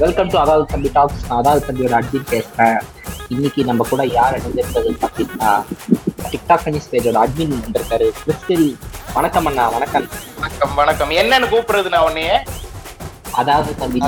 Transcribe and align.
Welcome 0.00 0.30
to 0.32 0.36
அதாவது 0.42 0.64
தம்பி 0.72 0.88
tax 0.96 1.22
நான் 1.28 1.40
அதாவது 1.42 1.60
தம்பியோட 1.66 1.94
அட்மின் 1.98 2.28
பேசுறேன். 2.32 2.78
இன்னைக்கு 3.34 3.60
நம்ம 3.64 3.84
கூட 3.90 4.02
யார் 4.16 4.36
இணைந்திருக்கிறது 4.38 4.90
பார்த்தீங்கன்னா 5.02 5.50
டிக்டாக் 6.32 6.64
கனிஸ் 6.64 6.88
பேஜோட 6.92 7.18
அட்மின் 7.24 7.52
வந்திருக்காரு. 7.56 8.06
கிறிஸ்டில் 8.20 8.66
வணக்கம் 9.16 9.46
அண்ணா 9.50 9.64
வணக்கம். 9.76 10.06
வணக்கம் 10.38 10.74
வணக்கம். 10.80 11.12
என்னன்னு 11.20 11.50
கூப்பிடுறது 11.52 11.92
நான் 11.94 12.06
உன்னைய? 12.08 12.32
அதாவது 13.40 13.70
தம்பி 13.82 13.98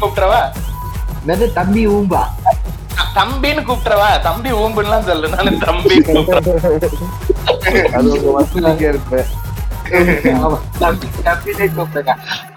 கூப்பிடுறவா 0.00 0.40
என்னது 1.22 1.46
தம்பி 1.58 1.82
ஊம்பா? 1.94 2.22
தம்பின்னு 3.18 3.62
கூப்பிடுறவா 3.68 4.08
தம்பி 4.28 4.50
ஊம்புலாம் 4.62 5.06
சொல்லு. 5.10 5.26
நான் 5.34 5.60
தம்பி 5.66 5.96
அது 7.96 8.10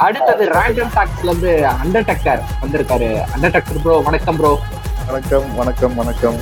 அடுத்தது 0.05 0.43
ரேண்டம் 0.57 0.93
டாக்ஸ்ல 0.97 1.29
இருந்து 1.29 1.51
அண்டர்டக்கர் 1.81 2.41
வந்திருக்காரு. 2.61 3.09
அண்டர்டக்கர் 3.35 3.81
ப்ரோ 3.83 3.95
வணக்கம் 4.07 4.37
ப்ரோ 4.39 4.51
வணக்கம் 5.09 5.45
வணக்கம் 5.59 5.95
வணக்கம். 5.99 6.37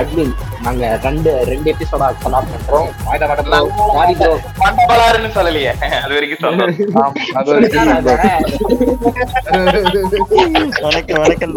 அட்மின் 0.00 0.34
நாங்க 0.64 0.82
ரெண்டு 1.06 1.30
ரெண்டு 1.50 1.68
எபிசோடா 1.72 2.08
கொலாப் 2.24 2.50
பண்றோம். 2.52 2.90
மண்டபலாருன்னு 4.60 5.30
சொல்லலையே. 5.38 5.72
அது 6.02 6.12
வரைக்கும் 6.16 6.42
வணக்கம் 10.86 11.20
வணக்கம் 11.24 11.56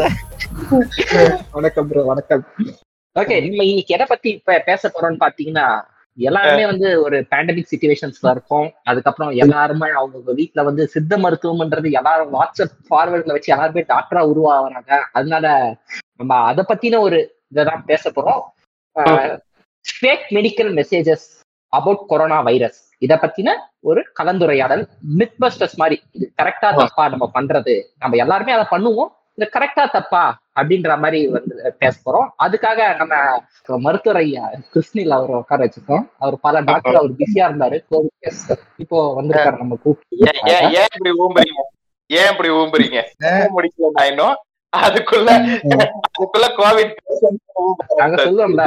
வணக்கம் 1.58 1.88
ப்ரோ 1.90 2.02
வணக்கம். 2.12 2.44
ஓகே 3.22 3.36
நம்ம 3.44 3.64
இன்னைக்கு 3.72 3.96
எதை 3.98 4.06
பத்தி 4.14 4.30
இப்ப 4.38 4.60
பேச 4.72 4.92
போறோம்னு 4.96 5.24
பாத்தீங்கன்னா 5.26 5.68
எல்லாருமே 6.18 6.66
வந்து 6.66 7.02
ஒரு 7.02 7.22
பேண்டமிக் 7.22 7.66
சுச்சுவேஷன்ஸ்ல 7.72 8.30
இருக்கோம். 8.30 8.74
அதுக்கப்புறம் 8.84 9.32
எல்லாருமே 9.32 9.90
அவங்க 9.90 10.34
வீட்ல 10.34 10.64
வந்து 10.64 10.88
சித்த 10.88 11.18
மருத்துவம்ன்றது 11.18 11.92
எல்லாரும் 11.92 12.34
வாட்ஸ்அப் 12.34 12.76
ஃபார்வர்ட்ல 12.90 13.32
வச்சு 13.32 13.54
எல்லாருமே 13.54 13.82
டாக்டரா 13.82 14.34
உருவாகிறாங்க. 14.34 15.00
அதனால 15.12 15.76
நம்ம 16.18 16.36
அதை 16.36 16.66
பத்தின 16.68 17.00
ஒரு 17.00 17.42
இதான் 17.54 17.84
பேச 17.86 18.10
போறோம். 18.10 18.44
Fake 19.88 20.26
medical 20.30 20.72
messages 20.80 21.28
about 21.68 22.08
corona 22.08 22.42
virus 22.42 22.96
இத 22.98 23.16
பத்தின 23.16 23.50
ஒரு 23.80 24.06
கலந்துரையாடல் 24.20 24.88
மித் 25.02 25.36
பஸ்டர்ஸ் 25.42 25.76
மாதிரி. 25.76 26.04
இது 26.12 26.32
கரெக்டா 26.42 26.76
தப்பா 26.76 27.10
நம்ம 27.10 27.32
பண்றது. 27.34 27.84
நம்ம 28.00 28.18
எல்லாருமே 28.18 28.52
அதை 28.52 28.66
பண்ணுவோம். 28.72 29.08
இது 29.38 29.46
கரெக்டா 29.56 29.84
தப்பா? 29.96 30.22
அப்படின்ற 30.60 30.92
மாதிரி 31.02 31.20
வந்து 31.34 31.56
பேச 31.82 31.96
போறோம். 32.06 32.28
அதுக்காக 32.46 32.80
நம்ம 33.02 33.16
மருத்துவர் 33.86 34.20
ஐயா 34.22 34.44
கிருஷ்ணில் 34.74 35.16
அவர் 35.18 35.34
உட்கார 35.42 35.60
வச்சிருக்கோம். 35.66 36.06
அவர் 36.24 36.36
பல 36.46 36.62
டாக்டர் 36.70 37.00
அவர் 37.02 37.14
பிஸியா 37.20 37.48
இருந்தாரு. 37.50 37.78
கோவிட் 37.92 38.16
கேஸ் 38.26 38.42
இப்போ 38.84 39.00
வந்திருக்காரு 39.20 39.62
நம்ம 39.64 39.78
ஏன் 39.78 39.78
ஏன் 39.78 39.84
கூப்பிட்டு 39.84 40.74
ஏன் 40.80 40.90
இப்படி 40.96 41.12
ஊம்புறீங்க? 41.24 41.62
ஏன் 42.10 42.30
இப்படி 42.34 42.50
ஊம்புறீங்க? 42.60 43.00
ஊம்ப 43.30 43.54
முடிக்கல 43.58 43.92
நான் 43.98 44.10
இன்னும் 44.12 44.36
அதுக்குள்ள 44.74 45.30
அதுக்குள்ள 46.08 46.48
கோவிட் 46.60 46.96
நாங்க 48.02 48.16
சொல்லுவோம்ல 48.26 48.64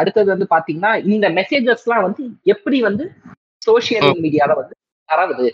அடுத்தது 0.00 0.28
வந்து 0.34 0.46
பாத்தீங்கன்னா 0.54 0.92
இந்த 1.14 1.28
மெசேஜஸ் 1.38 1.84
எல்லாம் 1.86 2.04
வந்து 2.06 2.22
எப்படி 2.54 2.78
வந்து 2.88 3.04
சோசியல் 3.66 4.10
மீடியால 4.24 4.52
வந்து 4.60 4.74
பரவுது? 5.08 5.46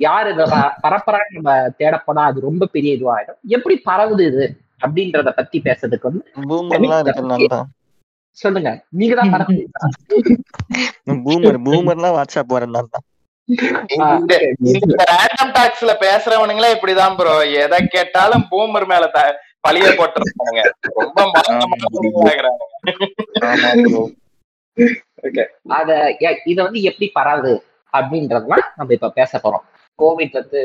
யார் 0.00 0.32
இதை 0.32 0.44
ப- 0.50 0.74
பரப்புறான்னு 0.82 1.36
நம்ம 1.36 1.50
தேடப்போனா 1.78 2.22
அது 2.24 2.40
ரொம்ப 2.40 2.66
பெரிய 2.66 2.94
இதுவாயிடும். 2.94 3.38
எப்படி 3.48 3.82
பரவுது 3.86 4.20
இது 4.26 4.44
அப்படின்றத 4.80 5.30
பத்தி 5.30 5.60
பேசுறதுக்கு 5.60 6.02
வந்து 6.02 6.22
சொல்லுங்க. 8.38 8.70
நீங்க 8.90 9.14
தான்? 9.14 9.32
பூமர் 11.24 11.58
பூமர்லாம் 11.66 12.16
வாட்ஸ்அப் 12.16 12.54
வரனால 12.54 12.86
தான். 12.88 13.04
இந்த 14.18 14.34
இந்த 14.72 15.04
ரேண்டம் 15.12 15.54
டாக்ஸ்ல 15.54 15.92
பேசுறவனுங்களே 16.00 16.74
இப்படிதான் 16.74 17.16
ப்ரோ 17.16 17.34
எதை 17.56 17.86
கேட்டாலும் 17.86 18.44
பூமர் 18.50 18.86
மேல 18.86 19.06
த- 19.08 19.34
பழிய 19.68 19.88
போட்டுருக்காங்க 19.92 20.62
ரொம்ப. 20.98 21.20
அத 25.70 25.90
இத 26.44 26.62
வந்து 26.62 26.82
எப்படி 26.82 27.12
பரவுது 27.14 27.54
அப்படின்றதுலாம் 27.92 28.66
நம்ம 28.76 28.92
இப்ப 28.92 29.10
பேச 29.10 29.38
போறோம். 29.38 29.64
கோவிட் 29.98 30.32
வந்து 30.32 30.60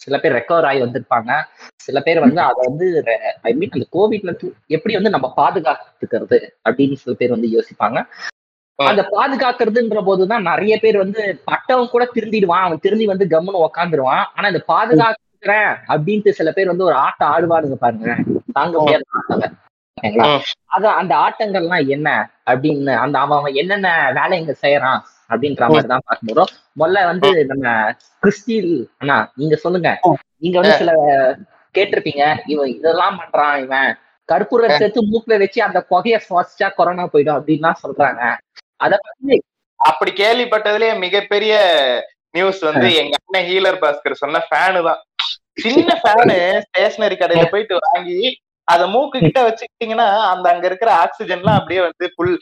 சில 0.00 0.18
பேர் 0.18 0.32
ரெக்கவர் 0.32 0.64
ஆகி 0.64 0.80
வந்திருப்பாங்க. 0.82 1.30
சில 1.76 2.00
பேர் 2.00 2.20
வந்து 2.20 2.40
அதை 2.40 2.60
வந்து 2.66 2.86
ஐ 3.42 3.54
மீன் 3.54 3.70
அந்த 3.70 3.86
கோவிட்ல 3.92 4.32
எப்படி 4.66 4.94
வந்து 4.94 5.10
நம்ம 5.10 5.32
பாதுகாத்துக்கிறது 5.36 6.38
அப்படின்னு 6.68 6.92
சில 6.94 7.14
பேர் 7.14 7.30
வந்து 7.30 7.48
யோசிப்பாங்க. 7.48 7.98
அந்த 8.78 9.02
பாதுகாக்கிறதுன்ற 9.10 10.04
போதுதான் 10.04 10.42
நிறைய 10.42 10.78
பேர் 10.78 10.96
வந்து 10.96 11.40
பட்டவன் 11.44 11.88
கூட 11.88 12.10
திருந்திடுவான். 12.14 12.64
அவன் 12.64 12.78
திருந்தி 12.78 13.06
வந்து 13.06 13.26
கம்முன்னு 13.26 13.64
உக்காந்துருவான். 13.66 14.24
ஆனா 14.34 14.48
இந்த 14.48 14.64
பாதுகாக்கிறேன் 14.68 15.70
அப்படின்ட்டு 15.88 16.30
சில 16.30 16.52
பேர் 16.52 16.66
வந்து 16.66 16.84
ஒரு 16.84 16.94
ஆட்டம் 16.94 17.32
ஆடுவானுங்க 17.32 17.74
பாருங்க. 17.74 18.10
தாங்க 18.52 18.78
முடியாத 18.80 19.02
ஆட்டங்க 19.18 19.46
ஓகேங்களா 19.98 20.24
ம். 20.36 20.42
அது 20.66 20.86
அந்த 20.88 21.14
ஆட்டங்கள்லாம் 21.16 21.88
என்ன 21.88 22.08
அப்படின்னு 22.46 22.94
அந்த 22.96 23.18
அவன் 23.18 23.38
அவன் 23.38 23.54
என்னென்ன 23.54 23.88
வேலைங்க 24.14 24.54
செய்யறான்? 24.62 25.00
அப்படின்ற 25.30 25.64
மாதிரி 25.68 25.90
தான் 25.92 26.06
பார்க்க 26.08 26.30
போறோம். 26.30 26.50
முதல்ல 26.80 27.04
வந்து 27.10 27.28
நம்ம 27.52 27.66
கிறிஸ்டில் 28.22 28.72
அண்ணா 29.00 29.16
நீங்க 29.40 29.56
சொல்லுங்க. 29.64 29.90
நீங்க 30.42 30.56
வந்து 30.60 30.80
சில 30.82 30.92
கேட்டிருப்பீங்க. 31.74 32.24
இவன் 32.52 32.72
இதெல்லாம் 32.76 33.18
பண்றான் 33.20 33.56
இவன். 33.64 33.90
கற்பூரம் 34.28 34.78
சேர்த்து 34.80 35.08
மூக்குல 35.10 35.34
வச்சு 35.42 35.60
அந்த 35.66 35.80
புகைய 35.90 36.16
சுவாசிச்சா 36.28 36.68
கொரோனா 36.78 37.04
போயிடும் 37.12 37.38
அப்படின்லாம் 37.38 37.82
சொல்றாங்க. 37.84 38.22
அத 38.84 38.94
பத்தி 39.04 39.36
அப்படி 39.80 40.10
கேள்விப்பட்டதுலயே 40.22 40.94
மிகப்பெரிய 41.04 41.54
நியூஸ் 42.34 42.62
வந்து 42.68 42.88
எங்க 43.02 43.14
அண்ணன் 43.20 43.46
ஹீலர் 43.50 43.82
பாஸ்கர் 43.82 44.22
சொன்ன 44.22 44.42
ஃபேனு 44.48 44.80
தான். 44.88 45.00
சின்ன 45.64 45.90
ஃபேனு 46.00 46.36
ஸ்டேஷனரி 46.66 47.16
கடையில 47.20 47.44
போயிட்டு 47.52 47.76
வாங்கி 47.86 48.18
அத 48.68 48.86
மூக்கு 48.92 49.18
கிட்ட 49.24 49.40
வச்சுக்கிட்டீங்கன்னா 49.46 50.06
அந்த 50.32 50.46
அங்க 50.52 50.64
இருக்கிற 50.70 50.90
ஆக்சிஜன்லாம் 51.02 51.58
அப்படியே 51.60 51.80
வந்து 51.86 52.06
ஃபுல் 52.14 52.34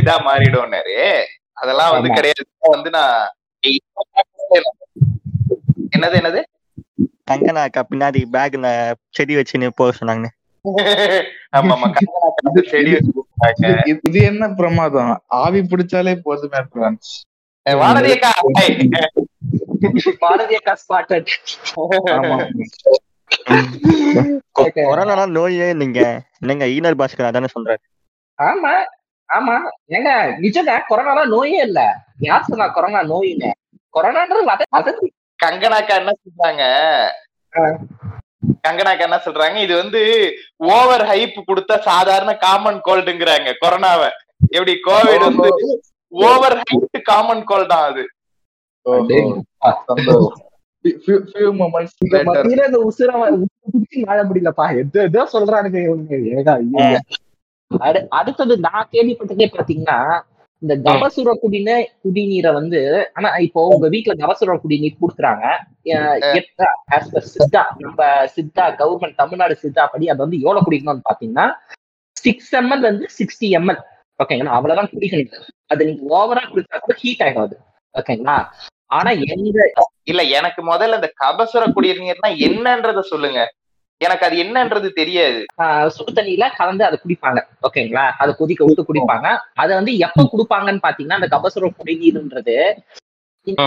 இதா 0.00 0.16
மாறிடும்னாரு. 0.26 0.96
அதெல்லாம் 1.60 1.92
வந்து. 1.92 2.10
கிடையாது. 2.10 2.42
வந்து 2.70 2.90
நான் 2.90 3.14
என்னது 5.92 6.16
என்னது? 6.18 6.40
கங்கனா 7.30 7.62
அக்கா 7.62 7.82
பின்னாடி 7.90 8.20
பேக்ல 8.32 8.68
செடி 9.08 9.34
வச்சுன்னு 9.36 9.68
போக 9.74 9.90
சொன்னாங்க 9.98 10.28
ஆமா 11.52 11.74
ஆமா 11.74 11.88
காத்து 11.92 12.62
செடி 12.68 12.90
வச்சு. 12.92 13.12
இது- 14.04 14.22
என்ன 14.22 14.48
பிரமாதம்? 14.54 15.12
ஆவி 15.38 15.60
பிடிச்சாலே 15.62 16.14
போதுமே 16.22 16.60
ஃப்ரெண்ட்ஸ் 16.66 17.12
வானதி 17.66 18.10
அக்கா 18.12 18.30
ஹாய். 18.50 18.76
பாரதிய 20.22 20.58
ஸ்பாட்டட் 20.82 21.30
ஆமா. 22.14 22.36
கொரோனா 24.86 25.26
நோயே 25.32 25.68
நீங்க 25.74 26.00
என்னங்க 26.40 26.66
ஈனர் 26.68 26.98
பாஸ்கர் 27.00 27.28
அதானே 27.28 27.50
சொல்றாரு. 27.54 27.82
ஆமா. 28.38 28.72
ஆமா. 29.34 29.60
ஏங்க 29.88 30.10
நிஜங்க 30.40 30.80
கொரோனா 30.86 31.24
நோயே 31.24 31.62
இல்ல. 31.62 31.94
யார் 32.18 32.44
சொன்னா 32.44 32.68
கொரோனா 32.68 33.02
நோயின்னு? 33.02 33.50
கொரோனான்றது 33.94 34.44
வதந்தி. 34.72 35.08
கங்கனாக்கா 35.44 35.94
என்ன 35.96 36.12
சொல்றாங்க. 36.20 36.62
கங்கனாக்கா 38.68 39.00
என்ன 39.00 39.20
சொல்றாங்க? 39.24 39.56
இது 39.56 39.76
வந்து 39.76 40.32
ஓவர் 40.56 41.02
ஹைப் 41.02 41.44
கொடுத்த 41.46 41.78
சாதாரண 41.78 42.36
காமன் 42.36 42.80
கோல்டுங்கிறாங்க 42.84 43.52
கொரோனாவை. 43.60 44.08
எப்படி? 44.48 44.78
கோவிட் 44.86 45.34
வந்து 45.34 45.82
ஓவர் 46.08 46.56
ஹைப் 46.56 47.02
காமன் 47.02 47.44
கோல்ட் 47.44 47.68
தான் 47.68 47.90
அது. 47.90 48.06
சந்தோஷம். 49.86 50.48
Few- 50.88 51.24
few 51.32 51.48
moments 51.52 51.88
இந்த 51.98 52.18
later. 52.18 52.26
மத்தியில 52.26 52.66
இந்த 52.66 52.92
உசுர 52.92 53.38
வாழ 54.00 54.24
முடியலப்பா 54.24 54.78
எது 54.78 55.02
எதோ 55.02 55.28
சொல்றானுங்க 55.32 55.78
இவனுங்க 55.86 56.14
ஏகா 56.38 56.54
அடுத்தது 58.16 58.54
நான் 58.66 58.90
கேள்விப்பட்டதே 58.92 59.48
பாத்தீங்கன்னா 59.50 59.98
இந்த 60.62 60.74
கபசுர 60.86 61.28
குடிநீ 61.42 61.74
குடிநீரை 62.04 62.50
வந்து 62.52 62.80
ஆனா 63.14 63.28
இப்போ 63.38 63.60
உங்க 63.66 63.86
வீட்டுல 63.88 64.14
கபசுர 64.14 64.56
குடிநீர் 64.56 65.00
கொடுக்குறாங்க. 65.00 65.44
சித்தா 67.28 67.62
நம்ம 67.80 68.00
சித்தா 68.34 68.64
கவர்மெண்ட் 68.80 69.16
தமிழ்நாடு 69.16 69.54
சித்தா 69.54 69.84
படி 69.86 70.10
அது 70.12 70.24
வந்து 70.24 70.40
எவ்வளவு 70.42 70.66
குடிக்கணும்னு 70.66 71.08
பாத்தீங்கன்னா 71.08 71.46
சிக்ஸ் 72.16 72.52
எம்எல் 72.54 72.80
வந்து 72.80 73.06
சிக்ஸ்டி 73.18 73.48
எம்எல் 73.50 73.80
ஓகேங்களா 74.20 74.56
அவ்வளவுதான் 74.56 74.90
குடிக்கணும் 74.92 75.46
அது 75.70 75.86
நீங்க 75.86 76.02
ஓவரா 76.14 76.42
குடிச்சா 76.50 76.78
கூட 76.78 76.96
ஹீட் 76.98 77.22
ஆயிடும் 77.22 77.46
அது 77.46 77.56
ஓகேங்களா 77.94 78.36
ஆனா 78.88 79.10
எங்க 79.26 79.60
இல்ல 80.04 80.22
எனக்கு 80.38 80.60
முதல்ல 80.62 80.98
இந்த 81.00 81.10
கபசுர 81.22 81.64
குடிநீர்னா 81.74 82.30
என்னன்றத 82.46 83.00
சொல்லுங்க. 83.12 83.40
எனக்கு 84.04 84.26
அது 84.26 84.36
என்னன்றது 84.42 84.88
தெரியாது. 84.98 85.40
சுடு 85.94 86.12
தண்ணியில 86.18 86.44
கலந்து 86.58 86.84
அதை 86.88 86.96
குடிப்பாங்க. 87.02 87.40
ஓகேங்களா? 87.66 88.04
அதை 88.22 88.30
கொதிக்க 88.38 88.64
விட்டு 88.68 88.84
குடிப்பாங்க. 88.90 89.28
அதை 89.62 89.72
வந்து 89.80 89.92
எப்ப 90.06 90.24
குடிப்பாங்கன்னு 90.32 90.84
பாத்தீங்கன்னா 90.86 91.18
அந்த 91.20 91.28
கபசுர 91.34 91.70
குடிநீர்ன்றது 91.80 92.56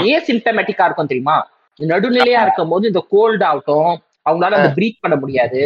ஏ 0.09 0.15
சிம்டமேட்டிக்கா 0.30 0.85
இருக்கும் 0.88 1.12
தெரியுமா? 1.12 1.38
நடுநிலையா 1.80 2.41
இருக்கும் 2.45 2.71
போது 2.74 2.89
இந்த 2.91 3.01
கோல்டு 3.13 3.44
ஆகட்டும் 3.51 3.94
அவங்களால 4.30 4.57
அந்த 4.59 4.71
ப்ரீத் 4.75 5.03
பண்ண 5.03 5.15
முடியாது. 5.21 5.62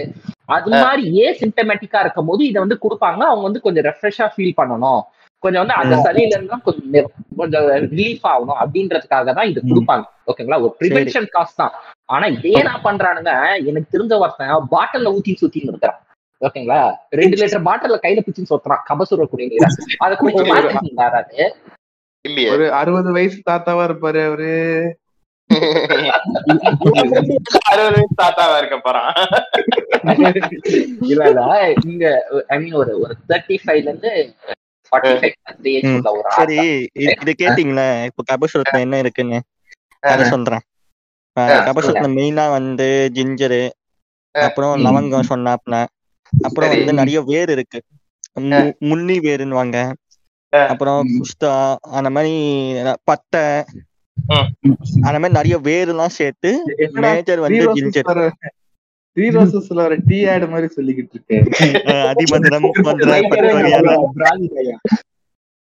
அது 0.58 0.69
மாதிரி 0.84 1.04
ஏ 1.22 1.25
சிம்டமேட்டிக்கா 1.42 2.00
இருக்கும் 2.06 2.30
போது 2.30 2.42
இதை 2.50 2.60
வந்து 2.66 2.78
கொடுப்பாங்க. 2.84 3.22
அவங்க 3.31 3.44
வந்து 3.50 3.64
கொஞ்சம் 3.66 3.88
ரெஃப்ரெஷ்ஷா 3.90 4.28
ஃபீல் 4.36 4.58
பண்ணணும். 4.62 5.02
கொஞ்சம் 5.44 5.63
வந்து 5.63 5.75
அந்த 5.75 5.95
சளியில 6.06 6.36
இருந்தா 6.36 6.57
கொஞ்சம் 6.63 7.07
கொஞ்சம் 7.38 7.68
ரிலீஃப் 7.92 8.25
ஆகணும் 8.31 8.60
அப்படின்றதுக்காக 8.62 9.34
தான் 9.34 9.50
இது. 9.51 9.60
கொடுப்பாங்க. 9.69 10.04
ஓகேங்களா? 10.28 10.60
ஒரு 10.63 10.75
ப்ரிவென்ஷன் 10.80 11.28
காஸ்ட் 11.36 11.56
தான். 11.56 11.72
ஆனா 12.10 12.25
இதே 12.36 12.62
நான் 12.68 12.84
பண்றானுங்க 12.86 13.31
எனக்கு 13.69 13.94
தெரிஞ்ச 13.94 14.19
ஒருத்தன் 14.19 14.69
பாட்டில்ல 14.74 15.13
ஊத்தி 15.16 15.38
சுத்தின்னு 15.42 15.72
இருக்கிறான். 15.74 16.00
ஓகேங்களா? 16.42 16.80
ரெண்டு 17.13 17.38
லிட்டர் 17.38 17.68
பாட்டில்ல 17.68 18.00
கையில 18.04 18.22
பிடிச்சின்னு 18.22 18.54
சொத்துறான். 18.54 18.84
கபசுர 18.89 19.25
குடிநீர் 19.25 19.66
அதை 20.00 20.18
குடிச்சு 20.18 21.51
ஒரு 22.54 22.66
அறுபது 22.78 23.10
வயசு 23.16 23.38
தாத்தாவா 23.48 23.83
இருப்பாரு 23.88 24.19
அவரு. 24.28 24.50
அறுபது 27.69 27.95
வயசு 27.95 28.16
தாத்தாவா 28.22 28.57
இருக்க 28.62 28.78
போறான். 28.80 29.13
இல்ல 31.12 31.30
இல்ல. 31.30 31.42
இங்க 31.86 32.06
ஐ 32.48 32.60
மீன் 32.60 32.78
ஒரு 32.81 33.00
ஒரு 33.04 33.13
தேர்ட்டி 33.30 33.56
ஃபைவ்ல 33.63 33.88
இருந்து 33.88 34.12
சரி 36.30 36.88
இது- 37.00 37.34
கேட்டீங்களா? 37.44 38.06
இப்ப 38.06 38.24
கபசுரத்துல 38.31 38.80
என்ன 38.80 38.98
இருக்குன்னு? 38.98 39.44
அதை 40.00 40.25
சொல்றேன். 40.25 40.60
கபசுரத்துல 41.39 42.19
மெயினா 42.19 42.50
வந்து 42.50 43.12
ஜிஞ்சரு 43.13 43.69
அப்புறம் 44.31 44.81
ம். 44.81 44.86
லவங்கம் 44.86 45.24
சொன்னாப்ல 45.30 45.86
அப்புறம். 46.42 46.69
வந்து 46.69 46.94
நிறைய 46.94 47.22
வேர் 47.22 47.50
இருக்கு. 47.50 47.81
மு- 48.39 48.78
முன்னி 48.78 49.19
வேருன்னுவாங்க. 49.19 49.94
அப்புறம். 50.50 51.07
புஸ்தா 51.07 51.75
அந்த 51.81 52.10
மாதிரி 52.10 52.74
பட்டை. 53.04 53.63
ம். 54.28 54.72
அந்த 55.01 55.19
மாதிரி 55.19 55.30
நிறைய 55.30 55.57
வேர் 55.57 55.88
எல்லாம் 55.88 56.10
சேர்த்து 56.10 56.63
மேஜர் 56.92 57.40
வந்து 57.40 57.75
ஜிஞ்சர். 57.75 58.30
த்ரீ 59.18 59.28
ரோசஸ்ல 59.36 59.84
ஒரு 59.84 59.96
டீ 60.08 60.18
ஆட் 60.31 60.44
மாதிரி 60.50 60.68
சொல்லிக்கிட்டு 60.74 61.14
இருக்கேன். 61.16 61.46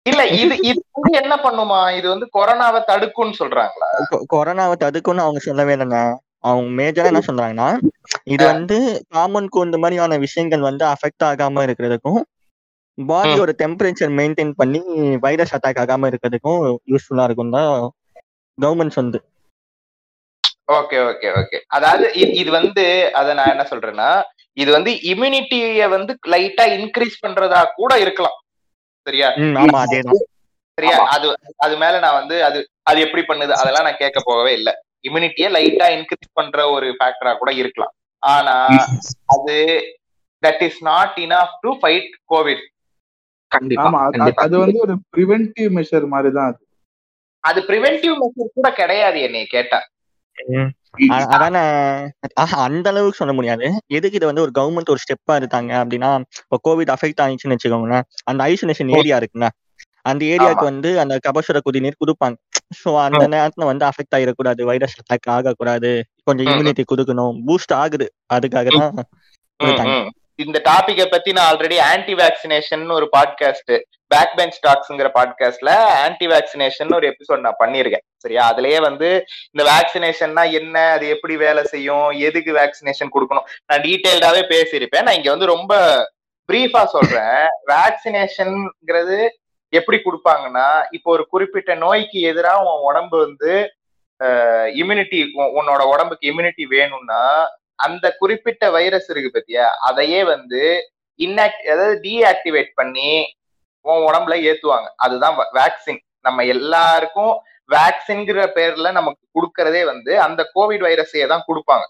இல்ல 0.06 0.26
இது 0.36 0.54
இது 0.68 0.80
என்ன 1.20 1.34
பண்ணுமா? 1.42 1.98
இது 1.98 2.08
வந்து 2.08 2.26
கொரோனாவை 2.36 2.80
தடுக்கும்னு 2.88 3.34
சொல்றாங்களா? 3.40 3.88
கொரோனாவை 4.32 4.76
தடுக்கும்னு 4.76 5.24
அவங்க 5.24 5.40
சொல்லவே 5.40 5.76
இல்லைங்க 5.76 6.18
அவங்க 6.44 6.68
மேஜரா 6.78 7.10
என்ன 7.10 7.22
சொல்றாங்கன்னா 7.26 7.78
இது 8.26 8.46
வந்து 8.46 9.04
காமன் 9.08 9.48
கோல்டு 9.48 9.78
மாதிரியான 9.78 10.18
விஷயங்கள் 10.18 10.60
வந்து 10.60 10.90
அஃபெக்ட் 10.90 11.24
ஆகாம 11.28 11.66
இருக்கிறதுக்கும் 11.66 12.26
பாடியோட 12.98 13.50
டெம்பரேச்சர் 13.60 14.18
மெயின்டைன் 14.18 14.54
பண்ணி 14.54 14.80
வைரஸ் 15.18 15.56
அட்டாக் 15.56 15.82
ஆகாம 15.82 16.10
இருக்கிறதுக்கும் 16.10 16.80
யூஸ்ஃபுல்லா 16.92 17.28
இருக்கும் 17.28 17.56
தான் 17.56 17.90
கவர்மெண்ட் 18.58 18.96
வந்து 18.96 19.31
ஓகே 20.68 20.98
ஓகே 21.06 21.28
ஓகே. 21.38 21.58
அதாவது 21.68 22.04
இது 22.34 22.50
வந்து 22.50 22.84
அத 23.12 23.34
நான் 23.34 23.50
என்ன 23.50 23.64
சொல்றேன்னா 23.70 24.08
இது 24.56 24.70
வந்து 24.72 24.90
இம்யூனிட்டிய 25.10 25.62
வந்து 25.88 26.12
லைட்டா 26.32 26.64
இன்க்ரீஸ் 26.76 27.22
பண்றதா 27.22 27.60
கூட 27.76 27.92
இருக்கலாம். 27.98 28.36
சரியா? 29.06 29.28
ம் 29.42 29.56
ஆமா 29.56 29.78
அதேதான். 29.84 30.20
சரியா. 30.78 30.96
அது 31.14 31.26
அது 31.58 31.74
மேல 31.76 31.94
நான் 31.98 32.18
வந்து 32.20 32.36
அது 32.44 32.58
அது 32.82 32.98
எப்படி 33.00 33.22
பண்ணுது 33.22 33.52
அதெல்லாம் 33.52 33.86
நான் 33.88 34.00
கேட்க 34.00 34.20
போகவே 34.24 34.52
இல்லை. 34.52 34.72
இம்யூனிட்டியை 35.04 35.48
லைட்டா 35.50 35.86
இன்க்ரீஸ் 35.92 36.30
பண்ற 36.32 36.68
ஒரு 36.70 36.88
ஃபேக்டரா 36.90 37.32
கூட 37.36 37.50
இருக்கலாம். 37.52 37.94
ஆனா 38.22 38.54
அது 39.34 39.56
that 40.42 40.62
is 40.62 40.82
not 40.84 41.16
enough 41.18 41.56
to 41.60 41.70
fight 41.80 42.12
covid 42.28 42.64
கண்டிப்பா 43.52 43.88
அது- 44.44 44.60
வந்து 44.60 44.78
ஒரு 44.80 44.94
ப்ரிவென்டிவ் 45.12 45.70
மெஷர் 45.78 46.06
மாதிரி 46.06 46.30
தான் 46.32 46.48
அது. 46.50 46.60
அது 47.44 47.60
ப்ரிவென்டிவ் 47.68 48.14
மெஷர் 48.22 48.54
கூட 48.54 48.68
கிடையாது 48.72 49.18
என்னைய 49.20 49.46
கேட்டா. 49.46 49.78
அதானே? 51.34 51.62
அந்த 52.66 52.88
அளவுக்கு 52.90 53.16
சொல்ல 53.16 53.32
முடியாது. 53.32 53.66
எதுக்கு 53.88 54.16
இது 54.16 54.26
வந்து 54.26 54.40
ஒரு 54.40 54.52
கவர்மெண்ட் 54.54 54.90
ஒரு 54.90 55.02
ஸ்டெப்பா 55.04 55.34
எடுத்தாங்க 55.40 55.72
அப்படின்னா 55.82 56.10
இப்போ 56.42 56.58
கோவிட் 56.68 56.92
அஃபெக்ட் 56.94 57.22
ஆயிடுச்சுன்னு 57.24 57.56
வச்சுக்கோங்களேன். 57.56 58.06
அந்த 58.24 58.44
ஐசோலேஷன் 58.44 58.94
ஏரியா 58.98 59.18
இருக்குல்ல. 59.18 59.48
அந்த 60.02 60.24
ஏரியாவுக்கு 60.24 60.64
வந்து 60.64 61.00
அந்த 61.00 61.18
கபசுர 61.26 61.58
குடிநீர் 61.58 62.00
கொடுப்பாங்க. 62.02 62.36
ஸோ 62.80 62.90
அந்த 63.04 63.28
நேரத்துல 63.28 63.64
வந்து 63.64 63.84
அஃபெக்ட் 63.84 64.16
ஆகிடக்கூடாது 64.16 64.62
வைரஸ் 64.62 64.96
அட்டாக் 65.02 65.30
ஆகக்கூடாது. 65.30 65.90
கொஞ்சம். 66.24 66.46
இம்யூனிட்டி 66.46 66.84
கொடுக்கணும். 66.92 67.36
பூஸ்ட் 67.46 67.74
ஆகுது. 67.74 68.06
அதுக்காக 68.34 68.68
தான். 68.78 68.94
இந்த 70.38 70.58
டாபிக்கை 70.64 71.06
பத்தி 71.06 71.32
நான் 71.32 71.48
ஆல்ரெடி 71.50 71.78
ஆன்டி 71.88 72.14
வேக்சினேஷன் 72.14 72.90
ஒரு 72.90 73.08
பாட்காஸ்ட் 73.16 73.72
பேக் 74.06 74.34
பெஞ்ச் 74.36 74.58
டாக்ஸ்ங்கிற 74.66 75.08
பாட்காஸ்ட்ல 75.18 75.72
ஆன்டி 76.04 76.26
வேக்சினேஷன் 76.26 76.94
ஒரு 76.94 77.06
எபிசோட் 77.12 77.40
நான் 77.40 77.60
பண்ணியிருக்கேன். 77.60 78.04
சரியா? 78.24 78.42
அதுலயே 78.52 78.78
வந்து 78.88 79.08
இந்த 79.52 79.62
வேக்சினேஷன்னா 79.72 80.44
என்ன? 80.60 80.76
அது 80.96 81.04
எப்படி 81.14 81.36
வேலை 81.44 81.62
செய்யும்? 81.74 82.08
எதுக்கு 82.28 82.52
வேக்சினேஷன் 82.60 83.14
கொடுக்கணும்? 83.16 83.48
நான் 83.70 83.84
டீட்டெயில்டாவே 83.88 84.42
பேசியிருப்பேன். 84.54 85.06
நான் 85.06 85.18
இங்க 85.20 85.30
வந்து 85.34 85.52
ரொம்ப 85.54 85.74
பிரீஃபா 86.48 86.82
சொல்றேன். 86.96 87.42
வேக்சினேஷன்ங்கிறது 87.72 89.18
எப்படி 89.72 89.98
கொடுப்பாங்கன்னா 90.06 90.66
இப்போ 90.96 91.08
ஒரு 91.16 91.24
குறிப்பிட்ட 91.34 91.74
நோய்க்கு 91.84 92.18
எதிராக 92.30 92.64
உன் 92.70 92.86
உடம்பு 92.88 93.16
வந்து 93.26 93.52
இம்யூனிட்டி 94.80 95.20
உன்னோட 95.58 95.82
உடம்புக்கு 95.92 96.24
இம்யூனிட்டி 96.30 96.64
வேணும்னா 96.74 97.22
அந்த 97.84 98.06
குறிப்பிட்ட 98.20 98.64
வைரஸ் 98.76 99.08
இருக்கு 99.12 99.30
பத்தியா? 99.36 99.66
அதையே 99.88 100.20
வந்து 100.32 100.60
இன்ஆக்ட் 101.20 101.64
அதாவது 101.72 101.96
டீஆக்டிவேட் 102.04 102.70
பண்ணி 102.80 103.12
உன் 103.84 104.04
உடம்புல 104.08 104.34
ஏத்துவாங்க. 104.50 104.88
அதுதான் 105.04 105.38
வேக்சின் 105.58 106.00
நம்ம 106.26 106.44
எல்லாருக்கும் 106.54 107.32
வேக்சின்ங்கிற 107.70 108.40
பேர்ல 108.56 108.88
நமக்கு 108.98 109.24
கொடுக்கறதே 109.36 109.82
வந்து 109.84 110.12
அந்த 110.26 110.40
கோவிட் 110.54 110.84
வைரஸையே 110.86 111.26
தான் 111.32 111.46
கொடுப்பாங்க. 111.48 111.84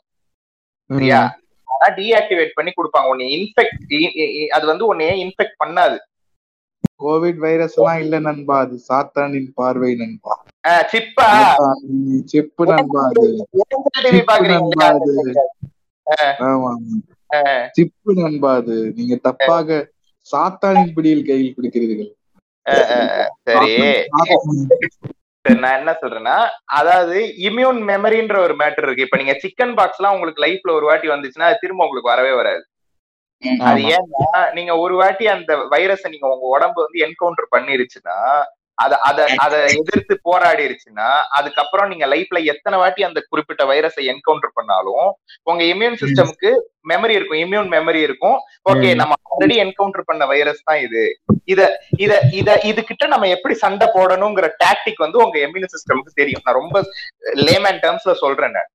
சரியா? 0.90 1.20
ஆனா 1.68 1.86
டீஆக்டிவேட் 1.98 2.56
பண்ணி 2.56 2.72
கொடுப்பாங்க. 2.78 3.08
உன்னை 3.12 3.26
இன்ஃபெக்ட் 3.36 3.94
அது 4.56 4.64
வந்து 4.72 4.84
உன்னைய 4.92 5.12
இன்ஃபெக்ட் 5.24 5.60
பண்ணாது. 5.62 5.98
கோவிட் 7.00 7.40
வைரஸ் 7.44 7.76
எல்லாம் 7.78 8.00
இல்ல 8.04 8.16
நண்பா. 8.26 8.56
அது 8.64 8.76
சாத்தானின் 8.88 9.48
பார்வை 9.60 9.92
நண்பா. 10.02 10.34
சிப்பா. 10.92 11.28
செப்பு 12.32 12.64
நண்பா 12.72 13.00
அது. 13.10 13.24
நண்பா 14.04 14.86
அது. 14.90 15.14
பாக்குறீங்க 15.16 15.42
ஆமா 16.48 16.70
சிப்பு 17.76 18.12
நண்பா 18.20 18.50
அது. 18.60 18.76
நீங்க 18.98 19.14
தப்பாக 19.28 19.78
சாத்தானின் 20.26 20.94
பிடியில் 20.96 21.28
கையில் 21.28 21.54
பிடிக்கிறீர்கள். 21.56 22.10
சரி. 23.48 23.72
சரி, 25.44 25.58
நான் 25.62 25.78
என்ன 25.78 25.92
சொல்றேன்னா 26.00 26.34
அதாவது 26.76 27.16
இம்யூன் 27.46 27.80
மெமரின்ற 27.88 28.36
ஒரு 28.40 28.54
மேட்டர் 28.58 28.86
இருக்கு 28.86 29.06
இப்ப 29.06 29.16
நீங்க 29.16 29.34
சிக்கன் 29.42 29.74
பாக்ஸ் 29.78 29.98
எல்லாம் 29.98 30.14
உங்களுக்கு 30.14 30.44
லைஃப்ல 30.44 30.76
ஒரு 30.76 30.86
வாட்டி 30.88 31.08
வந்துச்சுன்னா 31.10 31.48
அது 31.48 31.62
திரும்ப 31.62 31.86
உங்களுக்கு 31.86 32.12
வரவே 32.12 32.32
வராது 32.40 32.62
அது. 33.64 33.80
ஏன்னா 33.92 34.26
நீங்க 34.56 34.72
ஒரு 34.82 34.94
வாட்டி 34.98 35.24
அந்த 35.32 35.52
வைரஸை 35.72 36.08
நீங்க 36.10 36.26
உங்க 36.28 36.46
உடம்பு 36.52 36.78
வந்து 36.82 36.98
என்கவுண்டர் 37.06 37.54
பண்ணிருச்சுன்னா 37.54 38.18
அத 38.78 38.96
அத 38.98 39.26
அத 39.38 39.54
எதிர்த்து 39.78 40.14
போராடிருச்சுன்னா 40.28 41.08
அதுக்கப்புறம் 41.28 41.88
நீங்க 41.88 42.06
லைஃப்ல 42.06 42.38
எத்தனை 42.44 42.78
வாட்டி 42.78 43.02
அந்த 43.04 43.20
குறிப்பிட்ட 43.30 43.62
வைரஸை 43.64 44.04
என்கவுண்டர் 44.12 44.54
பண்ணாலும் 44.54 45.06
உங்க 45.46 45.62
இம்யூன் 45.64 45.98
சிஸ்டமுக்கு 46.02 46.50
மெமரி 46.88 47.14
இருக்கும் 47.14 47.42
இம்யூன் 47.42 47.70
மெமரி 47.74 48.00
இருக்கும். 48.02 48.38
ஓகே. 48.70 48.88
நம்ம 48.94 49.14
ஆல்ரெடி 49.30 49.56
என்கவுண்டர் 49.56 50.08
பண்ண 50.10 50.26
வைரஸ் 50.26 50.64
தான் 50.64 50.80
இது. 50.80 51.02
இத 51.44 51.60
இத 51.98 52.12
இத 52.32 52.58
இதுகிட்ட 52.62 53.06
நம்ம 53.06 53.28
எப்படி 53.28 53.54
சண்டை 53.54 53.86
போடணுங்கிற 53.96 54.48
டாக்டிக் 54.64 54.98
வந்து 54.98 55.18
உங்க 55.24 55.38
இம்யூன் 55.38 55.72
சிஸ்டமுக்கு 55.74 56.12
தெரியும். 56.14 56.44
நான் 56.46 56.54
ரொம்ப 56.54 56.76
லேமேன் 57.46 57.82
டேர்ம்ஸ்ல 57.84 58.14
சொல்றேன் 58.14 58.56
நான். 58.58 58.70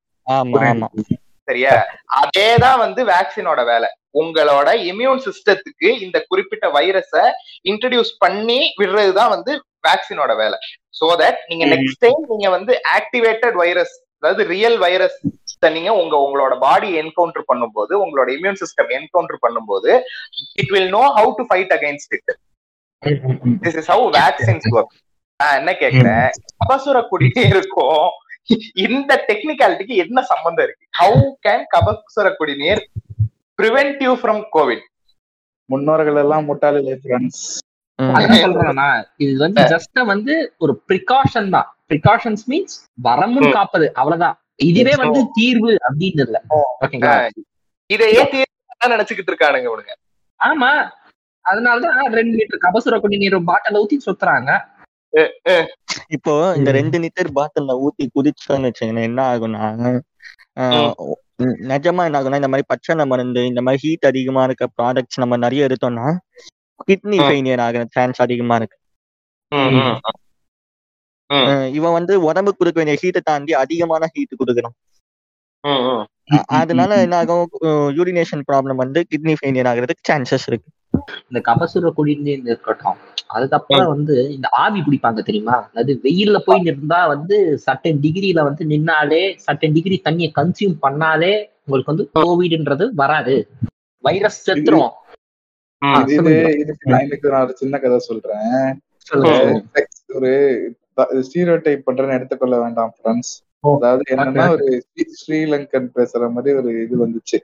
சரியா? 1.48 1.74
அதேதான் 2.22 2.82
வந்து 2.86 3.02
வேக்சினோட 3.06 3.62
வேலை. 3.66 3.90
உங்களோட 4.14 4.70
இம்யூன் 4.92 5.22
சிஸ்டத்துக்கு 5.26 5.90
இந்த 6.06 6.18
குறிப்பிட்ட 6.30 6.68
வைரஸ 6.70 7.14
இன்ட்ரடியூஸ் 7.66 8.12
பண்ணி 8.20 8.60
விடுறதுதான் 8.80 9.34
வந்து 9.36 9.52
வேக்சினோட 9.88 10.32
வேலை. 10.44 10.58
சோ 11.00 11.08
தட் 11.24 11.40
நீங்க. 11.52 11.66
நெக்ஸ்ட் 11.74 12.04
டைம் 12.06 12.22
நீங்க 12.34 12.50
வந்து 12.58 12.74
ஆக்டிவேட்டட் 12.98 13.58
வைரஸ் 13.64 13.96
அதாவது 14.20 14.44
ரியல் 14.56 14.78
வைரஸ் 14.84 15.18
நீங்க 15.76 15.92
உங்க 16.02 16.16
உங்களோட 16.26 16.54
பாடி 16.64 16.88
என்கவுண்டர் 17.02 17.48
பண்ணும்போது 17.50 17.94
உங்களோட 18.04 18.28
இம்யூன் 18.36 18.60
சிஸ்டம் 18.62 18.92
என்கவுண்டர் 18.98 19.40
பண்ணும்போது 19.46 19.92
it 20.62 20.72
will 20.76 20.92
know 20.96 21.04
how 21.18 21.30
to 21.40 21.44
fight 21.50 21.74
against 21.78 22.14
it 22.18 22.32
this 23.66 23.78
is 23.82 23.90
how 23.94 24.06
vaccines 24.18 24.68
work 24.78 24.94
நான் 25.40 25.58
என்ன 25.60 25.72
கேக்குறேன் 25.82 26.28
கபசுர 26.62 27.00
குடிநீருக்கும் 27.12 28.06
இந்த 28.86 29.12
டெக்னிக்காலிட்டிக்கு 29.30 29.96
என்ன 30.04 30.20
சம்பந்தம் 30.32 30.66
இருக்கு? 30.66 30.86
ஹவு 31.00 31.22
கேன் 31.46 31.66
கபசுர 31.74 32.28
குடிநீர் 32.40 32.82
பிரிவென்ட் 33.60 34.02
யூ 34.08 34.14
ஃப்ரம் 34.22 34.42
கோவிட் 34.56 34.86
முன்னோர்கள் 35.70 36.20
எல்லாம் 36.24 36.46
முட்டாளிலே 36.50 36.96
ஃப்ரெண்ட்ஸ். 37.02 37.42
அதான் 38.00 38.42
சொல்றேன்னா 38.44 38.88
இது 39.24 39.32
வந்து 39.38 39.62
ஜஸ்ட் 39.72 40.00
வந்து 40.10 40.34
ஒரு 40.60 40.74
ப்ரிகாஷன் 40.90 41.50
தான். 41.50 41.68
ப்ரிகாஷன்ஸ் 41.90 42.44
மீன்ஸ் 42.52 42.76
வரமுன் 43.04 43.48
ம். 43.48 43.54
காப்பது 43.54 43.86
அவ்வளவுதான். 43.96 44.36
இதுவே 44.68 44.94
வந்து 45.02 45.20
தீர்வு 45.38 45.72
அப்படின்னு 45.88 46.24
இல்ல. 46.26 46.38
ஓகேங்களா? 46.84 47.16
இதையே 47.90 48.24
தீர்வு 48.34 48.54
நினைச்சுக்கிட்டு 48.94 49.32
இருக்கானுங்க 49.34 49.70
இவனுங்க. 49.70 49.94
ஆமா. 50.40 50.72
அதனாலதான் 51.46 52.16
ரெண்டு 52.18 52.36
லிட்டர் 52.40 52.64
கபசுர 52.64 52.96
குடிநீர் 53.00 53.38
பாட்டில 53.50 53.82
ஊத்தி 53.84 53.98
சுத்துறாங்க. 54.06 54.52
இப்போ 56.16 56.34
இந்த 56.58 56.70
ரெண்டு 56.72 56.98
லிட்டர் 57.04 57.30
பாட்டில்ல 57.38 57.74
ஊத்தி 57.84 58.06
குதிச்சோன்னு 58.16 58.68
வச்சுக்கோங்களேன் 58.70 59.08
என்ன 59.10 59.22
ஆகும்னா 59.32 59.62
நிஜமா 61.72 62.04
என்ன 62.08 62.18
ஆகும்னா 62.20 62.40
இந்த 62.42 62.50
மாதிரி 62.52 62.68
பச்சை 62.72 63.06
மருந்து 63.12 63.42
இந்த 63.50 63.62
மாதிரி 63.62 63.82
ஹீட் 63.84 64.10
அதிகமா 64.10 64.44
இருக்க 64.44 64.66
ப்ராடக்ட்ஸ் 64.78 65.22
நம்ம 65.24 65.38
நிறைய 65.38 65.68
எடுத்தோம்னா 65.68 66.08
கிட்னி. 66.86 67.18
ஃபெயிலியர் 67.18 67.62
ஆகிற 67.62 67.86
சான்ஸ் 67.90 68.22
அதிகமா 68.22 68.56
இருக்கு. 68.56 68.78
இவன் 71.74 71.92
வந்து 71.92 72.22
உடம்புக்கு 72.22 72.58
கொடுக்க 72.58 72.84
வேண்டிய 72.84 72.98
ஹீட்டை 73.02 73.22
தாண்டி 73.24 73.54
அதிகமான 73.54 74.06
ஹீட் 74.14 74.36
கொடுக்குறான் 74.46 74.76
ம், 75.62 75.70
ம். 75.70 76.06
அ- 76.34 76.44
அதனால 76.48 77.02
என்ன 77.02 77.18
ஆகும் 77.18 77.50
யூரினேஷன் 77.64 78.44
ப்ராப்ளம் 78.52 78.76
வந்து 78.76 79.06
கிட்னி 79.10 79.36
ஃபெயிலியர் 79.40 79.70
ஆகிறதுக்கு 79.72 80.04
சான்சஸ் 80.12 80.48
இருக்கு. 80.48 80.72
இந்த 81.30 81.40
கபசுர 81.52 81.90
குடிநீர் 81.90 82.40
இருக்கட்டும் 82.40 82.98
அதுக்கப்புறம் 83.28 83.88
வந்து 83.88 84.34
இந்த 84.34 84.48
ஆவி 84.52 84.80
பிடிப்பாங்க 84.80 85.22
தெரியுமா? 85.24 85.58
அதாவது 85.58 86.00
வெயில்ல 86.04 86.38
போய் 86.38 86.62
நின்றா 86.62 87.08
வந்து 87.08 87.60
சர்டன் 87.66 88.00
டிகிரில 88.02 88.44
வந்து 88.44 88.66
நின்னாலே 88.66 89.38
சர்டன் 89.48 89.74
டிகிரி 89.74 90.02
தண்ணியை 90.06 90.32
கன்சியூம் 90.36 90.78
பண்ணாலே 90.82 91.46
உங்களுக்கு 91.66 91.96
வந்து 91.96 92.10
கோவிட்ன்றது 92.14 92.90
வராது. 92.94 93.48
வைரஸ் 94.04 94.52
செத்துரும். 94.52 94.92
இது. 96.30 96.60
இதுக்கு 97.00 97.30
நான் 97.30 97.44
ஒரு 97.44 97.58
சின்ன 97.58 97.78
கதை 97.80 98.00
சொல்றேன். 98.00 98.80
ஒரு 100.14 100.76
ஸ்டீரியோ 100.98 101.62
டைப் 101.62 101.90
பண்றேன்னு 101.90 102.12
எடுத்துக்கொள்ள 102.12 102.62
வேண்டாம் 102.62 102.94
ஃப்ரெண்ட்ஸ் 103.04 103.46
அதாவது 103.74 104.16
என்னன்னா 104.16 104.50
ஒரு 104.50 104.84
ஸ்ரீ- 104.96 105.32
ஸ்ரீலங்கன் 105.32 105.90
பேசுற 105.96 106.32
மாதிரி 106.32 106.56
ஒரு 106.56 106.82
இது 106.82 107.08
வந்துச்சு. 107.08 107.38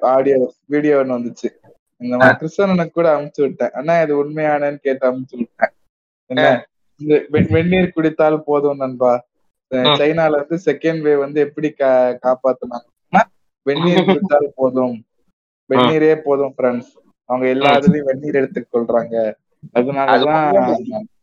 ஆடியோ 0.00 0.52
வீடியோ 0.64 0.96
ஒன்று 0.98 1.18
வந்துச்சு. 1.18 1.66
இந்த 1.96 2.16
மாதிரி 2.16 2.36
கிருஷ்ணனுக்கு 2.36 2.90
கூட 2.90 3.20
அமுச்சு 3.20 3.40
விட்டேன். 3.40 3.70
அண்ணா 3.70 4.02
இது 4.02 4.24
உண்மையானன்னு 4.24 4.76
கேட்டு 4.76 5.12
அமுச்சு 5.12 5.36
விட்டேன். 5.36 5.70
என்ன? 6.26 6.68
இந்த 6.96 7.24
வெந்நீர் 7.48 7.92
குடித்தால் 7.92 8.42
போதும் 8.42 8.76
நண்பா. 8.76 9.24
சைனால 9.74 10.30
வந்து 10.30 10.58
செகண்ட் 10.64 11.00
வேவ் 11.00 11.18
வந்து 11.18 11.40
எப்படி 11.40 11.74
கா- 11.78 12.16
காப்பாத்துனாங்கன்னா 12.22 13.22
வெந்நீர் 13.62 14.04
குடித்தால் 14.04 14.52
போதும். 14.54 15.04
வெந்நீரே 15.68 16.16
போதும் 16.16 16.54
ஃப்ரெண்ட்ஸ் 16.58 17.02
அவங்க 17.30 17.46
எல்லா 17.48 17.70
இதுலயும் 17.76 18.06
வெந்நீர் 18.06 18.36
எடுத்துக் 18.36 18.70
கொள்றாங்க. 18.72 19.14
அதனாலதான் 19.74 20.46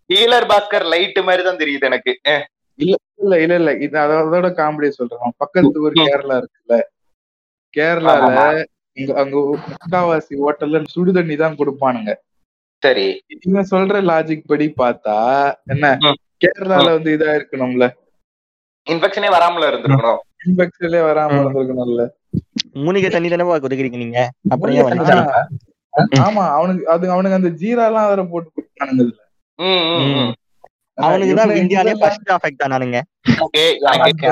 ஹீலர் 0.09 0.47
பாஸ்கர் 0.47 0.85
லைட் 0.89 1.19
மாதிரி 1.23 1.43
தான் 1.43 1.59
தெரியுது 1.59 1.85
எனக்கு. 1.85 2.13
அஹ், 2.25 2.45
இல்ல 2.79 2.95
இல்ல 3.39 3.55
இல்ல 3.55 3.71
இது 3.77 3.97
அதோட 4.03 4.47
காமெடி 4.59 4.89
சொல்றேன் 4.91 5.35
பக்கத்து 5.37 5.81
ஊர். 5.81 5.97
கேரளா 6.01 6.37
இருக்குல்ல. 6.41 6.77
கேரளால. 7.73 8.29
இங்க 8.97 9.11
அங்க 9.15 9.35
முக்காவாசி 9.73 10.33
ஹோட்டல்ல 10.39 10.79
சுடு 10.87 11.11
தண்ணி 11.13 11.35
தான் 11.35 11.57
கொடுப்பானுங்க. 11.57 12.11
சரி. 12.83 13.05
இவன் 13.45 13.69
சொல்ற 13.71 13.97
லாஜிக் 14.07 14.49
படி 14.49 14.67
பார்த்தா 14.77 15.15
என்ன. 15.67 15.85
கேரளால 16.41 16.87
வந்து 16.91 17.11
இதா 17.11 17.35
இருக்கணும்ல. 17.37 17.85
இன்ஃபெக்ஷனே 18.87 19.29
வராமல 19.29 19.69
இருந்திருக்கணும். 19.71 20.21
இன்ஃபெக்ஷன்லயே 20.45 21.03
வராம 21.05 21.31
ம். 21.33 21.41
இருந்திருக்கணும்ல. 21.41 22.03
மூலிகை 22.77 23.09
தண்ணி 23.09 23.29
தானே 23.29 23.45
கொடுக்குறீங்க 23.59 23.97
நீங்க? 23.97 24.19
அப்புறம் 24.49 24.75
ஆமா 26.21 26.43
அவனுக்கு 26.57 26.83
அது 26.87 27.05
அவனுக்கு 27.11 27.39
அந்த 27.39 27.51
ஜீரா 27.61 27.85
எல்லாம் 27.89 28.09
வேற 28.09 28.23
போட்டு 28.25 28.59
எனக்கு 33.97 34.27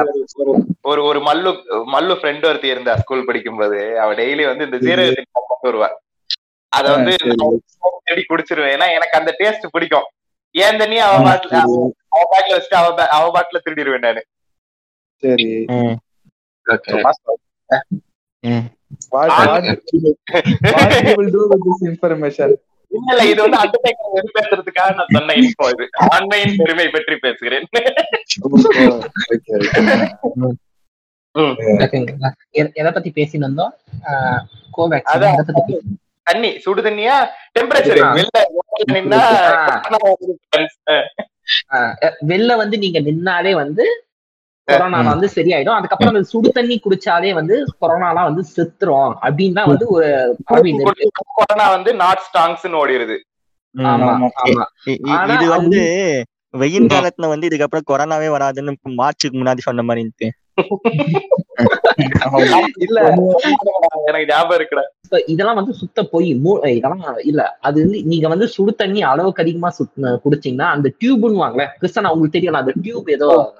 ஒரு 0.83 1.01
ஒரு 1.01 1.19
மல்லு 1.19 1.51
மல்லு 1.93 2.13
ஃப்ரெண்ட் 2.19 2.45
ஒருத்தி 2.45 2.67
இருந்தா 2.67 2.93
ஸ்கூல் 2.95 3.25
படிக்கும்போது 3.25 3.79
அவ 3.97 4.13
டெய்லி 4.13 4.45
வந்து 4.47 4.65
இந்த 4.65 4.77
ஜீரக 4.87 5.09
தண்ணி 5.09 5.31
கொண்டு 5.43 5.69
வருவா. 5.69 5.89
அத 6.71 6.85
வந்து 6.95 7.13
தேடி 8.07 8.23
குடிச்சிருவேன். 8.25 8.73
ஏன்னா 8.75 8.87
எனக்கு 8.97 9.19
அந்த 9.19 9.31
டேஸ்ட் 9.39 9.73
பிடிக்கும். 9.75 10.07
ஏன் 10.55 10.79
தண்ணி 10.81 10.97
அவ 10.99 11.15
பாட்டில 11.27 11.55
அவ 12.11 12.21
பாட்டில 12.33 12.55
வச்சுட்டு 12.55 12.79
அவ 12.81 12.87
அவ 13.17 13.25
பாட்டில 13.35 13.61
திருடிடுவேன் 13.65 14.05
நானு. 14.07 14.21
சரி. 15.23 15.47
What- 19.11 19.29
what- 19.29 19.51
what 19.53 19.79
you 19.93 21.13
will 21.19 21.31
do 21.35 21.41
with 21.51 21.63
this 21.67 21.79
information? 21.89 22.49
இல்ல 22.91 23.09
இல்ல 23.09 23.23
இது 23.25 23.41
வந்து 23.41 23.57
அண்டர்டேக்கர் 23.57 24.13
வெறுப்பேற்றுறதுக்காக 24.15 24.95
நான் 24.95 25.11
சொன்ன 25.11 25.33
info 25.33 25.65
இது. 25.69 25.85
ஆன்லைன் 26.07 26.53
பெருமை 26.57 26.87
பற்றி 26.89 27.15
பேசுகிறேன். 27.17 27.65
எதை 32.73 32.91
பத்தி 32.91 33.11
பேசிட்டு 33.15 33.41
இருந்தோம் 33.41 33.73
ஆஹ் 34.05 34.39
கோவேக்சின் 34.77 35.11
அதான். 35.13 35.33
எதை 35.33 35.43
பத்தி 35.47 35.73
பேசி- 35.73 35.97
தண்ணி 36.23 36.59
சுடு 36.59 36.81
தண்ணியா? 36.81 37.15
டெம்பரேச்சர். 37.59 38.01
வெளில 38.13 38.39
நின்னா 38.91 39.21
வெளில 42.27 42.55
வந்து 42.55 42.77
நீங்க 42.77 42.99
நின்னாலே 42.99 43.53
வந்து 43.53 43.85
கொரோனா 44.69 45.09
வந்து 45.09 45.29
சரியாயிடும். 45.35 45.77
அதுக்கப்புறம் 45.77 46.13
அந்த 46.13 46.27
சுடு 46.31 46.51
தண்ணி 46.51 46.79
குடிச்சாலே 46.79 47.33
வந்து 47.33 47.65
கொரோனாலாம் 47.81 48.29
வந்து 48.29 48.43
செத்துரும் 48.55 49.15
அப்படின்னு 49.25 49.53
தான் 49.53 49.71
வந்து 49.71 49.93
ஒரு 49.93 50.35
கொரோனா 51.31 51.75
வந்து 51.75 51.93
நாட் 52.03 52.23
ஸ்டாங்ஸ் 52.27 52.79
ஓடிடுது 52.79 53.19
இது 55.35 55.55
வந்து 55.55 55.81
வெயில் 56.53 56.91
காலத்துல 56.91 57.27
வந்து 57.27 57.49
இதுக்கப்புறம் 57.49 57.89
கொரோனாவே 57.89 58.35
வராதுன்னு 58.35 59.01
மார்ச்சுக்கு 59.01 59.39
முன்னாடி 59.39 59.61
சொன்ன 59.61 59.83
மாதிரி 59.83 60.05
இருக்கு. 60.05 60.29
இல்ல. 62.85 62.99
எனக்கு 64.07 64.29
ஞாபகம் 64.29 64.57
இருக்குடா. 64.57 64.83
இப்ப 65.05 65.23
இதெல்லாம் 65.27 65.55
வந்து 65.55 65.73
சுத்த 65.73 66.07
பொய் 66.11 66.39
இதெல்லாம் 66.71 67.17
இல்ல. 67.23 67.57
அது 67.59 67.83
வந்து 67.83 68.03
நீங்க 68.03 68.27
வந்து 68.27 68.47
சுடு 68.47 68.75
தண்ணி 68.75 69.03
அளவுக்கு 69.03 69.41
அதிகமா 69.41 69.69
சுத் 69.69 70.25
குடிச்சீங்கன்னா 70.25 70.75
அந்த 70.75 70.93
டியூப்னு 70.99 71.43
வாங்கல. 71.43 71.77
கிருஷ்ணன் 71.77 72.07
உங்களுக்கு 72.07 72.37
தெரியல 72.37 72.55
அந்த 72.55 72.73
டியூப் 72.77 73.09
ஏதோ 73.09 73.53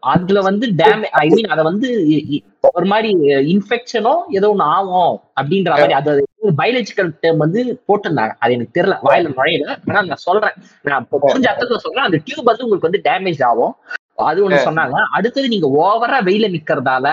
அதுல 0.00 0.40
வந்து 0.40 0.66
டேமே 0.66 1.08
ஐ 1.12 1.28
மீன் 1.28 1.44
அத 1.44 1.62
வந்து 1.62 1.88
ஒரு 2.70 2.86
மாதிரி 2.86 3.08
இன்ஃபெக்ஷனோ 3.54 4.14
ஏதோ 4.30 4.48
ஒண்ணு 4.54 4.66
ஆகும் 4.76 5.20
அப்படின்ற 5.40 5.70
மாதிரி 5.70 5.92
அது 5.92 6.26
பயாலஜிக்கல் 6.58 7.10
டேர்ம் 7.22 7.36
வந்து 7.36 7.80
போட்டிருந்தாங்க. 7.88 8.32
அது 8.38 8.52
எனக்கு 8.52 8.80
தெரியல. 8.80 8.96
வாயில 9.02 9.28
நுழையல. 9.28 9.76
ஆனா 9.88 10.02
நான் 10.02 10.16
சொல்றேன். 10.16 10.54
நான் 10.82 11.06
புரிஞ்ச 11.10 11.46
அர்த்தத்துல 11.52 11.76
சொல்றேன். 11.76 12.04
அந்த 12.04 12.20
டியூப் 12.24 12.44
வந்து 12.44 12.64
உங்களுக்கு 12.64 12.88
வந்து 12.88 13.02
டேமேஜ் 13.04 13.44
ஆகும். 13.44 13.74
அது 14.16 14.44
ஒண்ணு 14.44 14.66
சொன்னாங்க. 14.68 14.96
அடுத்தது 15.10 15.48
நீங்க 15.48 15.66
ஓவரா 15.66 16.20
வெயில 16.24 16.48
நிக்கிறதால 16.48 17.08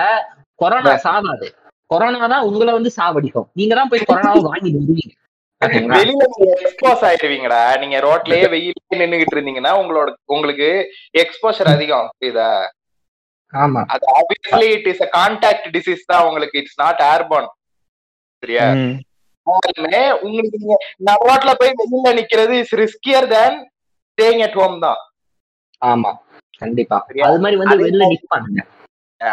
கொரோனா 0.54 0.94
சாவாது. 0.96 1.48
கொரோனா 1.86 2.26
தான் 2.26 2.44
உங்களை 2.44 2.72
வந்து 2.72 2.90
சாவடிக்கும். 2.96 3.48
நீங்க 3.52 3.74
தான் 3.74 3.88
போய் 3.88 4.00
கொரோனாவை 4.00 4.42
வாங்கி 4.42 4.70
ஓகேங்களா? 4.74 5.25
வெளியில 5.92 6.22
நீங்க 6.32 6.46
எக்ஸ்போஸ் 6.56 7.02
ஆயிடுவீங்கடா 7.08 7.60
நீங்க 7.82 7.96
ரோட்லயே 8.04 8.46
வெயிலே 8.54 8.72
நின்னுகிட்டு 9.00 9.34
இருந்தீங்கன்னா 9.36 9.72
உங்களோட 9.80 10.08
உங்களுக்கு 10.34 10.68
எக்ஸ்போஷர் 11.22 11.70
அதிகம். 11.72 12.08
இதா 12.28 12.48
ஆமா. 13.52 13.80
அது 13.94 14.04
obviously 14.18 14.68
it 14.74 14.88
is 14.92 15.02
a 15.04 15.10
contact 15.14 15.66
disease 15.76 16.02
தான் 16.10 16.26
உங்களுக்கு. 16.28 16.60
இட்ஸ் 16.62 16.80
நாட் 16.82 17.00
ஏர்பார்ன் 17.08 17.48
சரியா? 18.42 18.66
உங்களுக்கு 20.22 20.56
நீங்க 20.56 20.76
நான் 21.06 21.24
ரோட்ல 21.26 21.52
போய் 21.58 21.74
வெயில்ல 21.80 22.12
நிக்கிறது 22.18 22.54
is 22.62 22.74
riskier 22.82 23.28
than 23.32 23.56
staying 24.10 24.42
at 24.46 24.58
home 24.60 24.78
தான். 24.86 25.00
ஆமா. 25.82 26.12
கண்டிப்பா? 26.62 26.98
அது 27.28 27.38
மாதிரி 27.44 27.56
வந்து 27.62 27.76
வெளில 27.82 28.04
நிப்பாங்க. 28.12 28.60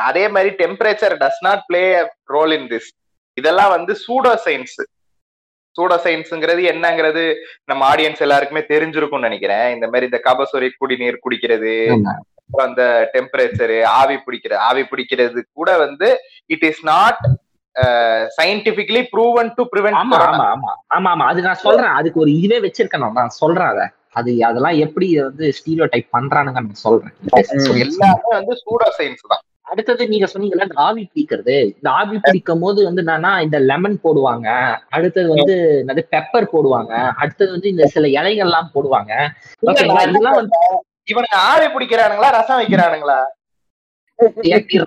அதே 0.08 0.26
மாதிரி 0.34 0.50
temperature 0.60 1.16
does 1.22 1.42
not 1.46 1.64
play 1.70 1.84
role 2.34 2.54
in 2.58 2.68
this 2.70 2.90
இதெல்லாம் 3.38 3.72
வந்து 3.76 3.94
சூடோ 4.04 4.32
சயின்ஸ் 4.46 4.76
சூடோ 5.76 5.96
சயின்ஸ்ங்கிறது 6.04 6.62
என்னங்கிறது 6.72 7.24
நம்ம 7.70 7.82
ஆடியன்ஸ் 7.92 8.26
எல்லாருக்குமே 8.26 8.64
தெரிஞ்சிருக்கும்னு 8.70 9.28
நினைக்கிறேன். 9.30 9.68
இந்த 9.76 9.88
மாதிரி 9.88 10.10
இந்த 10.10 10.20
கபசுரை 10.28 10.70
குடிநீர் 10.76 11.24
குடிக்கிறது 11.24 11.74
அந்த 12.64 12.82
டெம்பரேச்சர் 13.14 13.72
ஆவி 13.94 14.18
பிடிக்கிறது 14.26 14.60
ஆவி 14.66 14.84
பிடிக்கிறது 14.90 15.40
கூட 15.54 15.70
வந்து 15.78 16.10
it 16.50 16.66
is 16.70 16.84
not 16.90 17.22
scientifically 18.38 19.02
proven 19.14 19.50
to 19.56 19.64
prevent 19.72 20.00
ஆமா 20.02 20.18
ஆமா 20.26 20.46
ஆமா. 20.52 20.72
ஆமா 20.92 21.10
ஆமா. 21.14 21.26
அது 21.32 21.48
நான் 21.48 21.64
சொல்றேன். 21.64 21.96
அதுக்கு 22.00 22.22
ஒரு 22.24 22.32
இதுவே 22.38 22.60
வச்சிருக்கணும் 22.66 23.18
நான். 23.20 23.38
சொல்றேன் 23.40 23.72
அதை. 23.74 23.86
அது 24.16 24.32
அதெல்லாம் 24.48 24.78
எப்படி 24.86 25.08
வந்து 25.20 25.46
ஸ்டீரியோ 25.58 25.86
டைப் 25.94 26.14
பண்றானுங்க 26.16 26.60
நான் 26.60 26.84
சொல்றேன். 26.84 27.14
எல்லாமே 27.86 28.32
வந்து 28.36 28.56
சூடோ 28.62 28.90
சயின்ஸ் 29.00 29.26
தான். 29.32 29.44
அடுத்தது 29.68 30.04
நீங்க 30.12 30.28
சொன்னீங்கல்ல 30.32 30.66
இந்த 30.68 30.82
ஆவி 30.86 31.04
பிடிக்கிறது 31.10 31.56
இந்த 31.76 31.90
ஆவி 32.00 32.18
பிடிக்கும் 32.24 32.64
போது 32.64 32.80
வந்து 32.88 33.02
என்னன்னா 33.04 33.32
இந்த 33.46 33.58
லெமன் 33.70 33.96
போடுவாங்க. 34.04 34.48
அடுத்தது 34.96 35.28
வந்து 35.36 35.56
என்னது 35.82 36.02
பெப்பர் 36.16 36.52
போடுவாங்க. 36.54 36.94
அடுத்தது 37.22 37.50
வந்து 37.56 37.70
இந்த 37.74 37.86
சில 37.94 38.08
இலைகள் 38.18 38.46
எல்லாம் 38.48 38.72
போடுவாங்க 38.76 39.12
இதெல்லாம் 39.62 40.40
வந்து 40.42 40.60
இவனுங்க 41.14 41.38
ஆவி 41.52 41.70
பிடிக்கிறானுங்களா 41.76 42.30
ரசம் 42.40 42.60
வைக்கிறானுங்களா? 42.62 43.20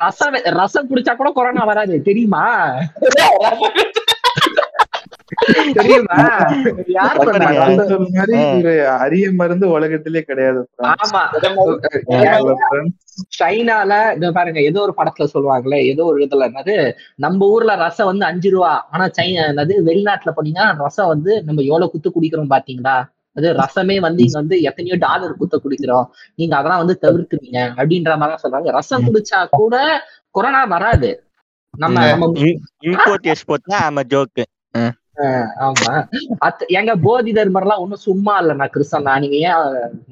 ரசம் 0.04 0.37
ரசம் 0.61 0.88
குடிச்சா 0.90 1.12
கூட 1.16 1.30
கொரோனா 1.38 1.62
வராது. 1.71 1.95
தெரியுமா? 2.09 2.45
தெரியுமா? 5.76 6.16
யார் 6.97 7.18
சொன்னாங்க 7.18 7.54
நான் 7.61 7.88
சொன்ன 7.90 8.11
மாதிரி 8.11 8.35
ஒரு 8.59 8.73
அரிய 8.97 9.26
மருந்து 9.38 9.66
உலகத்திலே 9.76 10.21
கிடையாது. 10.28 10.61
ஆமா. 10.95 11.23
சைனால 13.37 13.90
இந்த 14.16 14.28
பாருங்க 14.37 14.61
ஏதோ 14.68 14.78
ஒரு 14.87 14.95
படத்துல 14.99 15.26
சொல்லுவாங்களே 15.35 15.78
ஏதோ 15.90 16.02
ஒரு 16.11 16.18
இதுல 16.25 16.49
என்னது 16.50 16.76
நம்ம 17.25 17.49
ஊர்ல 17.54 17.75
ரசம் 17.83 18.11
வந்து 18.11 18.25
அஞ்சு 18.30 18.50
ரூபா 18.54 18.73
ஆனா 18.92 19.04
சைனா 19.18 19.45
என்னது 19.52 19.76
வெளிநாட்டுல 19.88 20.33
போனீங்கன்னா 20.37 20.66
ரசம் 20.83 21.12
வந்து 21.14 21.35
நம்ம 21.47 21.64
எவ்வளவு 21.68 21.92
குத்து 21.95 22.11
குடிக்கிறோம் 22.11 22.52
பாத்தீங்களா? 22.54 22.97
அது 23.37 23.49
ரசமே 23.59 23.97
வந்து 24.04 24.21
இங்க 24.25 24.38
வந்து 24.38 24.56
எத்தனையோ 24.68 24.97
டாலர் 25.02 25.40
குத்த 25.40 25.56
குடிக்கிறோம். 25.59 26.06
நீங்க 26.38 26.54
அதெல்லாம் 26.59 26.83
வந்து 26.83 26.97
தவிர்த்துவீங்க 27.02 27.59
அப்படின்ற 27.75 28.12
மாதிரி 28.21 28.42
சொல்றாங்க. 28.45 28.71
ரசம் 28.78 29.06
குடிச்சா 29.09 29.40
கூட 29.56 29.75
கொரோனா 30.35 30.62
வராது. 30.75 31.11
நம்ம 31.75 31.97
நம்ம 32.12 32.26
இம்போர்ட் 32.88 33.26
எக்ஸ்போர்ட் 33.30 33.66
தான் 33.66 33.85
ஆமா 33.88 34.02
ஜோக்கு 34.12 34.45
ஆமா. 35.66 35.92
அத்த 36.38 36.66
எங்க 36.78 36.92
போதி 36.99 37.30
தர்மர்லாம் 37.32 37.82
ஒண்ணும் 37.82 38.02
சும்மா 38.02 38.35
இல்ல 38.38 38.54
நான் 38.54 38.73
கிறிஸ்தான் 38.75 39.02
தான் 39.02 39.20
நீங்க 39.20 39.37
ஏன் 39.46 39.62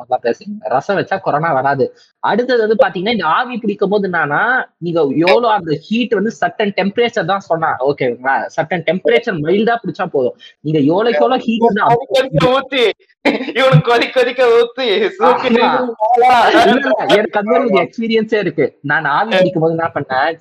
நல்லா 0.00 0.18
பேசுறீங்க? 0.22 0.54
ரசம் 0.74 0.98
வச்சா 0.98 1.16
கொரோனா 1.20 1.50
வராது. 1.52 1.86
அடுத்தது 2.30 2.60
வந்து 2.64 2.76
பாத்தீங்கன்னா 2.82 3.14
இந்த 3.16 3.26
ஆவி 3.38 3.54
பிடிக்கும் 3.62 3.92
போது 3.92 4.08
என்னன்னா 4.08 4.42
நீங்க 4.84 4.98
எவ்வளவு 5.24 5.48
அந்த 5.56 5.72
ஹீட் 5.86 6.14
வந்து 6.18 6.32
சட்டன் 6.40 6.72
டெம்பரேச்சர் 6.78 7.30
தான் 7.30 7.44
சொன்னா 7.48 7.70
ஓகேங்களா 7.88 8.34
சட்டன் 8.56 8.84
டெம்பரேச்சர் 8.88 9.36
மைல்டா 9.46 9.74
பிடிச்சா 9.82 10.06
போதும். 10.14 10.36
நீங்க 10.66 10.78
எவ்வளவுக்கு 10.90 11.22
எவ்வளவு 11.24 11.44
ஹீட் 11.46 12.46
ஊத்தி. 12.52 12.84
இவனுக்கு 13.58 13.88
கொதிக்க 13.90 14.14
கொதிக்க 14.18 14.42
ஊத்தி. 14.58 14.88
எனக்கு 17.14 17.38
அந்த 17.40 17.52
ஒரு 17.58 17.68
எக்ஸ்பீரியன்ஸே 17.84 18.40
இருக்கு. 18.44 18.66
நான் 18.90 19.10
ஆவி 19.16 19.30
பிடிக்கும் 19.38 19.64
போது 19.64 19.76
என்ன 19.76 19.90
பண்ணேன்? 19.96 20.34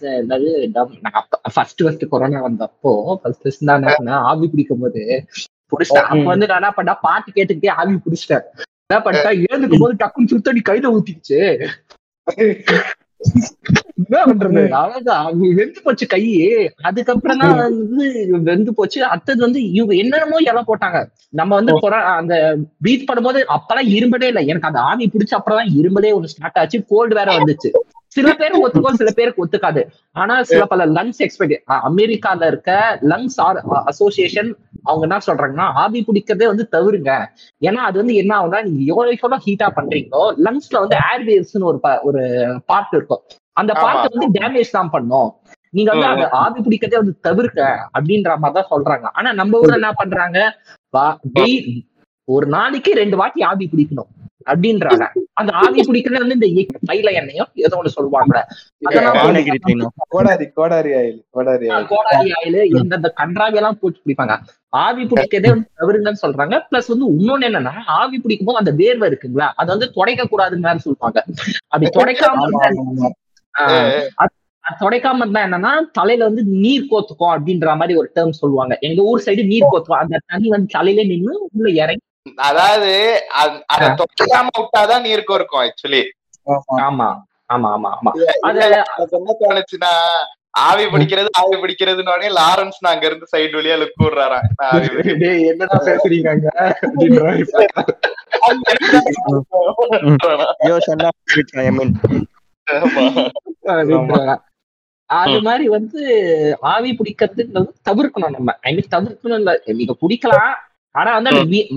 நான் 1.06 1.18
ஃபர்ஸ்ட் 1.56 1.84
ஃபர்ஸ்ட் 1.86 2.06
கொரோனா 2.14 2.42
வந்தப்போ 2.50 2.94
ஃபர்ஸ்ட் 3.22 3.44
ஃபர்ஸ்ட் 3.46 3.66
நான் 3.70 4.12
ஆவி 4.32 4.48
பிடிக்கும் 4.54 4.84
போது 4.86 5.04
புடிச்சிட்டேன் 5.72 6.10
அப்ப 6.12 6.28
வந்து 6.34 6.48
நான் 6.50 6.62
என்ன 6.62 6.74
பண்ணேன்? 6.78 7.02
பாட்டு 7.08 7.30
கேட்டுக்கிட்டே 7.38 7.74
ஆவி 7.82 7.96
பிடிச்சிட்டேன். 8.06 8.46
என்ன 8.94 9.04
பண்ணிட்டேன் 9.06 9.40
ஏந்துக்கும் 9.52 9.86
போது 9.86 10.02
டக்குன்னு 10.04 10.32
சுத்தடி 10.34 10.62
கையில 10.70 10.94
ஊத்திடுச்சு. 10.96 11.40
என்ன 13.98 14.22
பண்றது? 14.26 14.62
அவ்வளவுதான். 14.80 15.28
வெந்து 15.60 15.80
போச்சு 15.84 16.06
கை. 16.08 16.22
அதுக்கப்புறம் 16.82 17.38
தான் 17.38 17.54
வந்து 17.62 18.08
வெந்து 18.50 18.72
போச்சு. 18.74 19.00
அடுத்தது 19.04 19.40
வந்து 19.42 19.60
இவங்க 19.72 19.94
என்னென்னமோ 19.96 20.42
இலை 20.50 20.64
போட்டாங்க. 20.68 21.00
நம்ம 21.32 21.56
வந்து 21.56 21.74
அந்த 22.18 22.36
ப்ரீத் 22.84 23.08
பண்ணும்போது 23.10 23.42
அப்பெல்லாம் 23.56 23.92
இரும்பலே 23.96 24.30
இல்லை. 24.32 24.44
எனக்கு 24.48 24.70
அந்த 24.72 24.82
ஆவி 24.90 25.08
பிடிச்ச 25.14 25.34
அப்புறம் 25.34 25.60
தான் 25.62 25.74
இரும்பலே 25.80 26.14
ஒண்ணு 26.18 26.34
ஸ்டார்ட் 26.34 26.60
ஆச்சு. 26.64 26.80
கோல்டு 26.88 27.16
வேற 27.16 27.32
வந்துச்சு. 27.38 27.72
சில 28.16 28.28
பேருக்கு 28.40 28.64
ஒத்துக்கும் 28.66 29.00
சில 29.02 29.12
பேருக்கு 29.18 29.44
ஒத்துக்காது. 29.44 29.82
ஆனா 30.22 30.36
சில 30.50 30.64
பல 30.72 30.86
லங்ஸ் 30.98 31.22
எக்ஸ்பெக்ட் 31.26 31.56
அமெரிக்கால 31.90 32.48
இருக்க 32.52 32.72
லங்ஸ் 33.12 33.38
அசோசியேஷன் 33.92 34.50
அவங்க 34.88 35.04
என்ன 35.08 35.20
சொல்றாங்கன்னா 35.28 35.68
ஆவி 35.84 36.00
பிடிக்கிறதே 36.08 36.48
வந்து 36.52 36.66
தவிருங்க 36.76 37.12
ஏன்னா 37.68 37.82
அது 37.90 37.98
வந்து 38.02 38.16
என்ன 38.22 38.32
ஆகும்னா 38.38 38.62
நீங்க 38.68 38.84
எவ்வளவு 38.92 39.44
ஹீட்டா 39.48 39.70
பண்றீங்களோ 39.78 40.24
லங்ஸ்ல 40.48 40.82
வந்து 40.84 40.98
ஏர்வேவ்ஸ்னு 41.12 41.70
ஒரு 41.72 41.80
ஒரு 42.10 42.24
பார்ட் 42.72 42.96
இருக்கும். 42.98 43.24
அந்த 43.62 43.72
பார்ட் 43.84 44.14
வந்து 44.14 44.28
டேமேஜ் 44.38 44.76
தான் 44.78 44.94
பண்ணும். 44.96 45.30
நீங்க 45.78 45.90
வந்து 45.94 46.08
அந்த 46.14 46.26
ஆவி 46.44 46.60
பிடிக்கிறதே 46.66 47.00
வந்து 47.02 47.16
தவிர்க்க 47.28 47.62
அப்படின்ற 47.98 48.32
மாதிரி 48.42 48.58
தான் 48.58 48.72
சொல்றாங்க. 48.74 49.06
ஆனா 49.18 49.30
நம்ம 49.40 49.60
ஊர்ல 49.62 49.80
என்ன 49.80 49.92
பண்றாங்க? 50.02 50.40
ஒரு 52.28 52.46
நாளைக்கு 52.58 52.92
ரெண்டு 53.00 53.16
வாட்டி 53.22 53.42
ஆவி 53.52 53.66
பிடிக்கணும் 53.72 54.12
அப்படின்றாங்க. 54.52 55.06
அந்த 55.40 55.52
ஆவி 55.62 55.82
பிடிக்கிறது 55.88 56.24
வந்து 56.24 56.38
இந்த 56.38 56.80
தைல 56.90 57.12
எண்ணெயோ 57.20 57.46
ஏதோ 57.66 57.78
ஒண்ணு 57.80 57.96
சொல்லுவாங்க 57.98 58.42
கோடாரி 60.14 60.46
கோடாரி 60.58 60.92
ஆயில் 61.00 61.20
கோடாரி 61.36 61.66
ஆயில். 61.70 61.88
கோடாரி 61.94 62.30
ஆயில் 62.40 62.60
எந்தெந்த 62.82 63.12
கன்றாவி 63.22 63.60
எல்லாம் 63.62 63.80
போட்டு 63.82 64.04
பிடிப்பாங்க. 64.04 64.36
ஆவி 64.84 65.04
பிடிக்கிறதே 65.10 65.50
வந்து 65.54 65.68
தவறுங்கன்னு 65.82 66.24
சொல்றாங்க. 66.26 66.56
பிளஸ் 66.70 66.92
வந்து 66.94 67.08
இன்னொன்னு 67.18 67.50
என்னன்னா 67.50 67.74
ஆவி 68.00 68.18
பிடிக்கும் 68.24 68.50
போது 68.50 68.62
அந்த 68.62 68.74
வேர்வை 68.82 69.10
இருக்குங்களா? 69.12 69.50
அதை 69.60 69.70
வந்து 69.76 69.90
துடைக்க 69.98 70.24
கூடாதுன்னு 70.32 70.70
வேற 70.70 70.80
சொல்லுவாங்க. 70.86 71.20
அப்படி 71.72 71.92
துடைக்காம 72.00 72.48
துடைக்காம 74.66 75.22
இருந்தா 75.24 75.42
என்னன்னா 75.48 75.72
தலையில 75.98 76.28
வந்து 76.30 76.44
நீர் 76.64 76.88
கோத்துக்கும் 76.92 77.34
அப்படின்ற 77.34 77.72
மாதிரி 77.80 77.94
ஒரு 78.02 78.08
டேர்ம் 78.18 78.40
சொல்லுவாங்க. 78.42 78.74
எங்க 78.88 79.00
ஊர் 79.10 79.24
சைடு 79.26 79.44
நீர் 79.50 79.66
கோத்துக்கும். 79.72 80.02
அந்த 80.04 80.22
தண்ணி 80.32 80.48
வந்து 80.56 80.70
தலையில 80.76 81.04
நின்னு 81.10 81.34
உள்ள 81.48 81.68
இறங்கி 81.84 82.06
அதாவது 82.44 82.92
அத 83.74 83.88
தொட்டாம 84.02 84.48
விட்டாதான் 84.58 85.06
நீருக்கு 85.06 85.36
இருக்கும் 85.36 85.64
ஆக்சுவலி 85.64 86.04
ஆமா. 86.48 87.10
ஆமா 87.50 87.70
ஆமா 87.74 87.90
ஆமா 87.96 88.12
என்ன 89.14 89.34
தோணுச்சுன்னா 89.42 89.92
ஆவி 90.62 90.84
பிடிக்கிறது 90.94 91.30
ஆவி 91.40 91.56
பிடிக்கிறதுன்னு 91.62 92.12
உடனே 92.14 92.30
லாரன்ஸ் 92.36 92.82
நான் 92.82 92.94
அங்க 92.94 93.06
இருந்து 93.10 93.30
சைடு 93.32 93.56
வழியா 93.58 93.76
லுக் 93.78 94.02
விடுறாராம் 94.02 94.48
என்னடா 95.52 95.78
பேசுறீங்க. 95.88 96.30
அது 105.20 105.38
மாதிரி 105.46 105.66
வந்து 105.74 106.02
ஆவி 106.70 106.92
பிடிக்கிறதுன்றது 107.00 107.72
தவிர்க்கணும் 107.88 108.36
நம்ம. 108.36 108.52
ஐ 108.64 108.72
மீன் 108.76 108.94
தவிர்க்கணும் 108.94 109.40
இல்ல 109.42 109.52
நீங்க 109.80 109.94
பிடிக்கலாம் 110.02 110.54
ஆனா 110.96 111.12
வந்து 111.18 111.32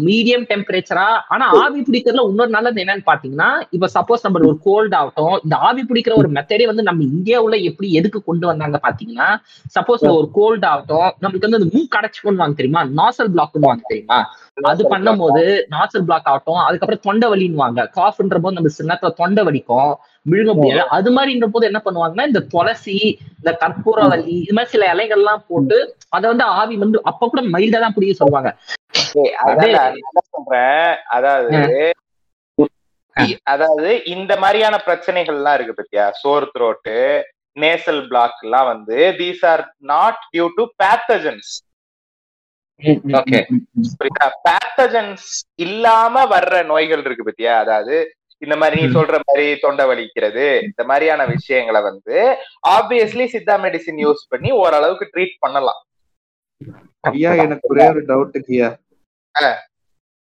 மீடியம் 0.07 0.46
டெம்பரேச்சரா 0.48 1.05
ஆனா 1.35 1.44
ஆவி 1.61 1.81
பிடிக்கிறதுல 1.81 2.24
இன்னொரு 2.31 2.50
நல்லது 2.50 2.83
என்னன்னு 2.83 3.05
பாத்தீங்கன்னா 3.07 3.50
இப்ப 3.70 3.88
சப்போஸ் 3.94 4.24
நம்ம 4.24 4.42
ஒரு 4.42 4.59
கோல்ட் 4.66 4.96
ஆகட்டும் 4.98 5.37
இந்த 5.44 5.57
ஆவி 5.66 5.83
பிடிக்கிற 5.90 6.14
ஒரு 6.22 6.29
மெத்தடே 6.37 6.66
வந்து 6.66 6.87
நம்ம 6.88 7.05
இந்தியாவுல 7.11 7.59
எப்படி 7.70 7.88
எதுக்கு 7.92 8.20
கொண்டு 8.22 8.46
வந்தாங்க 8.46 8.79
பாத்தீங்கன்னா 8.87 9.29
சப்போஸ் 9.76 10.05
ஒரு 10.16 10.29
கோல்ட் 10.38 10.66
ஆகட்டும் 10.72 11.09
நம்மளுக்கு 11.22 11.48
வந்து 11.48 11.72
மூக்கு 11.74 11.98
அடைச்சு 12.00 12.20
பண்ணுவாங்க 12.26 12.57
தெரியுமா? 12.61 12.83
நாசல் 13.00 13.33
பிளாக் 13.35 13.55
பண்ணுவாங்க 13.55 13.85
தெரியுமா? 13.92 14.18
அது 14.72 14.83
பண்ணும்போது 14.92 15.44
நாசல் 15.74 16.07
பிளாக் 16.09 16.29
ஆகட்டும் 16.33 16.61
அதுக்கப்புறம் 16.66 17.05
தொண்டை 17.09 17.29
வலின்னுவாங்க. 17.33 17.81
காஃப்ன்ற 17.98 18.38
போது 18.44 18.59
நம்ம 18.59 18.72
சில 18.76 18.88
நேரத்துல 18.90 19.12
தொண்டை 19.22 19.44
வலிக்கும். 19.48 19.90
விழுங்க 20.27 20.53
முடியாது 20.55 20.89
அது 20.97 21.11
மாதிரின்ற 21.17 21.47
போது 21.55 21.69
என்ன 21.71 21.81
பண்ணுவாங்கன்னா 21.85 22.27
இந்த 22.31 22.43
துளசி 22.55 22.97
இந்த 23.39 23.51
கற்பூரவல்லி 23.62 24.35
இது 24.45 24.57
மாதிரி 24.57 24.73
சில 24.75 24.87
இலைகள்லாம் 24.95 25.47
போட்டு 25.51 25.79
அதை 26.17 26.25
வந்து 26.33 26.47
ஆவி 26.59 26.77
வந்து 26.85 27.01
அப்ப 27.11 27.29
கூட 27.29 27.43
மைல்டா 27.55 27.81
தான் 27.85 27.95
பிடிக்க 27.97 28.15
சொல்லுவாங்க. 28.23 28.51
அதாவது 31.12 31.61
அதாவது 33.53 33.91
இந்த 34.15 34.33
மாதிரியான 34.43 34.77
பிரச்சனைகள் 34.87 35.39
எல்லாம் 35.39 35.57
இருக்கு 35.57 35.79
பத்தியா? 35.79 36.05
சோர் 36.23 36.47
த்ரோட்டு 36.55 36.97
நேசல் 37.57 38.03
பிளாக் 38.11 38.43
எல்லாம் 38.45 38.69
வந்து 38.73 38.99
these 39.21 39.45
are 39.53 39.62
not 39.93 40.21
due 40.33 40.47
to 40.59 40.65
pathogens 40.83 41.53
okay 43.19 43.39
pathogens 44.47 45.29
இல்லாம 45.67 46.25
வர்ற 46.35 46.57
நோய்கள் 46.73 47.05
இருக்கு 47.07 47.29
பத்தியா? 47.29 47.55
அதாவது 47.65 47.97
இந்த 48.42 48.55
மாதிரி 48.57 48.79
நீ. 48.81 48.88
சொல்ற 48.94 49.16
மாதிரி 49.22 49.46
தொண்டை 49.61 49.85
வலிக்கிறது 49.87 50.44
இந்த 50.66 50.83
மாதிரியான 50.85 51.22
விஷயங்களை 51.27 51.81
வந்து 51.83 52.16
ஆப்வியஸ்லி 52.68 53.27
சித்தா 53.35 53.55
மெடிசின் 53.62 54.01
யூஸ் 54.03 54.22
பண்ணி 54.29 54.51
ஓரளவுக்கு 54.57 55.07
ட்ரீட் 55.14 55.37
பண்ணலாம். 55.38 55.81
ஐயா 57.11 57.31
எனக்கு 57.42 57.70
ஒரே 57.72 57.87
ஒரு 57.92 58.03
டவுட் 58.09 58.37
ஐயா. 58.44 58.68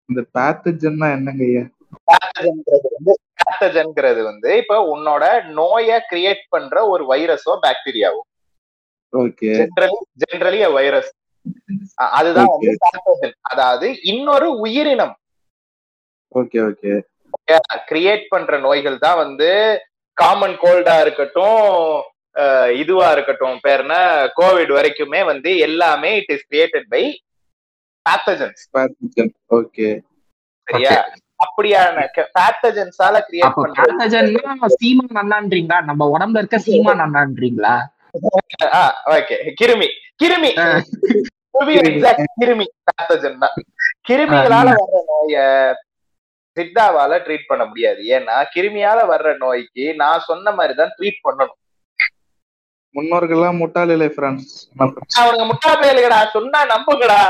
இந்த 0.10 0.22
பேத்தஜன்னா 0.36 1.08
என்னங்க 1.16 1.44
ஐயா? 1.46 1.64
பேத்தஜன்ங்கிறது 3.40 4.22
வந்து 4.24 4.50
இப்ப 4.62 4.78
உன்னோட 4.94 5.24
நோயை 5.54 5.98
கிரியேட் 6.10 6.44
பண்ற 6.50 6.76
ஒரு 6.88 7.04
வைரஸோ 7.12 7.54
பாக்டீரியாவோ 7.64 8.22
ஓகே 9.14 9.50
ஜென்ரலி 10.24 10.60
வைரஸ் 10.74 11.12
அதுதான் 12.16 12.52
வந்து 12.54 12.72
பேத்தஜன் 12.84 13.36
அதாவது 13.50 13.88
இன்னொரு 14.12 14.48
உயிரினம். 14.60 15.14
ஓகே 16.32 16.60
ஓகே 16.68 16.94
கிரியேட் 17.90 18.26
பண்ற 18.30 18.58
நோய்கள் 18.60 18.98
தான் 19.00 19.22
வந்து 19.24 19.50
காமன் 20.18 20.58
கோல்டா 20.62 20.96
இருக்கட்டும் 21.02 21.64
இதுவா 22.76 23.08
இருக்கட்டும். 23.16 23.58
பேர்னா 23.66 24.00
கோவிட் 24.40 24.72
வரைக்குமே 24.78 25.22
வந்து 25.30 25.50
எல்லாமே 25.68 26.10
it 26.20 26.32
is 26.36 26.48
created 26.50 26.88
by 26.94 27.04
pathogens 28.06 28.64
pathogen 28.76 29.32
okay 29.58 29.88
சரியா? 30.68 30.96
அப்படியான 31.40 32.04
பேத்தஜன்ஸால 32.38 33.16
கிரியேட் 33.28 33.48
அப்ப 33.48 33.62
பண்ற 33.62 33.80
பேத்தஜன்னா 33.82 34.70
சீமா 34.76 35.06
நன்னான்றீங்களா 35.18 35.80
நம்ம 35.90 36.08
உடம்புல 36.14 36.42
இருக்க 36.42 36.60
சீமா 36.68 36.94
நன்னான்றீங்களா 37.02 37.76
ஓகே 39.16 39.36
கிருமி 39.60 39.88
கிருமி. 40.22 40.50
கிருமி. 42.36 42.66
பேத்தஜன் 42.88 43.42
தான். 43.42 43.56
கிருமிகளால 44.08 44.68
வர்ற 44.78 45.00
நோய 45.10 45.36
சித்தாவால 46.58 47.20
ட்ரீட் 47.26 47.50
பண்ண 47.50 47.64
முடியாது. 47.66 48.02
ஏன்னா 48.16 48.36
கிருமியால 48.54 49.00
வர்ற 49.12 49.30
நோய்க்கு 49.38 49.86
நான் 49.96 50.26
சொன்ன 50.30 50.52
மாதிரி 50.52 50.74
தான் 50.74 50.94
ட்ரீட் 50.98 51.24
பண்ணணும். 51.28 51.60
முன்னோர்கள்லாம் 52.96 53.58
முட்டாள் 53.62 53.90
இல்லை 53.90 54.08
பிரான்ஸ் 54.18 54.52
அவனுங்க 55.20 55.46
முட்டா 55.46 55.72
பயலுகடா 55.82 56.20
சொன்னா 56.36 56.60
நம்புங்கடா. 56.74 57.22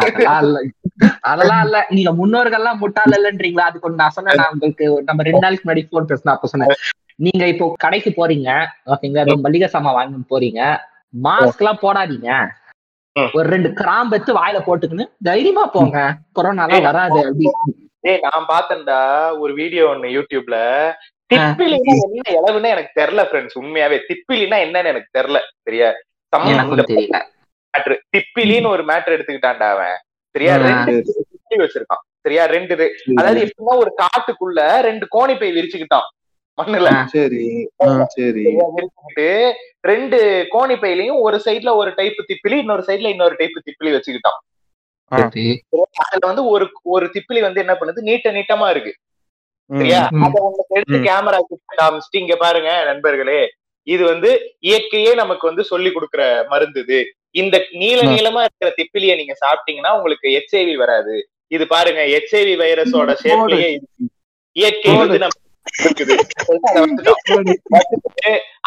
அதெல்லாம் 0.00 0.42
இல்ல. 0.44 0.58
அதெல்லாம் 1.30 1.62
இல்ல. 1.66 1.78
நீங்க 1.90 2.10
முன்னோர்கள்லாம் 2.12 2.80
முட்டாள் 2.82 3.16
இல்லன்றீங்களா? 3.18 3.66
அதுக்கு 3.68 3.88
ஒண்ணு 3.88 4.02
நான் 4.02 4.16
சொன்னேன் 4.16 4.40
நான் 4.40 4.52
உங்களுக்கு 4.54 4.86
நம்ம 5.08 5.22
ரெண்டு 5.22 5.42
நாளைக்கு 5.44 5.64
முன்னாடி 5.64 5.84
போன் 5.92 6.08
பேசினா 6.10 6.34
அப்ப 6.34 6.50
சொன்னேன். 6.52 6.74
நீங்க 7.18 7.44
இப்போ 7.46 7.66
கடைக்கு 7.78 8.10
போறீங்க 8.10 8.50
ஓகேங்க 8.92 9.24
ரொம்ப 9.24 9.42
மளிகை 9.46 9.68
சாமான் 9.68 9.98
வாங்கணும் 9.98 10.30
போறீங்க. 10.30 10.60
மாஸ்க் 11.14 11.62
எல்லாம் 11.62 11.82
போடாதீங்க. 11.82 12.30
ஒரு 13.16 13.48
ரெண்டு 13.48 13.72
கிராம்பு 13.72 14.14
எடுத்து 14.16 14.34
வாயில 14.34 14.58
போட்டுக்கின்னு 14.66 15.06
தைரியமா 15.22 15.64
போங்க. 15.66 15.98
கொரோனா 16.32 16.64
எல்லாம் 16.64 16.82
வராது 16.82 17.18
அப்படி 17.24 17.46
டேய் 18.04 18.20
நான் 18.22 18.46
பார்த்தேன்டா 18.48 18.98
ஒரு 19.38 19.52
வீடியோ 19.54 19.84
ஒண்ணு 19.94 20.10
யூடியூப்ல. 20.16 20.58
திப்பிலினா 21.30 21.92
என்ன 22.04 22.28
இளவுன்னு 22.38 22.68
எனக்கு 22.74 22.92
தெரியல 23.00 23.22
ஃப்ரெண்ட்ஸ் 23.30 23.58
உண்மையாவே 23.58 23.98
திப்பிலினா 24.08 24.56
என்னன்னு 24.66 24.92
எனக்கு 24.92 25.10
தெரியல. 25.18 25.40
சரியா? 25.66 25.88
திப்பிலின்னு 28.14 28.68
ஒரு 28.68 28.84
மேட்ரு 28.84 29.16
எடுத்துக்கிட்டான்டா 29.16 29.68
அவன். 29.70 29.96
சரியா. 30.34 30.54
ரெண்டு 30.56 31.64
வச்சிருக்கான். 31.64 32.02
சரியா? 32.24 32.44
ரெண்டு 32.46 32.74
இது. 32.74 32.86
அதாவது 33.18 33.40
எப்படின்னா 33.44 33.76
ஒரு 33.76 33.92
காட்டுக்குள்ள 34.02 34.80
ரெண்டு 34.88 35.06
கோணி 35.16 35.38
பை 35.38 35.50
விரிச்சுக்கிட்டான். 35.52 36.08
மண்ணுல. 36.60 36.88
சரி. 37.08 37.42
சரி. 38.14 38.44
ரெண்டு 39.82 40.18
கோணி 40.50 40.74
பையிலையும் 40.76 41.20
ஒரு 41.20 41.36
சைடுல 41.44 41.74
ஒரு 41.74 41.90
டைப் 41.94 42.18
திப்பிலி 42.30 42.56
இன்னொரு 42.56 42.82
சைடுல 42.86 43.08
இன்னொரு 43.08 43.36
டைப் 43.36 43.62
திப்பிலி 43.66 43.92
வச்சுக்கிட்டான் 43.92 44.40
சரி. 45.12 45.46
அதுல 46.02 46.26
வந்து 46.26 46.42
ஒரு 46.46 46.64
ஒரு 46.94 47.06
திப்பிலி 47.14 47.40
வந்து 47.40 47.60
என்ன 47.60 47.74
பண்ணுது? 47.74 48.00
நீட்ட 48.00 48.32
நீட்டமா 48.32 48.66
இருக்கு. 48.70 48.92
சரியா. 49.70 50.00
அத 50.26 50.36
எடுத்து. 50.76 50.98
கேமரா 51.08 51.38
காமிச்சிட்டு 51.80 52.20
இங்க 52.20 52.36
பாருங்க 52.36 52.70
நண்பர்களே. 52.84 53.40
இது 53.86 54.02
வந்து 54.04 54.30
இயற்கையே 54.62 55.12
நமக்கு 55.14 55.44
வந்து 55.46 55.64
சொல்லி 55.64 55.90
கொடுக்கிற 55.92 56.22
மருந்து 56.48 56.80
இது. 56.80 56.98
இந்த 57.34 57.56
நீள. 57.72 57.98
நீளமா 58.12 58.40
இருக்கிற 58.46 58.70
திப்பிலிய 58.78 59.12
நீங்க 59.16 59.34
சாப்பிட்டீங்கன்னா 59.44 59.92
உங்களுக்கு 59.98 60.28
எச்ஐவி 60.38 60.74
வராது. 60.76 61.14
இது 61.50 61.64
பாருங்க 61.66 62.00
எச்ஐவி 62.16 62.54
வைரஸோட 62.62 63.12
ஷேப்லயே 63.22 63.70
இயற்கை 64.56 64.92
வந்து 64.96 65.18
நம்ம 65.18 65.36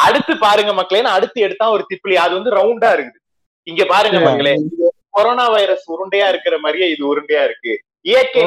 அடுத்து 0.06 0.34
பாருங்க 0.46 0.74
மக்களே 0.74 1.02
நான் 1.06 1.18
அடுத்து 1.20 1.40
எடுத்தா 1.48 1.66
ஒரு 1.76 1.84
திப்பிலி. 1.90 2.16
அது 2.26 2.34
வந்து 2.38 2.52
ரவுண்டா 2.60 2.92
இருக்குது. 2.98 3.20
இங்க 3.68 3.84
பாருங்க. 3.94 4.20
மக்களே 4.28 4.54
கொரோனா 5.18 5.46
வைரஸ் 5.56 5.86
உருண்டையா 5.94 6.28
இருக்கிற 6.34 6.56
மாதிரியே 6.60 6.88
இது 6.94 7.04
உருண்டையா 7.10 7.44
இருக்கு. 7.50 7.74
இயற்கை 8.10 8.42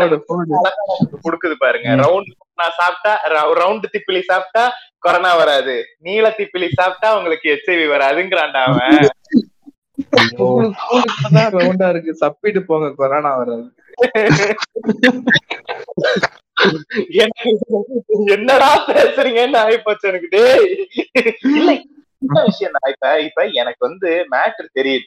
கொடுக்குது 1.26 1.54
பாருங்க. 1.64 1.88
ரவுண்ட் 2.04 2.32
நான் 2.60 2.76
சாப்பிட்டா 2.80 3.12
ரவுண்ட் 3.60 3.86
திப்பிலி 3.94 4.22
சாப்பிட்டா 4.30 4.64
கொரோனா 5.04 5.32
வராது. 5.42 5.76
நீள 6.06 6.34
திப்பிலி 6.38 6.68
சாப்பிட்டா 6.78 7.08
உங்களுக்கு 7.18 7.46
எச்ஐவி 7.56 7.86
வராதுங்கிறான்டா 7.94 8.62
அவன். 8.70 8.98
ரவுண்டா 11.52 11.88
இருக்கு. 11.88 12.14
சப்பிட்டு 12.14 12.60
போங்க 12.60 12.94
கொரோனா 12.94 13.36
வராது. 13.36 13.74
எனக்கு 17.08 17.58
என்னடா 18.26 18.86
பேசுறீங்கன்னு 18.86 19.58
ஆயிப்போச்சு 19.66 20.08
எனக்கு? 20.08 20.28
டேய். 20.30 20.88
இல்ல 21.56 21.72
என்ன 22.18 22.42
விஷயம் 22.44 22.72
இப்ப 22.86 23.20
இப்ப 23.20 23.44
எனக்கு 23.44 23.76
வந்து 23.78 24.26
மேட்ரு 24.30 24.66
தெரியுது. 24.74 25.06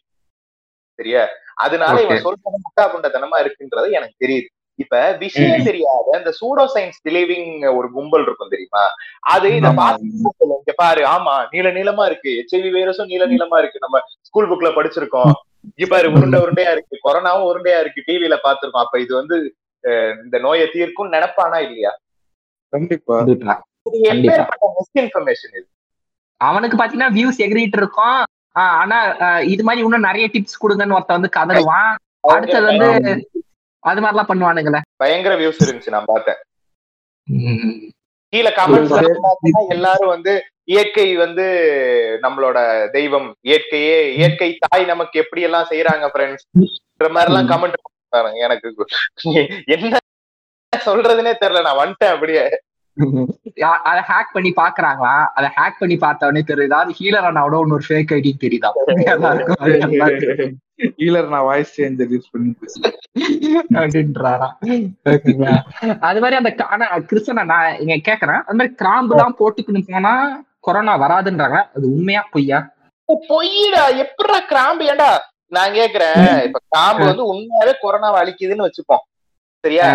சரியா? 0.95 1.27
அதனால. 1.55 2.01
இவன் 2.01 2.21
சொல்றது 2.21 2.57
முட்டா 2.57 2.83
புண்டத்தனமா 2.83 3.37
இருக்குன்றது 3.39 3.91
எனக்கு 3.91 4.27
தெரியுது. 4.27 4.58
இப்ப 4.79 4.95
விஷயம் 5.23 5.65
தெரியாத 5.67 6.07
இந்த 6.19 6.31
சூடோ 6.39 6.63
சயின்ஸ் 6.73 6.99
பிலீவிங் 7.07 7.49
ஒரு 7.77 7.87
கும்பல் 7.95 8.23
இருக்கும் 8.25 8.53
தெரியுமா? 8.53 8.83
அது 9.33 9.47
இத 9.57 9.69
இங்க 10.57 10.73
பாரு 10.81 11.01
ஆமா 11.13 11.35
நீள 11.53 11.67
நீளமா 11.77 12.03
இருக்கு. 12.09 12.31
ஹெச்ஐவி 12.39 12.69
வைரஸும் 12.75 13.11
நீள 13.13 13.23
நீளமா 13.33 13.57
இருக்கு. 13.61 13.83
நம்ம 13.85 13.99
ஸ்கூல் 14.27 14.49
புக்ல 14.51 14.71
படிச்சிருக்கோம். 14.77 15.33
பாரு 15.93 16.07
உருண்டை 16.15 16.39
உருண்டையா 16.43 16.71
இருக்கு. 16.75 16.95
கொரோனாவும் 17.07 17.47
உருண்டையா 17.49 17.79
இருக்கு. 17.83 18.05
டிவில 18.09 18.37
பாத்திருக்கோம் 18.45 18.85
அப்ப 18.85 18.99
இது 19.05 19.13
வந்து 19.21 19.37
இந்த 20.23 20.37
நோயை 20.45 20.67
தீர்க்கும் 20.73 21.13
நினைப்பானா 21.15 21.59
இல்லையா? 21.65 21.91
கண்டிப்பா. 22.73 23.17
மிஸ்இன்ஃபர்மேஷன் 24.77 25.53
இது 25.59 25.67
அவனுக்கு 26.41 26.75
பாத்தீங்கன்னா 26.77 27.13
வியூஸ் 27.17 27.39
எகிரிட்டு 27.45 27.79
இருக்கும். 27.81 28.19
ஆஹ் 28.55 28.75
ஆனா 28.81 28.97
இது 29.53 29.63
மாதிரி 29.67 29.83
இன்னும் 29.85 30.07
நிறைய 30.09 30.25
டிப்ஸ் 30.33 30.61
கொடுங்கன்னு 30.63 30.95
ஒருத்தன் 30.97 31.19
வந்து 31.19 31.37
கதறுவான். 31.37 31.91
அடுத்தது 32.33 32.65
வந்து 32.69 32.87
அது 33.83 33.99
மாதிரிலாம் 34.01 34.29
பண்ணுவானுங்களே. 34.29 34.79
பயங்கர 34.95 35.35
வியூஸ் 35.35 35.63
இருந்துச்சு 35.63 35.95
நான் 35.95 36.05
பார்த்தேன். 36.05 36.39
கீழே 38.33 38.51
கமெண்ட்ஸ் 38.57 38.95
எல்லாரும் 39.69 40.13
வந்து 40.13 40.33
இயற்கை 40.65 41.15
வந்து 41.15 41.45
நம்மளோட 42.23 42.57
தெய்வம். 42.91 43.29
இயற்கையே 43.43 43.95
இயற்கை 44.17 44.49
தாய் 44.65 44.85
நமக்கு 44.85 45.15
எப்படி 45.19 45.41
எல்லாம் 45.41 45.69
செய்யறாங்க 45.71 46.07
ஃப்ரெண்ட்ஸ் 46.11 46.45
மாதிரி 47.09 47.31
எல்லாம் 47.31 47.49
கமெண்ட் 47.51 47.77
பாருங்க 48.15 48.39
எனக்கு. 48.47 48.69
என்ன 49.75 49.97
சொல்றதுனே 50.73 51.33
தெரியல 51.41 51.63
நான் 51.67 51.81
வந்துட்டேன் 51.81 52.13
அப்படியே. 52.15 52.43
அதை 53.89 54.01
ஹேக் 54.09 54.33
பண்ணி 54.33 54.51
பாக்குறாங்களா 54.57 55.13
அதை 55.35 55.49
ஹேக் 55.57 55.79
பண்ணி 55.79 55.95
பார்த்த 55.97 56.27
உடனே 56.27 56.41
தெரியுதா 56.47 56.79
அது 56.83 56.97
ஹீலர் 56.99 57.27
அண்ணாவோட 57.29 57.59
இன்னொரு 57.59 57.85
ஃபேக் 57.87 58.13
ஐடி 58.15 58.31
தெரியுதா? 58.43 58.69
ஹீலர் 60.99 61.29
நான் 61.33 61.47
வாய்ஸ் 61.49 61.73
சேஞ்சர் 61.77 62.11
யூஸ் 62.15 62.29
பண்ணி 62.33 62.51
அப்படின்றாராம் 63.79 64.53
ஓகேங்களா? 65.13 65.55
அது 66.09 66.19
மாதிரி 66.23 66.37
அந்த 66.39 66.51
ஆனா 66.73 66.85
கிறிஸ்தன 67.09 67.45
நான் 67.53 67.79
இங்க 67.83 67.95
கேக்குறேன். 68.09 68.41
அது 68.47 68.57
மாதிரி 68.59 68.73
கிராம்பு 68.81 69.15
எல்லாம் 69.15 69.37
போட்டுக்கணும் 69.39 69.89
போனா 69.89 70.13
கொரோனா 70.67 70.93
வராதுன்றாங்க 71.03 71.59
அது 71.75 71.85
உண்மையா 71.95 72.21
பொய்யா? 72.33 72.59
பொய்யடா 73.29 73.83
எப்படிடா 74.03 74.39
கிராம்பு? 74.51 74.83
ஏன்டா 74.91 75.09
நான் 75.57 75.77
கேக்குறேன். 75.79 76.17
இப்ப 76.47 76.59
கிராம்பு 76.73 77.03
வந்து 77.09 77.25
உண்மையாவே 77.33 77.73
கொரோனாவை 77.83 78.17
அழிக்குதுன்னு 78.21 78.67
வச்சுப்போம். 78.67 79.03
சரியா. 79.63 79.87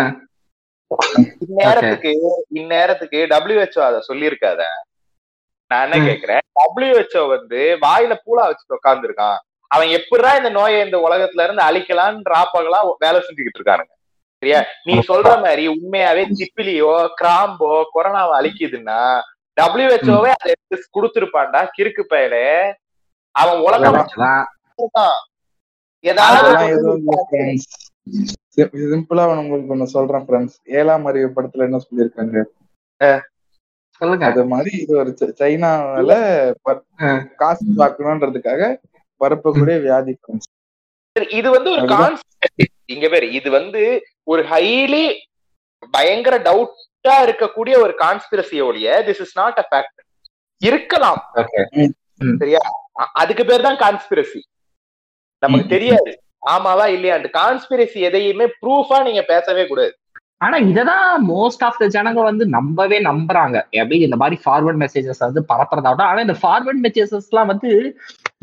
இந்நேரத்துக்கு 1.45 2.11
இந்நேரத்துக்கு 2.59 3.19
WHO 3.35 3.81
அத 3.89 4.01
சொல்லியிருக்காத. 4.09 4.61
நான் 5.71 5.85
என்ன. 5.85 6.05
கேக்குறேன்? 6.09 6.43
WHO 6.77 7.21
வந்து 7.35 7.59
வாயில 7.85 8.13
பூலா 8.25 8.43
வச்சுட்டு 8.49 8.77
உட்கார்ந்துருக்கான் 8.79 9.39
அவன் 9.75 9.89
எப்படிடா 9.97 10.31
இந்த 10.39 10.49
நோயை 10.57 10.79
இந்த 10.85 10.97
உலகத்துல 11.07 11.45
இருந்து 11.45 11.63
அழிக்கலாம்னு 11.67 12.31
ராப்பகலா 12.35 12.79
வேலை 13.03 13.19
செஞ்சுக்கிட்டு 13.27 13.59
இருக்கானுங்க. 13.59 13.93
சரியா? 14.41 14.59
நீ 14.87 14.93
சொல்ற 15.09 15.29
மாதிரி 15.43 15.63
உண்மையாவே 15.75 16.23
திப்பிலியோ 16.39 16.91
கிராம்போ 17.19 17.69
கொரோனாவை 17.93 18.33
அழிக்குதுன்னா 18.39 18.99
டபிள்யூஹெச்ஓவே 19.57 20.31
அதை 20.37 20.49
எடுத்து 20.53 20.87
கொடுத்துருப்பான்டா 20.95 21.61
கிறுக்கு 21.77 22.03
பயலே. 22.13 22.45
அவன் 23.35 23.61
உலகம் 23.67 23.99
ஏதாவது 26.03 26.49
சிம்பிளா 28.57 29.23
உங்களுக்கு 29.41 29.73
ஒண்ணு 29.75 29.93
சொல்றேன் 29.93 30.25
ஃப்ரெண்ட்ஸ் 30.25 30.57
ஏழாம் 30.79 31.07
அறிவு 31.09 31.29
படத்துல 31.37 31.65
என்ன 31.67 31.79
சொல்லியிருக்காங்க? 31.85 32.35
சொல்லுங்க. 34.01 34.25
அது 34.31 34.41
மாதிரி 34.51 34.71
இது 34.83 34.93
ஒரு 35.01 35.11
சைனால. 35.39 36.11
காசு 37.41 37.65
பார்க்கணுன்றதுக்காக 37.81 38.61
பரப்பக்கூடிய 39.21 39.77
வியாதி. 39.85 40.13
இது 41.39 41.47
வந்து 41.57 41.69
ஒரு. 41.75 41.85
கான்செப்ட் 41.93 42.63
இங்க 42.93 43.05
பேரு 43.09 43.27
இது 43.31 43.49
வந்து 43.49 43.81
ஒரு 44.31 44.41
ஹைலி 44.51 45.05
பயங்கர 45.93 46.35
டவுட்டா 46.47 47.15
இருக்கக்கூடிய 47.25 47.75
ஒரு 47.85 47.93
கான்ஸ்பிரசி 48.03 48.57
ஒழிய 48.67 48.97
this 49.07 49.21
is 49.25 49.35
not 49.41 49.59
a 49.63 49.65
fact 49.69 50.01
இருக்கலாம். 50.61 51.21
ஓகே 51.41 51.61
சரியா? 52.41 52.61
அதுக்கு 53.21 53.43
பேர் 53.45 53.67
தான் 53.67 53.81
கான்ஸ்பிரசி 53.85 54.41
நமக்கு. 55.43 55.67
தெரியாது. 55.67 56.11
ஆமாவா 56.53 56.85
இல்லையாண்டு 56.95 57.29
கான்ஸ்பிரசி 57.37 57.99
எதையுமே 58.09 58.45
ப்ரூஃபா 58.61 58.97
நீங்க 59.03 59.21
பேசவே 59.31 59.63
கூடாது. 59.67 59.93
ஆனா 60.41 60.57
இததான் 60.71 61.11
மோஸ்ட் 61.29 61.63
ஆஃப் 61.63 61.77
த 61.81 61.85
ஜனங்க 61.85 62.21
வந்து 62.21 62.45
நம்பவே 62.55 62.97
நம்புறாங்க. 63.01 63.57
எப்படி 63.79 63.97
இந்த 63.99 64.15
மாதிரி 64.15 64.37
ஃபார்வர்ட் 64.43 64.79
மெசேஜஸ் 64.83 65.21
வந்து 65.25 65.41
பரப்புறதாகட்டும் 65.51 66.09
ஆனா 66.09 66.21
இந்த 66.21 66.35
ஃபார்வர்ட் 66.41 66.81
மெசேஜஸ் 66.85 67.29
எல்லாம் 67.31 67.51
வந்து 67.51 67.69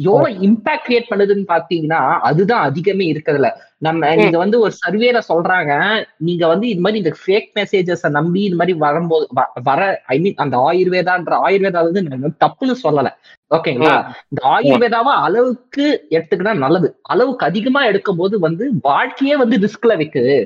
எவ்வளவு 0.04 0.38
இம்பாக்ட் 0.46 0.86
கிரியேட் 0.86 1.10
பண்ணுதுன்னு 1.10 1.44
பாத்தீங்கன்னா 1.52 1.98
அதுதான் 2.28 2.62
அதிகமே 2.68 3.06
இருக்கிறதுல. 3.12 3.48
நம்ம 3.78 4.14
நீங்க 4.14 4.38
வந்து 4.38 4.60
ஒரு 4.60 4.72
சர்வேல 4.82 5.18
சொல்றாங்க 5.28 5.72
நீங்க 6.18 6.46
வந்து 6.46 6.66
இது 6.68 6.80
மாதிரி 6.80 7.02
இந்த 7.02 7.12
ஃபேக் 7.20 7.50
மெசேஜஸ் 7.60 8.04
நம்பி 8.16 8.40
இது 8.44 8.58
மாதிரி 8.60 8.74
வரும்போது 8.78 9.26
வர 9.62 9.80
ஐ 10.06 10.18
மீன் 10.18 10.40
அந்த 10.44 10.56
ஆயுர்வேதான்ற 10.70 11.36
ஆயுர்வேதா 11.46 11.82
வந்து 11.88 12.02
நான் 12.08 12.38
தப்புன்னு 12.44 12.76
சொல்லல. 12.86 13.10
ஓகேங்களா 13.50 13.94
இந்த 14.32 14.42
ஆயுர்வேதாவை 14.56 15.14
அளவுக்கு 15.26 15.86
எடுத்துக்கிட்டா 16.16 16.56
நல்லது. 16.64 16.90
அளவுக்கு 17.02 17.46
அதிகமா 17.46 17.82
எடுக்கும் 17.84 18.20
போது 18.22 18.38
வந்து 18.38 18.66
வாழ்க்கையே 18.82 19.36
வந்து 19.36 19.58
ரிஸ்க்ல 19.66 19.94
வைக்குது. 20.02 20.36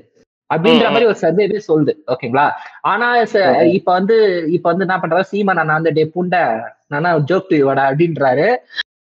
அப்படின்ற 0.51 0.87
மாதிரி 0.95 1.09
ஒரு 1.11 1.19
சர்வேவே 1.23 1.61
சொல்லுது. 1.69 1.93
ஓகேங்களா? 2.13 2.47
ஆனா 2.91 3.07
இப்ப 3.77 3.89
வந்து 3.99 4.17
இப்ப 4.57 4.67
வந்து 4.71 4.87
என்ன 4.87 4.99
பண்றாரு? 5.03 5.31
சீமா 5.33 5.55
நான் 5.59 5.79
அந்த 5.79 5.93
டே 5.99 6.05
புண்டை 6.17 6.43
நானா 6.95 7.13
ஜோக் 7.31 7.49
டு 7.51 7.57
யூடா 7.63 7.85
அப்படின்றாரு. 7.91 8.49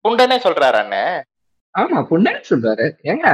புண்டனே 0.05 0.37
சொல்றாரு 0.45 0.79
அண்ணன் 0.83 1.17
ஆமா 1.75 2.01
புண்டைன்னு 2.09 2.43
சொல்றாரு. 2.49 2.85
ஏங்க? 3.11 3.25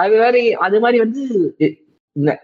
அது 0.00 0.16
மாதிரி 0.22 0.42
அது 0.66 0.78
மாதிரி 0.84 0.98
வந்து 1.04 1.22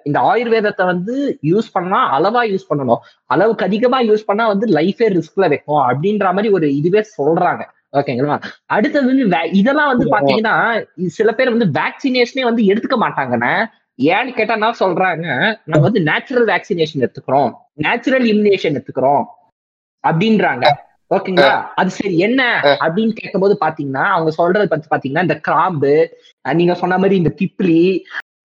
இந்த 0.07 0.19
ஆயுர்வேதத்தை 0.31 0.85
வந்து 0.93 1.15
யூஸ் 1.51 1.69
பண்ணா 1.77 1.99
அளவா 2.17 2.41
யூஸ் 2.53 2.67
பண்ணணும். 2.71 3.03
அளவுக்கு 3.35 3.67
அதிகமா 3.69 3.99
யூஸ் 4.09 4.27
பண்ணா 4.31 4.45
வந்து 4.53 4.67
லைஃபே 4.79 5.07
ரிஸ்க்ல 5.17 5.49
வைக்கும் 5.53 5.83
அப்படின்ற 5.89 6.27
மாதிரி 6.39 6.51
ஒரு 6.59 6.67
இதுவே 6.81 7.03
சொல்றாங்க. 7.19 7.63
ஓகேங்களா 7.93 8.37
அடுத்தது 8.75 9.07
வந்து 9.11 9.25
இதெல்லாம் 9.61 9.91
வந்து 9.93 10.07
பாத்தீங்கன்னா 10.15 10.55
சில 11.19 11.31
பேர் 11.39 11.55
வந்து 11.55 11.69
வேக்சினேஷனே 11.81 12.45
வந்து 12.49 12.63
எடுத்துக்க 12.71 12.97
மாட்டாங்கண்ணே. 13.05 13.55
ஏன்னு 13.99 14.31
கேட்டா 14.37 14.55
என்ன 14.59 14.71
சொல்றாங்க 14.85 15.27
நம்ம 15.71 15.83
வந்து 15.89 16.01
நேச்சுரல் 16.09 16.47
வேக்சினேஷன் 16.53 17.03
எடுத்துக்கிறோம். 17.05 17.51
நேச்சுரல் 17.87 18.27
இம்யூனேஷன் 18.31 18.75
எடுத்துக்கிறோம். 18.75 19.25
அப்படின்றாங்க. 20.05 20.67
ஓகேங்களா 21.17 21.55
அது 21.81 21.91
சரி 21.97 22.17
என்ன? 22.27 22.43
அப்படின்னு 22.85 23.15
கேட்கும்போது 23.21 23.55
பாத்தீங்கன்னா 23.65 24.05
அவங்க 24.17 24.31
சொல்றது 24.41 24.67
பத்தி 24.69 24.87
பாத்தீங்கன்னா 24.93 25.27
இந்த 25.29 25.39
கிராம்பு 25.49 25.95
நீங்க 26.45 26.75
சொன்ன 26.83 26.99
மாதிரி 27.03 27.17
இந்த 27.23 27.33
திப்பிலி. 27.41 27.81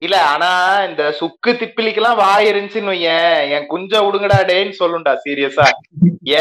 இல்ல 0.05 0.15
ஆனா 0.31 0.49
இந்த 0.89 1.03
சுக்கு 1.19 1.51
திப்பிலிக்கெல்லாம் 1.61 2.19
வாய் 2.23 2.49
இருந்துச்சுன்னு 2.49 2.93
வையேன். 2.93 3.37
என் 3.55 3.69
குஞ்ச 3.71 4.01
விடுங்கடா 4.05 4.39
டேன்னு 4.49 4.75
சொல்லுண்டா 4.81 5.13
சீரியஸா 5.23 5.67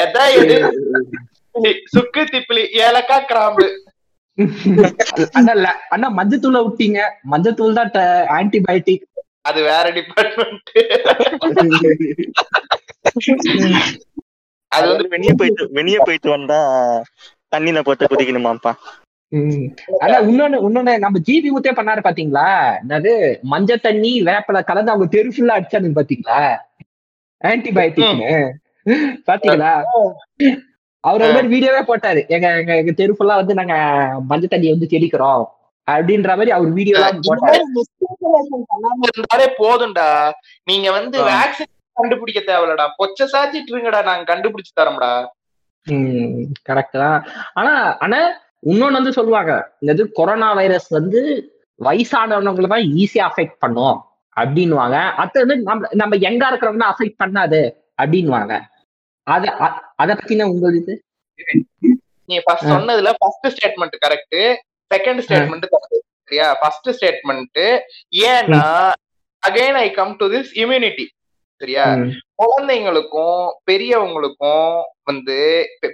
எதை 0.00 0.24
எது 0.40 0.56
சுக்கு 1.92 2.22
திப்பிலி 2.30 2.62
ஏலக்காய் 2.84 3.28
கிராம்பு. 3.28 3.66
அண்ணா 5.38 5.52
அண்ணா 5.94 6.08
மஞ்சத்தூளை 6.16 6.60
விட்டீங்க 6.64 6.98
மஞ்சத்தூள் 7.32 7.78
தான் 7.78 7.92
ஆன்டிபயோட்டிக் 8.36 9.04
அது 9.44 9.60
வேற 9.66 9.86
டிபார்ட்மெண்ட் 9.96 10.70
அது 14.72 14.86
வந்து 14.90 15.06
வெளியே 15.14 15.32
போயிட்டு 15.40 15.64
வெளியே 15.78 16.00
போயிட்டு 16.06 16.28
வந்தா 16.32 16.58
தண்ணியில 17.52 17.80
போட்டு 17.86 18.10
குதிக்கணுமாப்பா 18.12 18.72
ம். 19.32 19.64
ஆனா 20.02 20.16
இன்னொன்னு 20.26 20.58
இன்னொன்னு 20.66 20.92
நம்ம 21.04 21.20
ஜிபி 21.26 21.48
ஊத்தே 21.50 21.72
பண்ணாரு 21.72 22.02
பாத்தீங்களா? 22.04 22.44
என்னது 22.82 23.12
மஞ்சள் 23.52 23.84
தண்ணி 23.86 24.12
வேப்பல 24.28 24.60
கலந்து 24.68 24.92
அவங்க 24.92 25.06
தெரு 25.14 25.32
ஃபுல்லா 25.34 25.56
அடிச்சானுங்க 25.56 25.98
பாத்தீங்களா? 25.98 26.38
ஆன்டிபயோட்டிக்னு 27.44 28.30
பாத்தீங்களா? 29.28 29.72
அவர் 31.06 31.24
ஒரு 31.24 31.32
மாதிரி 31.32 31.52
வீடியோவே 31.54 31.80
போட்டாரு. 31.80 32.20
எங்க 32.28 32.46
எங்க 32.60 32.76
எங்க 32.76 32.92
தெரு 32.92 33.16
ஃபுல்லா 33.18 33.34
வந்து 33.40 33.54
நாங்க 33.54 33.74
மஞ்சள் 34.30 34.52
தண்ணியை 34.54 34.74
வந்து 34.74 34.92
தெளிக்கிறோம். 34.94 35.44
அப்படின்ற 35.88 36.28
மாதிரி 36.28 36.50
அவர் 36.50 36.70
வீடியோ 36.70 36.96
இருந்தாலே 39.10 39.48
போதும்டா. 39.62 40.08
நீங்க 40.64 40.90
வந்து. 40.90 41.18
வேக்சின் 41.22 41.72
கண்டுபிடிக்க 41.92 42.40
தேவையில்லடா. 42.40 42.86
பொச்ச 42.98 43.28
சாச்சிட்டு 43.34 43.72
இருங்கடா. 43.74 44.00
நாங்க 44.02 44.24
கண்டுபிடிச்சு 44.32 44.72
தரோம்டா. 44.80 45.12
கரெக்ட் 46.68 46.98
தான். 47.04 47.18
ஆனா 47.54 47.96
ஆனா 48.00 48.18
இன்னொன்னு 48.70 48.98
வந்து 49.00 49.12
சொல்லுவாங்க. 49.12 49.52
இந்த 49.80 50.04
கொரோனா 50.12 50.52
வைரஸ் 50.52 50.88
வந்து 50.88 51.20
வயசானவங்களை 51.84 52.68
தான் 52.68 52.86
ஈஸியா 53.02 53.24
அஃபெக்ட் 53.30 53.58
பண்ணும். 53.58 53.96
அப்படின்னுவாங்க. 54.36 54.96
அது 55.22 55.46
வந்து 55.46 55.56
நம்ம 55.68 55.88
நம்ம 55.92 56.16
எங்கா 56.30 56.48
இருக்கிறவங்க 56.50 56.88
அஃபெக்ட் 56.92 57.22
பண்ணாது. 57.24 57.60
அப்படின்னுவாங்க. 58.02 58.54
அத 59.26 59.44
அத 60.02 60.10
பத்தின 60.14 60.46
உங்களுக்கு 60.52 60.94
நீ 62.28 62.36
ஃபர்ஸ்ட் 62.44 62.70
சொன்னதுல 62.74 63.10
first 63.18 63.46
statement 63.54 63.96
correct 64.04 64.38
second 64.90 65.20
statement 65.24 65.66
தப்பு 65.74 65.96
சரியா? 66.28 66.46
ஃபர்ஸ்ட் 66.60 66.88
ஸ்டேட்மெண்ட் 66.96 67.60
ஏன்னா 68.28 68.62
again 69.42 69.78
I 69.82 69.86
come 69.90 70.16
to 70.16 70.26
this 70.34 70.52
immunity 70.62 71.06
சரியா? 71.60 71.84
குழந்தைங்களுக்கும் 72.42 73.42
பெரியவங்களுக்கும் 73.70 74.72
வந்து 75.02 75.36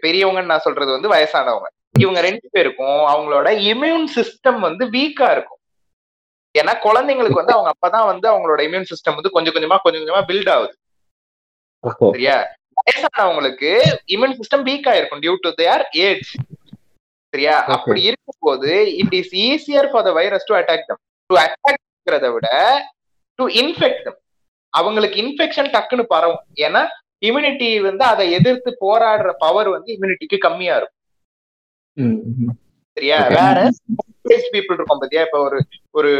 பெரியவங்கன்னு 0.04 0.52
நான் 0.52 0.66
சொல்றது 0.66 0.90
வந்து 0.90 1.12
வயசானவங்க. 1.14 1.68
இவங்க 2.00 2.20
ரெண்டு 2.20 2.46
பேருக்கும் 2.50 3.00
அவங்களோட 3.12 3.48
இம்யூன் 3.72 4.06
சிஸ்டம் 4.16 4.58
வந்து 4.58 4.84
வீக்கா 4.86 5.26
இருக்கும். 5.32 5.60
ஏன்னா 6.54 6.72
குழந்தைங்களுக்கு 6.86 7.40
வந்து 7.40 7.54
அவங்க 7.56 7.70
அப்பதான் 7.74 8.06
வந்து 8.06 8.26
அவங்களோட 8.32 8.60
இம்யூன் 8.68 8.88
சிஸ்டம் 8.92 9.16
வந்து 9.18 9.30
கொஞ்சம் 9.30 9.54
கொஞ்சமா 9.54 9.78
கொஞ்சம் 9.82 10.02
கொஞ்சமா 10.02 10.22
பில்ட் 10.30 10.50
ஆகுது. 10.50 10.74
சரியா? 12.14 12.36
வயசானவங்களுக்கு 12.84 13.80
இம்யூன் 14.06 14.36
சிஸ்டம் 14.36 14.64
வீக்கா 14.64 14.94
இருக்கும் 14.94 15.20
டியூ 15.20 15.36
டு 15.40 15.52
தேர் 15.52 15.88
ஏஜ் 15.92 16.34
சரியா. 17.28 17.64
அப்படி 17.64 18.02
இருக்கும்போது 18.02 18.96
it 18.96 19.12
is 19.12 19.34
easier 19.34 19.90
for 19.90 20.04
the 20.04 20.12
virus 20.12 20.44
to 20.44 20.54
attack 20.54 20.82
them 20.86 20.98
to 21.26 21.36
அட்டாக்ங்கிறத 21.36 22.32
விட 22.32 22.48
டு 23.34 23.48
இன்ஃபெக்ட் 23.48 24.02
தம் 24.02 24.18
அவங்களுக்கு 24.68 25.22
இன்ஃபெக்ஷன் 25.22 25.70
டக்குன்னு 25.70 26.02
பரவும். 26.02 26.44
ஏன்னா 26.54 26.86
இம்யூனிட்டி 27.26 27.80
வந்து 27.80 28.04
அதை 28.04 28.30
எதிர்த்து 28.30 28.76
போராடுற 28.80 29.32
பவர் 29.38 29.68
வந்து 29.68 29.98
இம்யூனிட்டிக்கு 30.00 30.38
கம்மியா 30.38 30.76
இருக்கும். 30.76 30.98
சரியா. 32.94 33.26
வேற 33.28 33.70
பீப்புள் 34.52 34.72
இருக்கும் 34.72 34.98
பாத்தியா? 34.98 35.22
இப்ப 35.22 35.42
ஒரு 35.42 35.64
ஒரு 35.90 36.10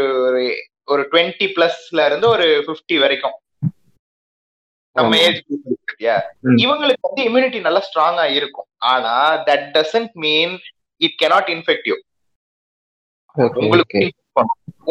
ஒரு- 0.87 0.91
டுவெண்ட்டி 0.91 1.51
பிளஸ்ல 1.55 2.05
இருந்து 2.05 2.27
ஒரு 2.27 2.63
50 2.67 2.99
வரைக்கும். 2.99 3.31
நம்ம. 4.95 5.17
ஏஜ். 5.25 5.39
இவங்களுக்கு 6.63 7.07
வந்து 7.07 7.23
இம்யூனிட்டி 7.27 7.59
நல்லா 7.67 7.81
ஸ்ட்ராங்கா 7.87 8.25
இருக்கும். 8.39 8.67
ஆனா 8.91 9.13
that 9.49 9.67
doesn't 9.77 10.13
mean 10.25 10.53
it 11.01 11.17
cannot 11.21 11.47
infect 11.55 11.87
you 11.91 11.95
உங்களுக்கு. 13.63 14.01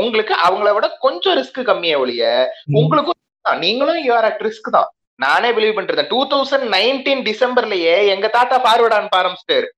உங்களுக்கு 0.03 0.35
அவங்கள 0.47 0.71
விட 0.77 0.87
கொஞ்சம் 1.05 1.37
ரிஸ்க் 1.39 1.61
கம்மியா 1.69 1.97
ஒழிய 2.03 2.25
உங்களுக்கும். 2.81 3.19
நீங்களும் 3.65 4.01
யூஆர் 4.07 4.27
அட் 4.29 4.43
ரிஸ்க் 4.47 4.75
தான். 4.77 4.89
நானே 5.25 5.49
பிலீவ் 5.57 5.77
பண்றேன். 5.77 6.11
டூ 6.13 6.21
தௌசண்ட் 6.33 6.67
நைன்டீன் 6.77 7.23
டிசம்பர்லயே 7.29 7.95
எங்க 8.15 8.27
தாத்தா 8.37 8.57
ஃபார்வர்ட் 8.65 8.97
ஆன் 8.99 9.09
ஆரம்பிச்சிட்டாரு. 9.21 9.69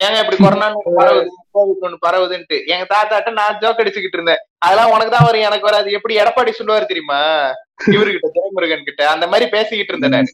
ஏங்க 0.00 0.18
இப்படி 0.22 0.38
கொரோனா 0.40 0.66
பரவுது 0.98 1.30
கோவிட் 1.56 1.84
ஒண்ணு 1.86 1.98
பரவுதுன்ட்டு. 2.06 2.56
எங்க 2.72 2.84
தாத்தாட்ட 2.94 3.30
நான் 3.38 3.58
ஜோக் 3.62 3.80
அடிச்சுக்கிட்டு 3.82 4.18
இருந்தேன். 4.18 4.42
அதெல்லாம் 4.66 4.92
உனக்கு 4.94 5.14
தான் 5.14 5.26
வரும் 5.28 5.46
எனக்கு 5.48 5.68
வராது. 5.70 5.88
எப்படி 5.98 6.18
எடப்பாடி 6.22 6.52
சொல்லுவாரு 6.58 6.90
தெரியுமா? 6.92 7.20
இவர்கிட்ட 7.78 8.28
துரைமுருகன் 8.36 8.84
கிட்ட 8.84 9.02
அந்த 9.10 9.26
மாதிரி 9.26 9.46
பேசிக்கிட்டு 9.50 9.92
இருந்தேன் 9.92 10.14
நான். 10.16 10.30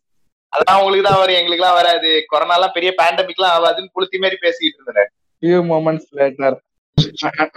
அதெல்லாம் 0.53 0.81
உங்களுக்கு 0.81 1.07
தான் 1.09 1.21
வரும். 1.21 1.37
எங்களுக்கு 1.37 1.63
எல்லாம் 1.63 1.79
வராது. 1.81 2.11
கொரோனா 2.27 2.55
எல்லாம் 2.55 2.75
பெரிய 2.75 2.91
பேண்டமிக் 3.01 3.41
எல்லாம் 3.41 3.57
ஆகாதுன்னு 3.57 3.95
குளுத்தி 3.97 4.19
மாதிரி 4.19 4.39
பேசிக்கிட்டு 4.41 4.81
இருந்தேன் 4.81 5.11
few 5.43 5.59
moments 5.71 6.07
later 6.19 6.57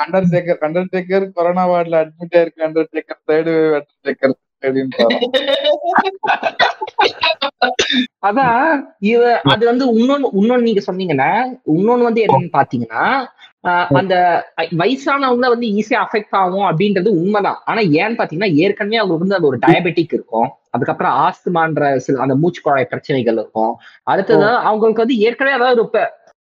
undertaker 0.03 0.61
undertaker 0.67 1.25
corona 1.31 1.63
வார்டுல 1.71 1.99
admit 2.03 2.35
ஆயிருக்கு 2.37 2.65
அண்டர்டேக்கர் 2.67 3.21
தேர்டு 3.31 3.53
அண்டர்டேக்கர் 3.79 4.35
அதான் 8.27 8.59
இவ 9.11 9.21
அது 9.53 9.63
வந்து 9.65 9.85
இன்னொன்னு 9.99 10.27
இன்னொன்னு 10.39 10.67
நீங்க 10.69 10.81
சொன்னீங்கன்னா 10.89 11.31
இன்னொன்னு 11.75 12.07
வந்து 12.09 12.23
என்னன்னு 12.25 12.51
பாத்தீங்கன்னா 12.59 13.05
அந்த 13.99 14.15
வயசானவங்கள 14.81 15.47
வந்து 15.53 15.67
ஈஸியா 15.77 15.99
அஃபெக்ட் 16.05 16.35
ஆகும் 16.41 16.67
அப்படின்றது 16.69 17.09
உண்மைதான். 17.21 17.59
ஆனா 17.65 17.81
ஏன்னு 17.99 18.19
பாத்தீங்கன்னா 18.19 18.51
ஏற்கனவே 18.63 18.99
அவங்களுக்கு 18.99 19.25
வந்து 19.25 19.37
அது 19.37 19.47
ஒரு 19.47 19.59
டயபெட்டிக் 19.65 20.13
இருக்கும். 20.17 20.49
அதுக்கப்புறம் 20.71 21.15
ஆஸ்துமான்ற 21.25 21.95
சில 21.95 22.21
அந்த 22.21 22.35
மூச்சு 22.35 22.61
குழாய் 22.61 22.91
பிரச்சனைகள் 22.91 23.39
இருக்கும். 23.41 23.73
அடுத்தது 24.03 24.47
அவங்களுக்கு 24.69 25.03
வந்து 25.03 25.17
ஏற்கனவே 25.17 25.57
அதாவது 25.59 25.83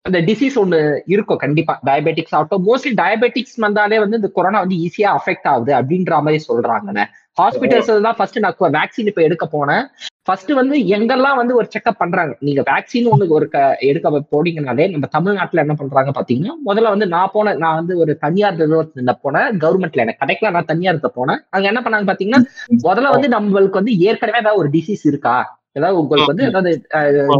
அந்த 0.08 0.18
டிசீஸ் 0.28 0.56
ஒண்ணு 0.62 0.78
இருக்கும் 1.14 1.40
கண்டிப்பா. 1.44 1.74
டயபெட்டிக்ஸ் 1.86 2.34
ஆகட்டும் 2.36 2.66
மோஸ்ட்லி 2.68 2.92
டயபெட்டிக்ஸ் 3.00 3.56
வந்தாலே 3.66 3.96
வந்து 3.98 4.18
இந்த 4.20 4.28
கொரோனா 4.36 4.58
வந்து 4.64 4.76
ஈஸியா 4.86 5.08
அஃபெக்ட் 5.18 5.48
ஆகுது 5.52 5.72
அப்படின்ற 5.78 6.20
மாதிரி 6.26 6.40
சொல்றாங்கண்ணே 6.50 7.04
ஹாஸ்பிட்டல்ஸ் 7.38 7.90
தான் 8.06 8.16
ஃபர்ஸ்ட் 8.18 8.38
நான் 8.44 8.76
வேக்சின் 8.76 9.10
இப்ப 9.10 9.22
எடுக்க 9.22 9.44
போனேன். 9.52 9.84
ஃபர்ஸ்ட் 10.22 10.50
வந்து 10.52 10.76
எங்கெல்லாம் 10.94 11.38
வந்து 11.40 11.54
ஒரு 11.54 11.66
செக்அப் 11.74 12.00
பண்றாங்க? 12.00 12.32
நீங்க 12.40 12.62
வேக்சின் 12.70 13.06
ஒண்ணு 13.12 13.28
ஒரு 13.36 13.46
எடுக்க 13.90 14.22
போனீங்கனாலே 14.34 14.86
நம்ம 14.94 15.06
தமிழ்நாட்டுல 15.16 15.62
என்ன 15.64 15.74
பண்றாங்க 15.74 16.12
பாத்தீங்கன்னா 16.18 16.54
முதல்ல 16.68 16.92
வந்து 16.94 17.06
நான் 17.06 17.32
போன 17.32 17.54
நான் 17.54 17.74
வந்து 17.74 17.94
ஒரு 17.98 18.14
தனியார் 18.24 18.58
நிறுவனத்துல 18.62 19.14
போனேன். 19.24 19.48
கவர்மெண்ட்ல 19.64 20.04
எனக்கு 20.06 20.22
கிடைக்கல 20.24 20.50
நான் 20.50 20.70
தனியார்த்த 20.72 21.10
போனேன். 21.16 21.40
அங்க 21.50 21.66
என்ன 21.72 21.82
பண்ணாங்க 21.84 22.08
பாத்தீங்கன்னா 22.12 22.42
முதல்ல 22.86 23.14
வந்து 23.16 23.30
நம்மளுக்கு 23.36 23.80
வந்து 23.82 23.94
ஏற்கனவே 24.08 24.42
ஏதாவது 24.44 24.62
ஒரு 24.64 24.70
டிசீஸ் 24.76 25.04
இருக்கா? 25.04 25.36
ஏதாவது 25.76 25.98
உங்களுக்கு 26.02 26.30
வந்து 26.32 26.46
ஏதாவது 26.48 26.70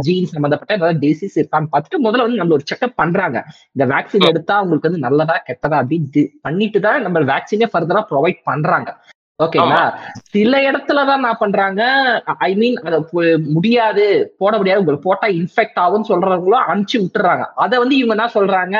ஜீன் 0.07 0.31
சம்பந்தப்பட்ட 0.33 0.77
ஏதாவது 0.79 0.99
டிசீஸ் 1.05 1.37
இருக்கான்னு 1.39 1.71
பார்த்துட்டு 1.71 2.03
முதல்ல 2.05 2.25
வந்து 2.27 2.41
நம்ம 2.41 2.55
ஒரு 2.57 2.65
செக்அப் 2.71 2.99
பண்றாங்க. 3.01 3.37
இந்த 3.75 3.85
வேக்சின் 3.93 4.29
எடுத்தா 4.31 4.57
உங்களுக்கு 4.63 4.89
வந்து 4.89 5.05
நல்லதா 5.07 5.37
கெட்டதா 5.47 5.79
அப்படின்னு 5.81 6.25
பண்ணிட்டு 6.47 6.81
தான் 6.87 7.05
நம்ம 7.07 7.23
வேக்சினே 7.33 7.69
ஃபர்தரா 7.73 8.03
ப்ரொவைட் 8.11 8.41
பண்றாங்க. 8.51 8.91
ஓகேங்களா 9.39 9.83
சில 10.33 10.53
இடத்துலதான் 10.69 11.23
நான் 11.25 11.41
பண்றாங்க? 11.43 11.81
ஐ 12.47 12.49
மீன் 12.61 12.75
அத 12.87 12.97
முடியாது 13.55 14.05
போட 14.41 14.53
முடியாது. 14.57 14.81
உங்களுக்கு 14.81 15.07
போட்டா 15.07 15.27
இன்ஃபெக்ட் 15.39 15.79
ஆகும்னு 15.83 16.09
சொல்றவங்களும் 16.11 16.67
அனுப்பிச்சு 16.71 16.99
விட்டுறாங்க. 17.03 17.45
அதை 17.65 17.75
வந்து 17.83 17.95
இவங்க 17.99 18.15
என்ன 18.17 18.27
சொல்றாங்க? 18.37 18.77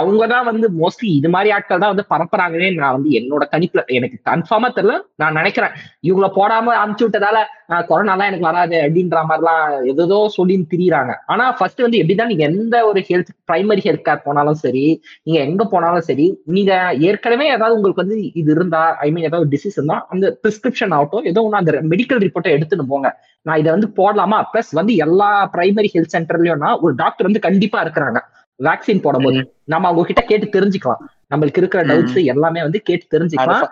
அவங்க 0.00 0.22
தான் 0.32 0.46
வந்து 0.48 0.66
மோஸ்ட்லி 0.80 1.08
இது 1.16 1.28
மாதிரி 1.34 1.48
ஆட்கள் 1.54 1.82
தான் 1.82 1.92
வந்து 1.94 2.06
பரப்புறாங்கன்னே 2.12 2.70
நான் 2.78 2.96
வந்து 2.96 3.10
என்னோட 3.18 3.44
கணிப்புல 3.54 3.82
எனக்கு 3.98 4.18
கன்ஃபார்மா 4.30 4.68
தெரியல. 4.76 4.94
நான் 5.22 5.38
நினைக்கிறேன். 5.40 5.74
இவங்கள 6.08 6.28
போடாம 6.38 6.76
அனுப்பிச்சு 6.82 7.06
விட்டதால 7.06 7.40
கொரோனாலாம் 7.68 8.28
எனக்கு 8.30 8.40
வராது 8.40 8.76
அப்படின்ற 8.82 9.18
மாதிரிலாம் 9.28 9.84
எதோ 9.84 10.28
சொல்லி 10.28 10.66
திரியுறாங்க. 10.70 11.14
ஆனா 11.26 11.52
ஃபர்ஸ்ட் 11.52 11.80
வந்து 11.80 11.98
எப்படிதான் 11.98 12.26
நீங்க 12.26 12.44
எந்த 12.44 12.86
ஒரு 12.86 13.00
ஹெல்த் 13.08 13.32
பிரைமரி 13.52 13.82
ஹெல்த் 13.84 14.04
கேர் 14.08 14.22
போனாலும் 14.24 14.54
சரி 14.54 15.02
நீங்க 15.22 15.40
எங்க 15.40 15.64
போனாலும் 15.64 16.00
சரி 16.00 16.40
நீங்க 16.44 16.94
ஏற்கனவே 16.98 17.46
ஏதாவது 17.46 17.74
உங்களுக்கு 17.74 18.04
வந்து 18.06 18.32
இது 18.32 18.50
இருந்தா 18.50 18.96
ஐ 18.96 19.10
மீன் 19.10 19.24
ஏதாவது 19.24 19.50
டிசீஸ் 19.56 19.76
இருந்தா 19.76 20.06
அந்த 20.08 20.38
பிரிஸ்கிரிப்ஷன் 20.42 20.94
ஆகட்டும் 20.94 21.24
ஏதோ 21.24 21.42
ஒன்று 21.42 21.56
அந்த 21.56 21.72
மெடிக்கல் 21.72 22.22
ரிப்போர்ட்டை 22.24 22.54
எடுத்துன்னு 22.58 22.88
போங்க. 22.88 23.20
நான் 23.42 23.58
இதை 23.58 23.72
வந்து 23.72 23.88
போடலாமா? 23.96 24.44
பிளஸ் 24.54 24.72
வந்து 24.72 24.96
எல்லா 24.96 25.50
பிரைமரி 25.52 25.88
ஹெல்த் 25.94 26.14
சென்டர்லயும்னா 26.18 26.80
ஒரு 26.80 26.94
டாக்டர் 26.94 27.26
வந்து 27.26 27.40
கண்டிப்பா 27.40 27.84
இருக்கிறாங்க. 27.84 28.20
வேக்சின் 28.64 29.02
போடும்போது. 29.02 29.54
நம்ம 29.64 29.88
அவங்க 29.88 30.06
கிட்ட 30.06 30.20
கேட்டு 30.20 30.60
தெரிஞ்சுக்கலாம். 30.60 31.02
நம்மளுக்கு 31.34 31.56
இருக்கிற 31.56 31.84
டவுட்ஸ் 31.84 32.24
எல்லாமே 32.24 32.60
வந்து 32.60 32.80
கேட்டு 32.82 33.18
தெரிஞ்சுக்கலாம். 33.18 33.64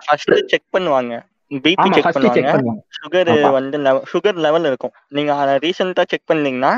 செக் 0.45 0.63
பண்ணுவாங்க. 0.77 1.25
பிபி 1.51 1.89
செக் 1.93 2.15
பண்ணுவாங்க. 2.15 2.73
சுகர். 2.97 3.31
வந்து 3.51 3.77
சுகர் 4.13 4.39
லெவல் 4.45 4.65
இருக்கும். 4.65 4.93
நீங்க 5.07 5.59
ரீசெண்டா 5.63 6.03
செக் 6.07 6.29
பண்ணீங்கன்னா 6.31 6.73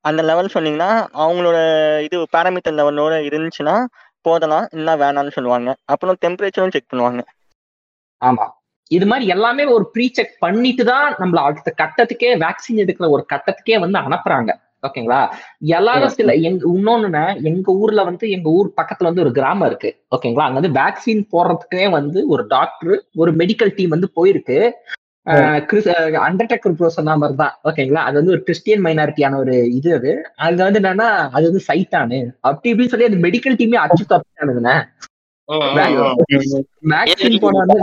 அந்த 0.00 0.22
லெவல் 0.22 0.54
சொன்னீங்கன்னா 0.54 0.90
அவங்களோட 1.24 1.58
இது 2.02 2.26
பேராமீட்டர் 2.36 2.74
லெவலோட 2.74 3.14
இருந்துச்சுன்னா 3.28 3.76
போதலாம் 4.24 4.66
இல்ல 4.70 4.96
வேணாம்னு 4.96 5.30
சொல்லுவாங்க. 5.30 5.74
அப்புறம் 5.84 6.18
டெம்பரேச்சரும் 6.24 6.74
செக் 6.74 6.90
பண்ணுவாங்க. 6.92 7.22
ஆமா. 8.22 8.46
இது 8.90 9.06
மாதிரி 9.06 9.26
எல்லாமே 9.26 9.64
ஒரு 9.64 9.90
ப்ரீ 9.90 10.06
செக் 10.12 10.34
பண்ணிட்டு 10.38 10.84
தான் 10.84 11.14
நம்மள 11.14 11.36
அடுத்த 11.36 11.74
கட்டத்துக்கே 11.82 12.30
வேக்சின் 12.44 12.80
எடுக்கிற 12.82 13.08
ஒரு 13.08 13.26
கட்டத்துக்கே 13.32 13.78
வந்து 13.78 13.98
அனுப்புறாங்க. 13.98 14.50
ஓகேங்களா? 14.84 15.20
எல்லாரும் 15.76 16.14
சில 16.18 16.32
எங்க 16.48 16.62
இன்னொன்னுன்னா 16.72 17.24
எங்க 17.50 17.68
ஊர்ல 17.82 18.00
வந்து 18.08 18.24
எங்க 18.36 18.48
ஊர் 18.58 18.68
பக்கத்துல 18.80 19.08
வந்து 19.10 19.24
ஒரு 19.24 19.32
கிராமம் 19.38 19.68
இருக்கு. 19.70 19.90
ஓகேங்களா? 20.16 20.46
அங்க 20.48 20.58
வந்து 20.60 20.76
வேக்சின் 20.80 21.22
போடுறதுக்கே 21.32 21.86
வந்து 21.98 22.20
ஒரு 22.34 22.44
டாக்டர் 22.54 22.94
ஒரு 23.22 23.32
மெடிக்கல் 23.40 23.74
டீம் 23.78 23.94
வந்து 23.96 24.10
போயிருக்கு. 24.18 24.58
அண்டர்டேக்கர் 26.26 26.74
ப்ரோ 26.78 26.88
சொன்ன 26.96 27.16
மாதிரி 27.20 27.36
தான். 27.42 27.54
ஓகேங்களா? 27.68 28.00
அது 28.08 28.18
வந்து 28.20 28.34
ஒரு 28.34 28.42
கிறிஸ்டியன் 28.46 28.82
மைனாரிட்டியான 28.86 29.38
ஒரு 29.44 29.54
இது 29.78 29.90
அது. 29.98 30.12
அது 30.46 30.62
வந்து 30.66 30.80
என்னன்னா 30.82 31.08
அது 31.36 31.44
வந்து 31.50 31.62
சைட்டானு 31.68 32.18
அப்படி 32.48 32.70
இப்படின்னு 32.72 32.92
சொல்லி 32.94 33.10
அந்த 33.10 33.20
மெடிக்கல் 33.26 33.58
டீமே 33.60 33.78
அச்சு 33.84 34.04
தப்பிட்டானுங்கண்ணே 34.12 34.76
வேக்சின் 36.92 37.42
போன 37.42 37.62
வந்து 37.64 37.80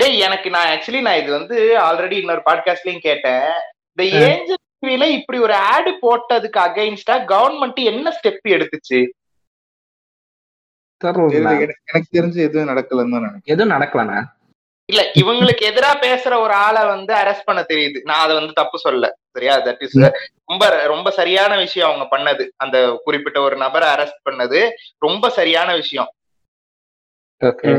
டேய் 0.00 0.22
எனக்கு 0.26 0.48
நான் 0.54 0.70
ஆக்சுவலி 0.72 1.00
நான் 1.06 1.20
இது 1.20 1.30
வந்து 1.38 1.56
ஆல்ரெடி 1.86 2.16
இன்னொரு 2.22 2.42
பாட்காஸ்ட்லயும் 2.48 3.06
கேட்டேன். 3.06 3.46
இந்த 3.92 4.04
ஏஞ்சல் 4.26 4.62
டிவில 4.86 5.04
இப்படி 5.18 5.38
ஒரு 5.38 5.54
ஆடு 5.54 5.92
போட்டதுக்கு 6.02 6.58
அகைன்ஸ்டா 6.68 7.14
கவர்மெண்ட் 7.32 7.80
என்ன 7.92 8.16
ஸ்டெப் 8.16 8.48
எடுத்துச்சு? 8.56 9.00
எனக்கு 11.02 12.16
தெரிஞ்சு 12.16 12.40
எதுவும் 12.48 12.68
நடக்கலன்னு 12.68 13.14
நினைக்கிறேன். 13.16 13.42
எதுவும் 13.44 13.74
நடக்கலண்ணா? 13.76 14.20
இல்ல 14.92 15.02
இவங்களுக்கு 15.20 15.62
எதிரா 15.68 15.90
பேசுற 16.04 16.32
ஒரு 16.40 16.54
ஆளை 16.66 16.82
வந்து 16.86 17.12
அரெஸ்ட் 17.14 17.46
பண்ண 17.48 17.60
தெரியுது. 17.68 17.98
நான் 18.08 18.22
அதை 18.24 18.34
வந்து 18.36 18.52
தப்பு 18.52 18.78
சொல்ல 18.78 19.04
சரியா? 19.34 19.54
தட் 19.64 19.82
இஸ் 19.82 19.96
ரொம்ப 20.50 20.64
ரொம்ப 20.86 21.10
சரியான 21.10 21.56
விஷயம் 21.56 21.88
அவங்க 21.90 22.06
பண்ணது. 22.12 22.44
அந்த 22.56 22.76
குறிப்பிட்ட 23.04 23.40
ஒரு 23.40 23.56
நபரை 23.56 23.88
அரெஸ்ட் 23.94 24.20
பண்ணது 24.28 24.60
ரொம்ப 25.06 25.30
சரியான 25.30 25.74
விஷயம். 25.74 26.10
ஓகே 27.44 27.70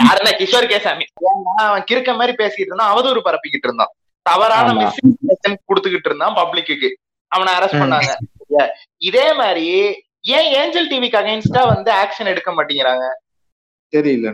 யாருன்னா 0.00 0.32
கிஷோர் 0.40 0.70
கேசாமி. 0.72 1.04
ஏன்னா 1.28 1.62
அவன் 1.68 1.86
கிறுக்க 1.90 2.10
மாதிரி 2.20 2.34
பேசிட்டு 2.40 2.66
இருந்தான். 2.66 2.92
அவதூறு 2.94 3.20
பரப்பிக்கிட்டு 3.28 3.68
இருந்தான். 3.68 3.92
தவறான. 4.28 4.68
மிஸ்இன்ஃபர்மேஷன் 4.80 5.56
கொடுத்துக்கிட்டு 5.70 6.10
இருந்தான் 6.10 6.36
பப்ளிக்கு 6.40 6.90
அவனை 7.32 7.50
அரெஸ்ட். 7.56 7.80
பண்ணாங்க. 7.82 8.12
சரியா? 8.40 8.64
இதே 9.08 9.26
மாதிரி 9.40 9.66
ஏன் 10.36 10.48
ஏஞ்சல் 10.60 10.88
டிவிக்கு 10.92 11.18
அகைன்ஸ்டா 11.20 11.62
வந்து 11.72 11.90
ஆக்ஷன் 12.02 12.30
எடுக்க 12.32 12.50
மாட்டேங்கிறாங்க? 12.54 13.04
தெரியல. 13.92 14.30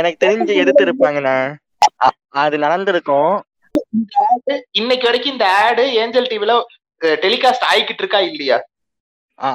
எனக்கு 0.00 0.18
தெரிஞ்சு 0.24 0.52
எடுத்து 0.62 0.82
இருப்பாங்கண்ணா 0.86 1.36
அது 2.42 2.56
நடந்திருக்கும். 2.64 3.32
இன்னைக்கு 4.80 5.06
வரைக்கும் 5.08 5.34
இந்த 5.34 5.46
ஆடு 5.62 5.84
ஏஞ்சல் 6.02 6.28
டிவில 6.32 6.54
டெலிகாஸ்ட் 7.24 7.68
ஆயிக்கிட்டு 7.70 8.02
இருக்கா 8.04 8.20
இல்லையா? 8.30 8.58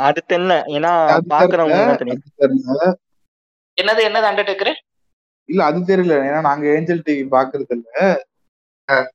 அது 0.08 0.20
தெரியல. 0.32 0.56
ஏன்னா 0.78 0.92
பாக்குறவங்க. 1.34 1.78
என்னது 3.78 4.02
என்னது 4.08 4.28
அண்டர்டேக்கர் 4.32 4.74
இல்ல 5.50 5.62
அது 5.70 5.80
தெரியல. 5.90 6.18
ஏன்னா 6.28 6.42
நாங்க 6.50 6.66
ஏஞ்சல் 6.76 7.06
டிவி 7.08 7.24
பாக்குறது 7.36 7.74
இல்ல. 7.78 7.90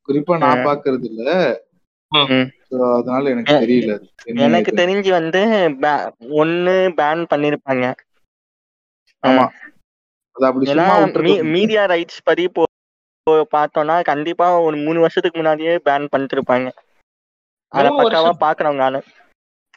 குறிப்பா 0.07 0.35
நான். 0.41 0.63
பாக்குறது 0.65 1.07
இல்ல 1.11 1.29
அதனால 2.93 3.25
எனக்கு 3.35 3.55
தெரியல. 3.57 3.93
எனக்கு. 4.47 4.73
தெரிஞ்சு 4.81 5.11
வந்து 5.15 5.43
ஒண்ணு 6.41 6.75
பேன் 6.99 7.23
பண்ணிருப்பாங்க. 7.31 7.85
ஆமா. 9.23 9.45
மீடியா 11.55 11.83
ரைட்ஸ் 11.87 12.21
படி 12.25 12.45
போ 12.51 12.63
பார்த்தோம்னா 13.53 13.97
கண்டிப்பா 14.05 14.47
ஒரு 14.63 14.77
மூணு 14.81 14.99
வருஷத்துக்கு 15.01 15.39
முன்னாடியே 15.39 15.75
பேன் 15.85 16.09
பண்ணிட்டு 16.09 16.37
இருப்பாங்க 16.37 16.69
அத 17.73 17.87
பக்காவா? 17.99 18.31
பாக்குறவங்க 18.43 18.85
ஆளு. 18.85 19.01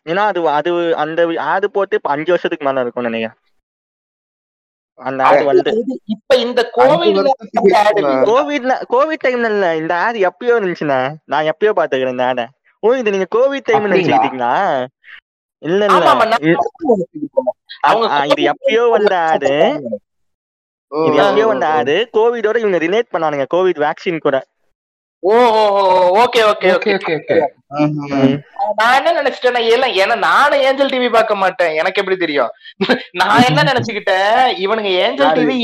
ஏன்னா 0.06 0.24
அது 0.28 0.40
அது 0.52 0.72
அந்த 1.04 1.22
ஆடு 1.48 1.70
போட்டு 1.72 1.96
இப்ப 1.96 2.12
அஞ்சு 2.14 2.32
வருஷத்துக்கு 2.32 2.68
மேல 2.68 2.84
இருக்கும் 2.84 3.08
நினைக்கிறேன். 3.10 3.38
அந்த 5.02 5.22
ஆடு 5.24 5.44
வந்து 5.50 5.72
இப்ப 6.06 6.36
இந்த 6.38 6.62
கோவிட்ல. 6.78 7.30
கோவிட்ல 8.30 8.74
கோவிட் 8.94 9.24
டைம்ல 9.26 9.50
இல்ல 9.54 9.68
இந்த 9.76 9.94
ஆடு 10.06 10.18
எப்பயோ 10.30 10.56
இருந்துச்சுண்ணா. 10.60 11.00
நான் 11.26 11.50
எப்பயோ 11.52 11.72
பாத்துக்கிறேன் 11.80 12.16
இந்த 12.16 12.26
ஆடை. 12.26 12.46
ஓ 12.84 12.94
இது 12.96 13.14
நீங்க 13.16 13.28
கோவிட் 13.36 13.68
டைம் 13.70 13.84
அப்படிங்களா? 13.84 13.96
நினைச்சுக்கிட்டீங்களா 13.96 14.54
இல்ல 15.62 15.82
இல்ல. 15.86 16.06
இது 18.32 18.44
எப்பயோ 18.52 18.84
வந்த 18.90 19.14
ஆடு. 19.32 19.54
ஓ, 20.92 21.04
இது 21.08 21.18
எப்பயோ 21.24 21.46
வந்த. 21.52 21.66
ஆடு. 21.80 21.96
கோவிடோட 22.18 22.58
இவங்க 22.58 22.78
ரிலேட் 22.78 23.12
பண்ணானுங்க. 23.14 23.46
கோவிட் 23.54 23.82
வேக்சின் 23.86 24.26
கூட. 24.28 24.38
Okay 25.24 26.42
okay 26.52 26.68
okay 26.74 26.92
okay. 26.92 26.92
Okay 26.96 27.14
okay. 27.18 27.36
ஆஹா. 27.74 28.20
நான் 28.80 28.96
என்ன 29.00 29.12
நினைச்சிட்டேன்னா 29.20 29.62
எல்லாம் 29.72 29.94
ஏன்னா 30.00 30.16
நானும் 30.20 30.64
ஏஞ்சல் 30.66 30.92
டிவி 30.94 31.10
பார்க்க 31.12 31.36
மாட்டேன். 31.36 31.74
எனக்கு 31.76 32.02
எப்படி 32.02 32.18
தெரியும்? 32.18 32.52
நான் 33.14 33.46
என்ன 33.50 33.64
நினைச்சுக்கிட்டேன்? 33.64 34.32
இவனுங்க 34.64 34.92
ஏஞ்சல்? 35.04 35.36
டிவி 35.38 35.56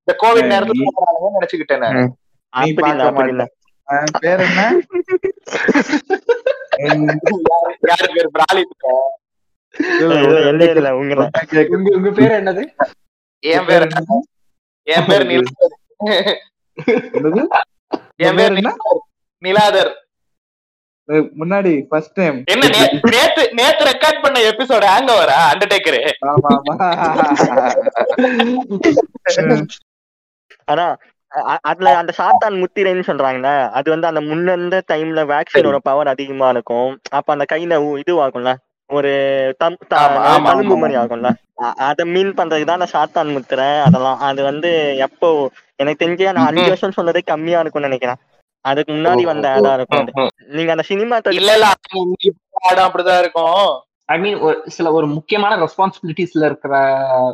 இந்த 0.00 0.14
கோவிட் 0.22 0.50
நேரத்துல 0.52 0.86
நினைச்சுக்கிட்டேன் 1.36 1.84
பேர் 4.20 4.40
என்ன? 4.40 4.62
என் 6.84 7.02
யாரு 7.88 8.06
பேர்? 8.12 8.28
பிராலி. 8.34 8.62
உங்க 11.72 11.88
உங்க 11.96 12.10
பேர் 12.10 12.36
என்னது? 12.38 12.62
என் 13.42 13.66
பேர் 13.66 13.84
என்ன? 13.86 14.20
என் 14.86 15.06
பேர் 15.08 15.24
என்னது? 15.26 15.50
என் 18.20 18.36
பேர் 18.36 18.54
என்ன? 18.54 18.72
நிலாதர். 19.42 19.92
முன்னாடி 21.38 21.70
ஃபர்ஸ்ட் 21.88 22.12
டைம் 22.12 22.36
என்ன 22.46 22.66
நே- 22.68 22.90
நேத்து 23.10 23.42
நேத்து 23.52 23.84
ரெக்கார்ட் 23.84 24.20
பண்ண 24.22 24.38
எபிசோட் 24.50 24.84
ஹேங் 24.88 25.10
ஓவரா 25.10 25.38
அண்டர்டேக்கரு 25.50 26.00
ஆமா 26.26 26.50
ஆமா 26.50 26.74
ஆனா 30.68 30.84
அதுல 31.64 31.94
அந்த 31.96 32.12
சாத்தான் 32.18 32.60
முத்திரைன்னு 32.60 33.08
சொல்றாங்கல்ல 33.08 33.50
அது 33.70 33.90
வந்து 33.90 34.06
அந்த 34.06 34.20
முன்னிருந்த 34.20 34.82
டைம்ல 34.92 35.22
வேக்சினோட 35.26 35.76
பவர் 35.82 36.08
அதிகமா 36.08 36.48
இருக்கும். 36.48 36.88
அப்ப 37.10 37.32
அந்த 37.32 37.46
கையில 37.52 37.76
உ- 37.84 37.98
இது 37.98 38.14
ஆகும்ல 38.22 38.52
ஒரு 38.90 39.10
தம்- 39.64 39.80
தழும்பு. 39.90 40.76
மாதிரி 40.76 40.96
ஆகும்ல. 40.98 41.28
அத 41.84 42.04
மீன் 42.04 42.34
பண்றதுக்கு 42.34 42.64
தான் 42.64 42.80
அந்த 42.80 42.90
சாத்தான் 42.92 43.32
முத்திரை 43.32 43.68
அதெல்லாம். 43.80 44.18
அது 44.20 44.42
வந்து 44.42 44.70
எப்போ 44.98 45.28
எனக்கு 45.80 46.00
தெரிஞ்சு 46.00 46.24
நான் 46.28 46.48
அஞ்சு 46.48 46.62
ம். 46.62 46.68
வருஷம் 46.68 46.96
சொன்னதே 46.96 47.22
கம்மியா 47.26 47.60
இருக்கும்னு 47.60 47.90
நினைக்கிறேன் 47.90 48.20
அதுக்கு 48.64 48.90
முன்னாடி 48.94 49.22
வந்த 49.26 49.46
ஆடா 49.52 49.70
இருக்கும். 49.74 50.08
நீங்க 50.50 50.70
அந்த 50.72 50.84
சினிமா 50.88 51.16
இல்ல 51.32 51.52
இல்ல 51.54 51.68
ஆடம் 52.64 52.86
அப்படிதான் 52.86 53.20
இருக்கும் 53.20 53.62
ஐ 54.08 54.16
மீன் 54.18 54.38
ஒரு 54.40 54.56
சில 54.68 54.92
ஒரு 54.92 55.06
முக்கியமான 55.12 55.56
ரெஸ்பான்சிபிலிட்டிஸ்ல 55.62 56.44
இருக்கிற 56.46 56.74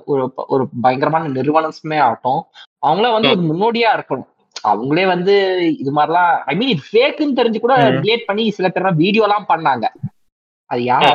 ஒரு 0.06 0.22
ஒரு 0.54 0.64
பயங்கரமான 0.82 1.30
நிறுவனமே 1.36 1.98
ஆகட்டும் 2.00 2.40
அவங்கள 2.82 3.06
வந்து 3.14 3.30
ஒரு 3.30 3.42
முன்னோடியா 3.48 3.90
இருக்கணும் 3.96 4.30
அவங்களே 4.64 5.04
வந்து 5.08 5.34
இது 5.76 5.90
மாதிரிலாம் 5.92 6.32
ஐ 6.46 6.56
மீன் 6.56 6.72
இது 6.72 6.82
ஃபேக்குன்னு 6.86 7.38
தெரிஞ்சு 7.38 7.60
கூட. 7.60 7.74
கிரியேட் 7.96 8.28
பண்ணி 8.28 8.44
சில 8.56 8.68
பேர் 8.70 9.00
வீடியோ 9.00 9.24
எல்லாம் 9.26 9.50
பண்ணாங்க 9.50 9.86
அது 10.70 10.80
யார் 10.84 11.10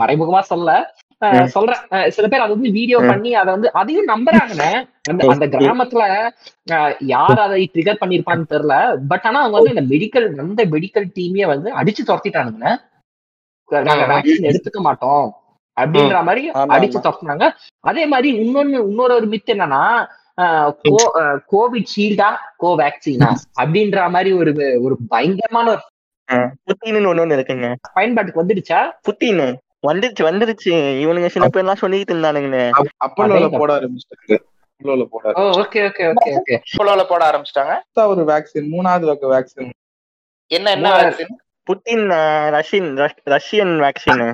மறைமுகமா 0.00 0.40
சொல்ல 0.48 0.70
அஹ், 0.72 0.84
ம். 0.84 1.03
சொல்றேன். 1.46 2.10
சில 2.16 2.24
பேர் 2.28 2.44
அதை 2.44 2.54
வந்து 2.54 2.70
வீடியோ. 2.78 2.98
பண்ணி 3.10 3.30
அதை 3.34 3.50
வந்து 3.54 3.68
அதையும் 3.80 4.08
நம்புறாங்கண்ணே 4.08 4.72
அந்த 5.10 5.26
அந்த 5.32 5.46
கிராமத்துல 5.54 6.02
யார் 7.12 7.40
அதை 7.46 7.70
ட்ரிகர் 7.74 8.02
பண்ணிருப்பான்னு 8.02 8.50
தெரியல. 8.52 8.74
பட் 9.12 9.26
ஆனா 9.30 9.40
அவங்க 9.44 9.56
வந்து 9.58 9.74
இந்த 9.74 9.84
மெடிக்கல் 9.94 10.26
அந்த 10.46 10.64
மெடிக்கல் 10.74 11.08
டீமே 11.18 11.46
வந்து 11.52 11.70
அடிச்சு 11.80 12.02
துரத்திட்டானுங்க 12.06 12.66
நாங்க. 13.70 14.04
வேக்சின் 14.12 14.48
எடுத்துக்க 14.50 14.80
மாட்டோம். 14.86 15.26
அப்படின்ற 15.76 16.18
மாதிரி 16.26 16.42
அடிச்சு. 16.74 16.98
துரத்துனாங்க. 17.04 17.46
அதே 17.90 18.04
மாதிரி 18.06 18.28
இன்னொன்னு 18.42 18.76
இன்னொரு 18.88 19.14
ஒரு 19.14 19.26
மித்து 19.26 19.52
என்னன்னா 19.54 19.82
கோவிட் 21.52 21.90
ஷீல்டா 21.94 22.28
கோவேக்சினா 22.62 23.28
அப்படின்ற 23.62 23.98
மாதிரி 24.14 24.30
ஒரு 24.40 24.52
ஒரு 24.82 24.94
பயங்கரமான 25.08 25.66
ஒரு 25.70 25.82
புத்தின்னு 26.66 27.10
ஒண்ணு 27.10 27.36
இருக்குங்க. 27.38 27.68
பயன்பாட்டுக்கு 27.98 28.42
வந்துடுச்சா? 28.42 28.80
புத்தின்னு. 29.06 29.48
வந்துருச்சு 29.84 30.22
வந்துருச்சு. 30.24 30.72
இவனுங்க 31.00 31.28
சில 31.28 31.46
பேர்லாம் 31.48 31.80
சொல்லிட்டு 31.80 32.14
இருந்தானுங்கன்னு 32.14 32.62
அப்பல்லோல 33.04 33.48
போட 33.54 33.70
ஆரம்பிச்சிட்டாரு 33.76 34.36
அப்பல்லோல 34.70 35.04
போட 35.06 35.24
ஓகே 35.58 35.80
ஓகே 35.88 36.04
ஓகே 36.12 36.30
ஓகே. 36.38 36.56
போலோல 36.74 37.02
போட 37.06 37.22
ஆரம்பிச்சிட்டாங்க. 37.28 37.74
ஆரம்பிச்சா 37.74 38.04
ஒரு 38.12 38.22
வேக்சின் 38.30 38.70
மூணாவது 38.72 39.06
வகை 39.06 39.28
வேக்சின் 39.30 39.70
என்ன 40.50 40.70
என்ன 40.70 40.88
வேக்சின் 40.98 41.34
புத்தின் 41.66 42.06
அஹ், 42.14 42.48
ரஷ்யன் 42.54 42.88
ரஷ்- 42.98 43.22
ரஷ்யன் 43.28 43.74
வேக்சின் 43.80 44.24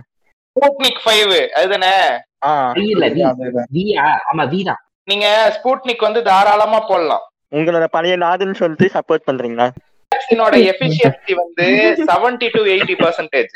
ஸ்பூட்னிக் 0.57 1.03
ஃபைவ் 1.05 1.33
அதுதானே? 1.55 1.93
ஆ. 2.45 2.53
இல்ல 2.85 3.09
வி 3.75 3.85
ஆமா 4.29 4.45
வீணா 4.49 4.75
நீங்க 5.09 5.27
ஸ்பூட்னிக் 5.51 6.07
வந்து 6.07 6.21
தாராளமா 6.23 6.81
போடலாம். 6.83 7.25
உங்களோட 7.53 7.87
பழைய 7.91 8.17
நாடுன்னு 8.17 8.55
சொல்லிட்டு 8.55 8.87
சப்போர்ட் 8.95 9.27
பண்றீங்களா? 9.27 9.67
வேக்சினோட 10.13 10.55
எஃபிஷியன்சி 10.71 11.33
வந்து 11.37 11.67
70 12.07 12.49
டு 12.51 12.61
எயிட்டி 12.67 12.95
பர்சன்டேஜ் 12.97 13.55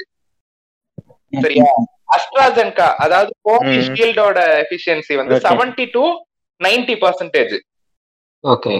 சரியா? 1.40 1.64
அஸ்ட்ராசென்கா 2.14 2.94
அதாவது 3.04 3.34
கோவிஷீல்டோட 3.44 4.38
எஃபிஷியன்சி 4.62 5.14
வந்து. 5.16 5.34
70 5.48 5.90
டு 5.90 6.02
90 6.60 6.94
பர்சன்டேஜ் 7.04 7.54
ஓகே 8.44 8.74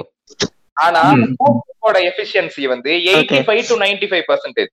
ஆனா. 0.76 1.02
ஸ்பூட்னிக்கோட 1.32 1.98
எஃபிஷியன்சி 2.10 2.64
வந்து 2.68 2.90
85 2.90 3.42
ஃபைவ் 3.46 3.62
டு 3.68 3.76
95% 3.76 4.08
ஃபைவ் 4.12 4.24
பர்சன்டேஜ். 4.30 4.72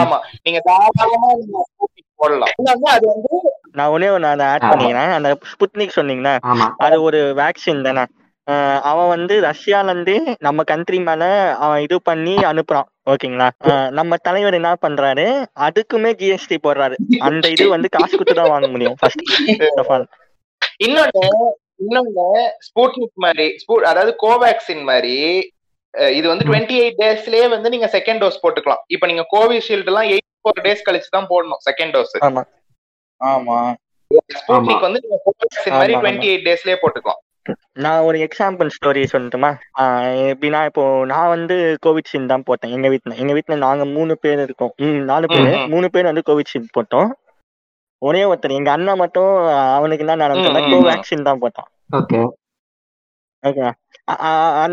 ஆமா. 0.00 0.16
நீங்க 0.42 0.60
தாராளமா 0.64 1.28
போடலாம். 2.14 2.50
அது 2.84 3.06
வந்து 3.06 3.34
நான் 3.72 3.90
ஒன்னே 3.90 4.08
ஒண்ணு 4.16 4.28
அதை 4.32 4.46
ஆட். 4.46 4.62
பண்ணிக்கிறேன். 4.62 5.12
அந்த 5.12 5.38
ஸ்புட்னிக் 5.52 5.96
சொன்னீங்களா 5.96 6.32
ஆமா. 6.42 6.66
அது 6.78 7.02
ஒரு 7.02 7.34
வேக்சின் 7.36 7.82
தானே? 7.82 8.04
அவன் 8.84 9.08
வந்து 9.08 9.40
ரஷ்யால 9.40 9.88
இருந்து 9.88 10.14
நம்ம 10.38 10.62
கண்ட்ரி 10.62 10.98
மேல 11.00 11.24
அவன் 11.58 11.82
இது 11.82 12.02
பண்ணி 12.02 12.34
அனுப்புறான் 12.44 12.88
ஓகேங்களா? 13.10 13.46
நம்ம 13.90 14.16
தலைவர் 14.18 14.54
என்ன 14.54 14.74
பண்றாரு? 14.82 15.24
அதுக்குமே 15.60 16.10
ஜிஎஸ்டி 16.20 16.56
போடுறாரு. 16.62 16.96
அந்த 17.20 17.44
இது 17.48 17.64
வந்து 17.68 17.88
காசு 17.88 18.12
கொடுத்து 18.12 18.34
தான் 18.34 18.50
வாங்க 18.50 18.68
முடியும் 18.68 18.96
இன்னொன்னு 20.80 21.24
இன்னொன்னு 21.80 22.26
ஸ்பூட்னிக் 22.66 23.22
மாதிரி 23.22 23.46
ஸ்பூ- 23.62 23.84
அதாவது 23.84 24.16
கோவேக்சின் 24.22 24.82
மாதிரி 24.82 25.16
இது 26.12 26.26
வந்து 26.28 26.44
டுவெண்ட்டி 26.46 26.76
எயிட் 26.80 27.00
டேஸ்லயே 27.00 27.48
வந்து 27.48 27.68
நீங்க 27.70 27.88
செகண்ட் 27.92 28.22
டோஸ் 28.22 28.42
போட்டுக்கலாம். 28.42 28.80
இப்ப 28.86 29.06
நீங்க 29.06 29.24
கோவிஷீல்டு 29.32 29.86
எல்லாம் 29.86 30.08
எயிட் 30.08 30.30
ஃபோர் 30.40 30.64
டேஸ் 30.64 30.86
கழிச்சு 30.86 31.10
தான் 31.10 31.28
போடணும் 31.28 31.60
செகண்ட் 31.66 31.92
டோஸ் 31.92 32.14
ஆமா. 32.24 32.42
ஆமா. 33.20 33.58
ஸ்பூட்னிக் 34.36 34.80
வந்து 34.80 35.00
நீங்க 35.02 35.18
கோவேக்சின் 35.26 35.74
மாதிரி. 35.74 35.94
டுவெண்ட்டி 35.96 36.28
எயிட் 36.30 36.46
டேஸ்லயே 36.48 36.76
போட்டுக்கலாம். 36.80 37.20
நான் 37.74 38.00
ஒரு 38.00 38.18
எக்ஸாம்பிள் 38.18 38.68
ஸ்டோரி 38.76 39.02
சொல்லட்டுமா? 39.12 39.50
எப்படின்னா 40.30 40.60
இப்போ 40.64 40.82
நான் 41.04 41.28
வந்து 41.28 41.56
கோவிட்ஷீல்டு 41.86 42.26
தான் 42.26 42.42
போட்டேன் 42.42 42.70
எங்க 42.70 42.88
வீட்ல. 42.88 43.14
எங்க 43.14 43.32
வீட்ல 43.32 43.56
நாங்க 43.56 43.84
மூணு 43.96 44.14
பேர் 44.18 44.42
இருக்கோம். 44.42 44.72
ம் 44.78 45.02
நாலு 45.04 45.26
பேர். 45.26 45.66
மூணு 45.66 45.90
பேர் 45.90 46.04
வந்து 46.04 46.26
கோவிட்ஷீல்டு 46.26 46.74
போட்டோம். 46.78 47.10
ஒரே 48.02 48.22
ஒருத்தர் 48.24 48.56
எங்க 48.56 48.70
அண்ணன் 48.70 48.96
மட்டும் 48.96 49.32
அவனுக்கு 49.74 50.04
ம், 50.04 50.22
ம். 50.60 50.72
கோவேக்சின் 50.72 51.22
தான் 51.22 51.42
போட்டான். 51.42 51.68
ஓகே. 51.98 52.20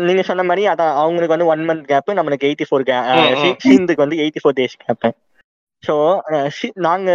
நீங்க 0.02 0.22
சொன்ன 0.22 0.42
மாதிரி 0.42 0.62
அதான் 0.66 0.94
அவங்களுக்கு 0.94 1.34
வந்து 1.36 1.46
ஒன் 1.46 1.64
மந்த் 1.64 1.84
கேப் 1.84 2.10
நம்மளுக்கு 2.10 2.48
எயிட்டி 2.48 2.66
ஃபோர். 2.68 2.84
ஷீல்டுக்கு 3.64 4.04
வந்து 4.04 4.16
eighty 4.16 4.42
four 4.42 4.56
days 4.56 4.76
gap 4.84 5.06
so 5.82 5.94
நாங்க. 6.80 7.10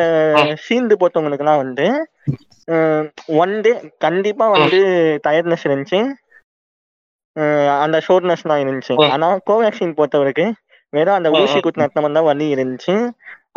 ஷீல்டு 0.66 0.96
போட்டவங்களுக்குலாம் 1.00 1.58
வந்து 1.58 1.86
ஒன் 3.38 3.62
டே 3.62 3.72
கண்டிப்பா 3.98 4.50
வந்து 4.50 4.80
டயர்ட்னஸ் 5.28 5.68
இருந்துச்சு. 5.68 6.00
அந்த 7.80 7.98
ஷோர்னஸ்லாம் 8.08 8.62
இருந்துச்சு. 8.64 8.94
ம். 8.98 9.10
ஆனா 9.10 9.28
கோவேக்சின் 9.50 9.98
போட்டவருக்கு 9.98 10.46
வெறும் 10.94 11.14
அந்த 11.14 11.30
ஊசி 11.32 11.58
ம். 11.58 11.62
குத்தின 11.62 11.86
மட்டும் 11.86 12.14
தான் 12.14 12.24
வலி 12.24 12.56
இருந்துச்சு. 12.56 12.96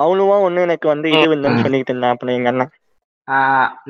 அவ்வளவா 0.02 0.36
ஒண்ணு 0.46 0.60
எனக்கு 0.60 0.88
வந்து 0.88 1.08
இது 1.10 1.34
இல்லைன்னு 1.36 1.62
சொல்லிட்டு 1.62 1.92
இருந்தேன் 1.92 2.10
அப்ப 2.10 2.32
எங்க 2.32 2.48
அண்ணன் 2.48 2.72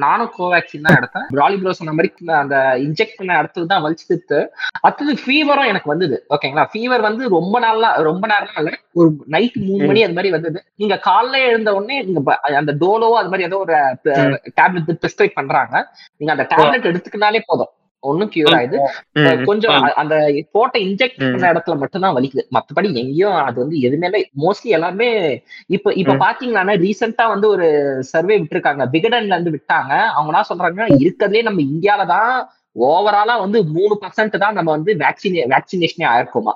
நானும் 0.03 0.31
கோவேக்சின் 0.37 0.87
தான் 0.87 0.97
எடுத்தேன். 0.99 1.27
பிராலி 1.35 1.57
ப்ரோ 1.61 1.73
சொன்ன 1.79 1.95
மாதிரி 1.97 2.11
அந்த 2.43 2.57
இன்ஜெக்ட் 2.87 3.17
பண்ண 3.19 3.39
இடத்துல 3.41 3.69
தான் 3.73 3.83
வலிச்சுட்டு 3.85 4.39
அடுத்தது 4.85 5.15
ஃபீவரும் 5.23 5.71
எனக்கு 5.73 5.93
வந்தது. 5.93 6.17
ஓகேங்களா 6.35 6.65
ஃபீவர் 6.73 7.07
வந்து 7.09 7.23
ரொம்ப 7.37 7.59
நாளா 7.65 7.91
ரொம்ப 8.09 8.25
நேரம் 8.33 8.59
இல்ல. 8.63 8.73
ஒரு 9.01 9.11
நைட் 9.37 9.59
மூணு 9.69 9.83
மணி 9.91 10.05
அது 10.07 10.17
மாதிரி 10.19 10.33
வந்தது. 10.37 10.61
நீங்க 10.83 10.97
காலைல 11.09 11.43
எழுந்த 11.51 11.73
உடனே 11.79 11.99
நீங்க 12.09 12.23
அந்த 12.63 12.75
டோலோ 12.85 13.11
அது 13.23 13.33
மாதிரி 13.35 13.49
ஏதோ 13.51 13.59
ஒரு. 13.67 13.77
டேப்லெட் 14.61 15.03
பிரிஸ்கிரைப் 15.05 15.39
பண்றாங்க. 15.41 15.75
நீங்க 16.17 16.33
அந்த 16.37 16.47
டேப்லெட் 16.55 16.91
எடுத்துக்கினாலே 16.93 17.43
போதும். 17.51 17.73
ஒன்னும் 18.03 18.31
கியூர் 18.35 18.57
ஆகுது. 18.59 18.79
கொஞ்சம் 19.49 19.73
அந்த 20.03 20.15
போட்ட 20.55 20.77
இன்ஜெக்ட். 20.87 21.23
பண்ண 21.25 21.51
இடத்துல 21.53 21.77
மட்டும்தான் 21.83 22.17
வலிக்குது. 22.17 22.45
மத்தபடி 22.57 22.89
எங்கேயும் 23.03 23.39
அது 23.47 23.57
வந்து 23.63 23.81
எதுவுமே 23.87 24.09
மோஸ்ட்லி 24.45 24.71
எல்லாருமே 24.79 25.11
இப்ப 25.77 25.95
இப்ப. 25.95 26.17
பாத்தீங்கன்னா 26.25 26.77
ரீசெண்டா 26.85 27.27
வந்து 27.35 27.49
ஒரு 27.55 27.69
சர்வே 28.13 28.37
விட்டுருக்காங்க. 28.41 28.85
விகடன்ல 28.95 29.37
இருந்து 29.37 29.57
விட்டாங்க. 29.57 29.93
அவங்க 30.15 30.33
என்ன 30.33 30.47
சொல்றாங்க 30.51 30.87
இருக்கிறதுலே 31.03 31.47
நம்ம 31.49 31.63
இந்தியால 31.73 32.07
தான் 32.15 32.33
ஓவராலா 32.89 33.35
வந்து 33.45 33.59
மூணு 33.77 33.95
பர்சன்ட் 34.03 34.43
தான் 34.43 34.57
நம்ம 34.59 34.71
வந்து 34.77 34.93
வேக்சினே 35.05 35.45
வேக்சினேஷனே 35.53 36.07
ஆயிருக்குமா? 36.13 36.53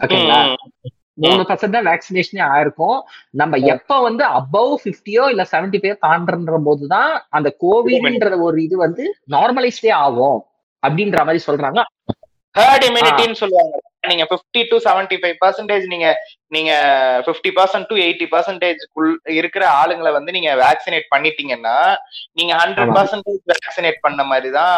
ஓகேங்களா? 0.00 0.38
மூணு 1.18 1.42
பர்சன்ட் 1.48 1.76
தான் 1.76 1.86
வேக்சினேஷனே 1.88 2.42
ஆயிருக்கும். 2.52 2.98
நம்ம 3.30 3.58
எப்ப 3.74 4.00
வந்து 4.00 4.24
அபவ் 4.40 4.72
பிப்டியோ 4.84 5.22
இல்ல 5.32 5.42
செவன்டி 5.52 5.78
பேர் 5.84 6.02
தாண்டன்ற 6.06 6.58
போதுதான் 6.66 7.12
அந்த 7.38 7.48
கோவிட்ன்ற 7.64 8.38
ஒரு 8.48 8.58
இது 8.64 8.76
வந்து 8.76 9.04
நார்மலைஸ்டே 9.34 9.92
ஆகும். 10.04 10.38
அப்படின்ற 10.86 11.20
மாதிரி 11.28 11.42
சொல்றாங்க. 11.48 11.80
ஹர்ட் 12.54 12.84
இம்யூனிட்டின்னு 12.88 13.38
சொல்லுவாங்க. 13.42 13.74
நீங்க 14.10 14.24
50 14.32 14.60
டு 14.70 14.76
75% 14.84 15.16
ஃபைவ் 15.22 15.36
பர்சன்டேஜ் 15.42 15.84
நீங்க 15.92 16.08
நீங்க 16.54 16.72
50% 17.26 17.52
பர்சன்ட் 17.58 17.88
டு 17.90 17.96
எயிட்டி 18.04 18.26
பர்சன்டேஜ் 18.34 18.82
இருக்கிற 19.38 19.64
ஆளுங்களை 19.80 20.10
வந்து 20.16 20.34
நீங்க 20.36 20.50
வேக்சினேட் 20.64 21.06
பண்ணிட்டீங்கன்னா 21.14 21.76
நீங்க 22.40 22.52
ஹண்ட்ரட். 22.62 22.92
பர்சன்டேஜ் 22.98 23.42
வேக்சினேட் 23.52 23.98
பண்ண 24.06 24.24
மாதிரி 24.32 24.50
தான் 24.58 24.76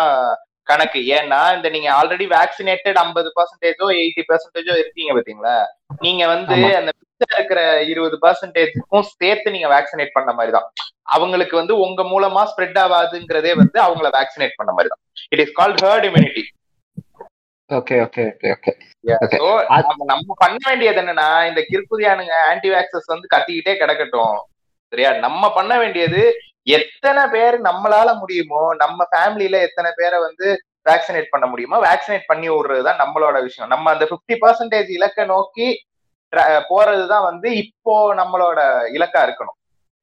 கணக்கு. 0.70 1.00
ஏன்னா 1.18 1.40
இந்த 1.56 1.68
நீங்க 1.74 1.88
ஆல்ரெடி 1.98 2.26
வேக்சினேட்டட் 2.36 2.98
ஐம்பது 3.04 3.28
பர்சன்டேஜோ 3.36 3.86
எயிட்டி 4.00 4.24
பர்சன்டேஜோ 4.30 4.74
இருக்கீங்க 4.82 5.12
பாத்தீங்களா? 5.18 5.56
நீங்க 6.06 6.22
வந்து. 6.34 6.59
அந்த 6.80 6.90
இருக்கிற 7.38 7.61
இருபது 7.92 8.16
பர்சன்டேஜுக்கும் 8.24 9.06
சேர்த்து 9.20 9.54
நீங்க 9.54 9.68
வேக்சினேட் 9.74 10.16
பண்ண 10.16 10.30
மாதிரி 10.38 10.52
தான். 10.56 10.68
அவங்களுக்கு 11.16 11.54
வந்து 11.61 11.74
உங்க 11.84 12.00
மூலமா 12.12 12.42
ஸ்ப்ரெட் 12.50 12.78
ஆகாதுங்கிறதே 12.82 13.52
வந்து 13.61 13.78
அவங்கள 13.86 14.09
வேக்சினேட் 14.18 14.59
பண்ண 14.59 14.70
மாதிரி 14.76 14.90
தான். 14.92 15.02
It 15.29 15.39
is 15.39 15.53
called 15.61 15.83
herd 15.87 16.07
immunity 16.11 16.45
okay 17.75 17.97
okay 18.05 18.23
okay 18.53 18.73
okay. 19.25 19.37
So, 19.37 19.49
நம்ம 20.05 20.35
பண்ண 20.37 20.57
வேண்டியது 20.64 21.01
என்னன்னா 21.01 21.29
இந்த 21.49 21.61
கிறுக்குதியானுங்க 21.71 22.35
ஆன்டி 22.49 22.69
வேக்சஸ் 22.71 23.11
வந்து 23.12 23.27
கத்திக்கிட்டே 23.37 23.75
கிடக்கட்டும். 23.79 24.39
சரியா? 24.91 25.12
நம்ம 25.12 25.53
பண்ண 25.53 25.79
வேண்டியது 25.79 26.23
எத்தனை 26.62 27.23
பேர் 27.27 27.62
நம்மளால 27.62 28.19
முடியுமோ 28.19 28.75
நம்ம 28.75 29.07
ஃபேமிலியில 29.11 29.61
எத்தனை 29.61 29.91
பேரை 29.97 30.19
வந்து 30.21 30.62
வேக்சினேட் 30.91 31.31
பண்ண 31.31 31.47
முடியுமோ 31.47 31.79
வேக்சினேட் 31.85 32.27
பண்ணி 32.27 32.49
விடுறதுதான் 32.51 33.01
நம்மளோட 33.05 33.43
விஷயம். 33.43 33.71
நம்ம 33.71 33.91
அந்த 33.91 34.07
50% 34.11 34.39
பர்சன்டேஜ் 34.41 34.91
இலக்கை 34.91 35.25
நோக்கி 35.25 35.69
போறதுதான் 36.71 37.23
வந்து 37.23 37.57
இப்போ 37.57 38.14
நம்மளோட 38.14 38.61
இலக்கா 38.95 39.21
இருக்கணும். 39.27 39.57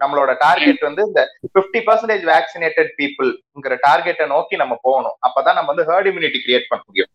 நம்மளோட 0.06 0.32
டார்கெட் 0.46 0.88
வந்து 0.90 1.04
இந்த 1.10 1.22
50% 1.48 1.82
பர்சன்டேஜ் 1.90 2.24
வேக்சினேட்டட் 2.34 2.92
பீப்புள்ங்கிற 3.00 3.76
டார்கெட்டை 3.88 4.28
நோக்கி 4.36 4.56
நம்ம 4.62 4.78
போகணும். 4.88 5.18
அப்பதான் 5.28 5.58
நம்ம 5.60 5.72
வந்து 5.74 5.90
ஹர்ட் 5.90 6.10
இம்யூனிட்டி 6.12 6.40
கிரியேட் 6.46 6.72
பண்ண 6.72 6.84
முடியும். 6.88 7.12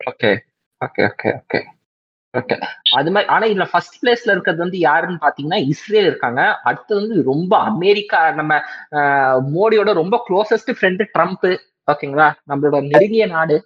Okay 0.00 0.30
okay 0.80 1.02
okay 1.10 1.30
okay 1.40 1.60
okay 2.34 2.56
அது 2.98 3.10
மாதிரி 3.12 3.28
ஆனா 3.34 3.44
இதுல 3.50 3.66
ஃபர்ஸ்ட் 3.70 3.96
பிளேஸ்ல 4.00 4.32
இருக்கிறது 4.34 4.60
வந்து 4.64 4.78
யாருன்னு 4.86 5.22
பாத்தீங்கன்னா 5.22 5.60
இஸ்ரேல் 5.72 6.08
இருக்காங்க. 6.10 6.42
அடுத்தது 6.68 6.98
வந்து 7.00 7.16
ரொம்ப 7.30 7.52
அமெரிக்கா 7.70 8.20
நம்ம 8.38 8.60
மோடியோட 9.56 9.92
ரொம்ப 10.00 10.16
க்ளோசஸ்ட் 10.28 10.72
ஃப்ரெண்டு 10.78 11.06
ட்ரம்ப். 11.14 11.48
ஓகேங்களா? 11.92 12.28
நம்மளோட 12.50 12.80
நெருங்கிய 12.92 13.26
நாடு. 13.36 13.56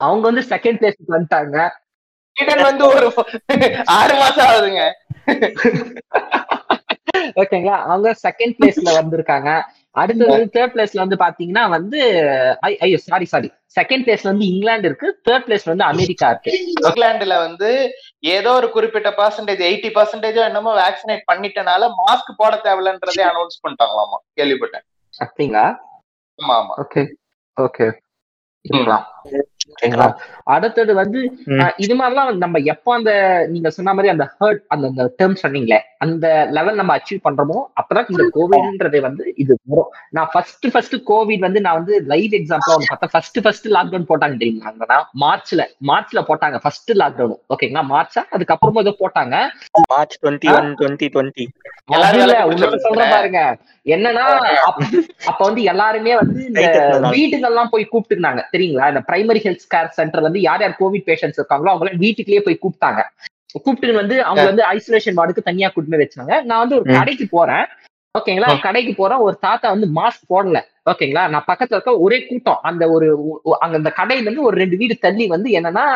அவங்க 0.00 0.24
வந்து 0.30 0.44
செகண்ட் 0.54 0.80
பிளேஸ்க்கு 0.80 1.16
வந்துட்டாங்க. 1.16 1.68
வந்து 2.66 2.84
ஒரு 2.88 3.06
ஆறு 3.98 4.14
மாசம் 4.22 4.46
ஆகுதுங்க. 4.48 4.82
ஓகேங்களா 7.36 7.76
அவங்க 7.84 8.14
செகண்ட் 8.22 8.54
பிளேஸ்ல 8.58 9.00
வந்திருக்காங்க. 9.00 9.62
அடுத்தது 9.90 10.30
வந்து 10.30 10.60
தேர்ட் 10.60 10.70
பிளேஸ்ல 10.70 11.06
வந்து 11.06 11.16
பாத்தீங்கன்னா 11.16 11.68
வந்து 11.68 12.00
ஐ- 12.60 12.78
ஐயோ 12.78 12.96
சாரி 12.96 13.24
சாரி 13.24 13.52
செகண்ட் 13.80 14.04
பிளேஸ்ல 14.06 14.22
வந்து 14.22 14.46
இங்கிலாந்து 14.46 14.88
இருக்கு. 14.88 15.20
தேர்ட் 15.24 15.44
பிளேஸ்ல 15.46 15.64
வந்து 15.64 15.84
அமெரிக்கா 15.84 16.28
இருக்கு. 16.28 16.72
இங்கிலாந்துல 16.80 17.36
வந்து 17.38 17.90
ஏதோ 18.18 18.52
ஒரு 18.52 18.70
குறிப்பிட்ட 18.70 19.10
பர்சன்டேஜ் 19.10 19.62
எயிட்டி 19.70 19.90
பர்சன்டேஜோ 19.94 20.44
என்னமோ 20.44 20.74
வேக்சினேட் 20.80 21.20
பண்ணிட்டனால 21.32 21.90
மாஸ்க் 22.06 22.34
போட 22.36 22.60
தேவையில்லன்றதே 22.64 23.22
அனௌன்ஸ் 23.22 23.60
பண்ணிட்டாங்களாமா? 23.68 24.18
கேள்விப்பட்டேன். 24.36 24.86
அப்படிங்களா? 25.18 25.76
ஆமா 26.42 26.52
ஆமா. 26.52 26.74
ஓகே 26.76 27.06
ஓகே 27.60 27.86
ஓகேங்களா 29.70 30.06
அடுத்தது 30.52 30.92
வந்து 30.98 31.20
இது 31.78 31.94
மாதிரிலாம் 31.94 32.40
நம்ம 32.44 32.60
எப்போ 32.72 32.90
அந்த 32.94 33.12
நீங்க 33.52 33.70
சொன்ன 33.76 33.94
மாதிரி 33.94 34.12
அந்த 34.12 34.26
ஹர்ட் 34.34 34.62
அந்த 34.68 34.84
அந்த 34.90 35.04
டேர்ம் 35.18 35.36
சொன்னீங்களே 35.42 35.78
அந்த 36.04 36.26
லெவல் 36.56 36.78
நம்ம 36.80 36.96
அச்சீவ் 36.96 37.24
பண்றோமோ 37.24 37.58
அப்பதான் 37.80 38.10
இந்த 38.10 38.24
கோவிட்ன்றது 38.34 38.98
வந்து 39.06 39.24
இது 39.42 39.52
வரும். 39.64 39.88
நான் 40.16 40.30
ஃபர்ஸ்ட் 40.32 40.66
ஃபர்ஸ்ட் 40.72 40.96
கோவிட் 41.08 41.46
வந்து 41.46 41.60
நான் 41.60 41.78
வந்து 41.80 41.94
லைவ் 42.12 42.36
எக்ஸாம்பிளா 42.38 42.74
ஒன்று 42.76 42.90
பார்த்தேன் 42.90 43.12
ஃபர்ஸ்ட் 43.14 43.40
ஃபர்ஸ்ட் 43.44 43.68
லாக்டவுன் 43.76 44.08
போட்டாங்க 44.10 44.36
தெரியுமாங்கன்னா 44.42 44.98
மார்ச்ல 45.22 45.62
மார்ச்ல 45.90 46.22
போட்டாங்க 46.28 46.58
ஃபர்ஸ்ட் 46.64 46.92
லாக்டவுன் 47.00 47.36
ஓகேங்களா 47.54 47.84
மார்ச்சா? 47.92 48.22
அதுக்கப்புறமா 48.34 48.84
ஏதோ 48.84 48.94
போட்டாங்க. 49.00 49.34
March 49.92 50.16
twenty 50.22 50.50
one 50.54 50.70
twenty 50.80 51.08
twenty 51.14 51.46
சொல்றேன் 52.84 53.12
பாருங்க. 53.12 53.40
என்னன்னா 53.86 54.24
அப்ப 55.28 55.40
வந்து 55.46 55.62
எல்லாருமே 55.72 56.14
வந்து 56.20 56.40
இந்த. 56.48 56.62
வீட்டுக்கெல்லாம் 57.14 57.70
போய் 57.72 57.90
கூப்பிட்டுருந்தாங்க 57.92 58.42
தெரியுங்களா? 58.54 58.88
இந்த 58.92 59.02
பிரைமரி 59.08 59.40
ஹெல்த் 59.44 59.57
கேர் 59.74 59.88
சென்டர் 59.88 60.20
வந்து 60.20 60.40
யார் 60.40 60.60
யார் 60.60 60.76
கோவிட் 60.80 61.06
பேஷண்ட்ஸ் 61.06 61.40
இருக்காங்களோ 61.40 61.70
அவங்க 61.72 61.84
எல்லாம் 61.84 61.98
வீட்டுக்குள்ளேயே 61.98 62.42
போய் 62.44 62.58
கூப்பிட்டாங்க. 62.62 63.02
கூப்பிட்டு 63.52 63.96
வந்து 63.96 64.22
அவங்க 64.22 64.44
வந்து 64.44 64.62
ஐசோலேஷன் 64.72 65.18
வார்டுக்கு 65.18 65.42
தனியா 65.42 65.72
போய் 65.74 66.08
வச்சாங்க. 66.08 66.42
நான் 66.42 66.58
வந்து 66.58 66.74
ஒரு. 66.74 66.94
கடைக்கு 66.94 67.26
போறேன். 67.30 67.66
ஓகேங்களா? 68.18 68.60
கடைக்கு 68.60 68.94
போறேன். 68.94 69.18
ஒரு 69.18 69.38
தாத்தா 69.38 69.70
வந்து 69.70 69.88
மாஸ்க் 69.94 70.30
போடல. 70.34 70.60
ஓகேங்களா? 70.90 71.28
நான் 71.28 71.44
பக்கத்துல 71.46 71.76
இருக்க 71.76 71.98
ஒரே 71.98 72.26
கூட்டம். 72.26 72.58
அந்த 72.62 72.90
ஒரு 72.90 73.08
அங்க 73.58 73.76
அந்த 73.76 73.92
கடையில 73.96 74.20
இருந்து 74.20 74.42
ஒரு 74.42 74.56
ரெண்டு 74.56 74.76
வீடு 74.76 74.96
தள்ளி 74.96 75.26
வந்து 75.26 75.50
என்னன்னா 75.50 75.86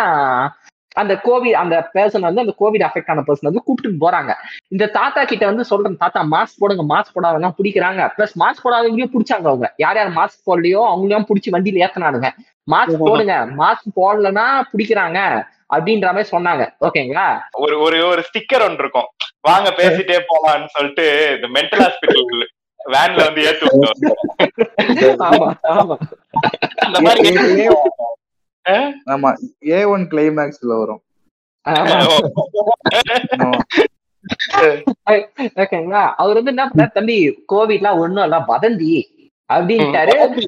அந்த 1.00 1.14
கோவிட் 1.26 1.56
அந்த 1.62 1.76
பர்சன் 1.94 2.26
வந்து 2.28 2.42
அந்த 2.44 2.54
கோவிட் 2.60 2.84
அஃபெக்ட் 2.88 3.10
ஆன 3.12 3.24
பர்சன் 3.28 3.48
வந்து 3.48 3.62
கூப்பிட்டு 3.66 4.02
போறாங்க. 4.04 4.32
இந்த 4.74 4.84
தாத்தா 4.98 5.20
கிட்ட 5.30 5.44
வந்து 5.50 5.64
சொல்றேன் 5.70 6.00
தாத்தா 6.02 6.22
மாஸ்க் 6.34 6.60
போடுங்க 6.62 6.84
மாஸ்க் 6.92 7.14
போடாதவங்க 7.16 7.50
பிடிக்கிறாங்க. 7.58 8.02
பிளஸ் 8.16 8.34
மாஸ்க் 8.42 8.64
போடாதவங்களையும் 8.66 9.14
பிடிச்சாங்க 9.14 9.48
அவங்க. 9.52 9.68
யார் 9.84 9.98
யார் 10.00 10.16
மாஸ்க் 10.18 10.46
போடலையோ 10.48 10.82
அவங்களையும் 10.92 11.28
பிடிச்சி 11.30 11.52
வண்டியில 11.56 11.84
ஏத்தனானுங்க. 11.86 12.30
மாஸ்க் 12.74 13.02
போடுங்க 13.08 13.36
மாஸ்க் 13.60 13.96
போடலன்னா 14.00 14.46
பிடிக்கிறாங்க 14.72 15.18
அப்படின்ற 15.74 16.06
மாதிரி 16.14 16.32
சொன்னாங்க. 16.34 16.64
ஓகேங்களா 16.86 17.26
ஒரு 17.64 17.76
ஒரு 17.84 17.98
ஒரு 18.10 18.22
ஸ்டிக்கர் 18.28 18.64
ஒன்று 18.66 18.82
இருக்கும். 18.84 19.08
வாங்க 19.48 19.68
பேசிட்டே 19.78 20.18
போலாம்னு 20.32 20.68
சொல்லிட்டு 20.76 21.06
இந்த 21.36 21.48
மென்டல் 21.56 21.84
ஹாஸ்பிட்டல் 21.84 22.44
வேன்ல 22.94 23.24
வந்து 23.28 23.42
ஏத்து 23.48 23.66
ஆமா 25.28 25.48
ஆமா. 25.72 25.96
அந்த 26.86 27.00
மாதிரி 27.06 27.32
ஆமா 29.06 29.34
ஏ 29.66 29.84
ஒன் 29.84 30.08
கிளைமேக்ஸ்ல 30.10 30.58
வரும். 30.60 31.02
ஓகேங்களா? 35.56 36.12
அவர் 36.16 36.34
வந்து 36.34 36.50
என்ன 36.50 36.68
பண்ணாரு 36.68 36.92
தம்பி 36.92 37.44
கோவிட்லாம் 37.52 37.98
ஒண்ணும் 37.98 38.22
இல்ல 38.22 38.38
வதந்தி. 38.38 39.02
அப்படின்ட்டாரு 39.52 40.46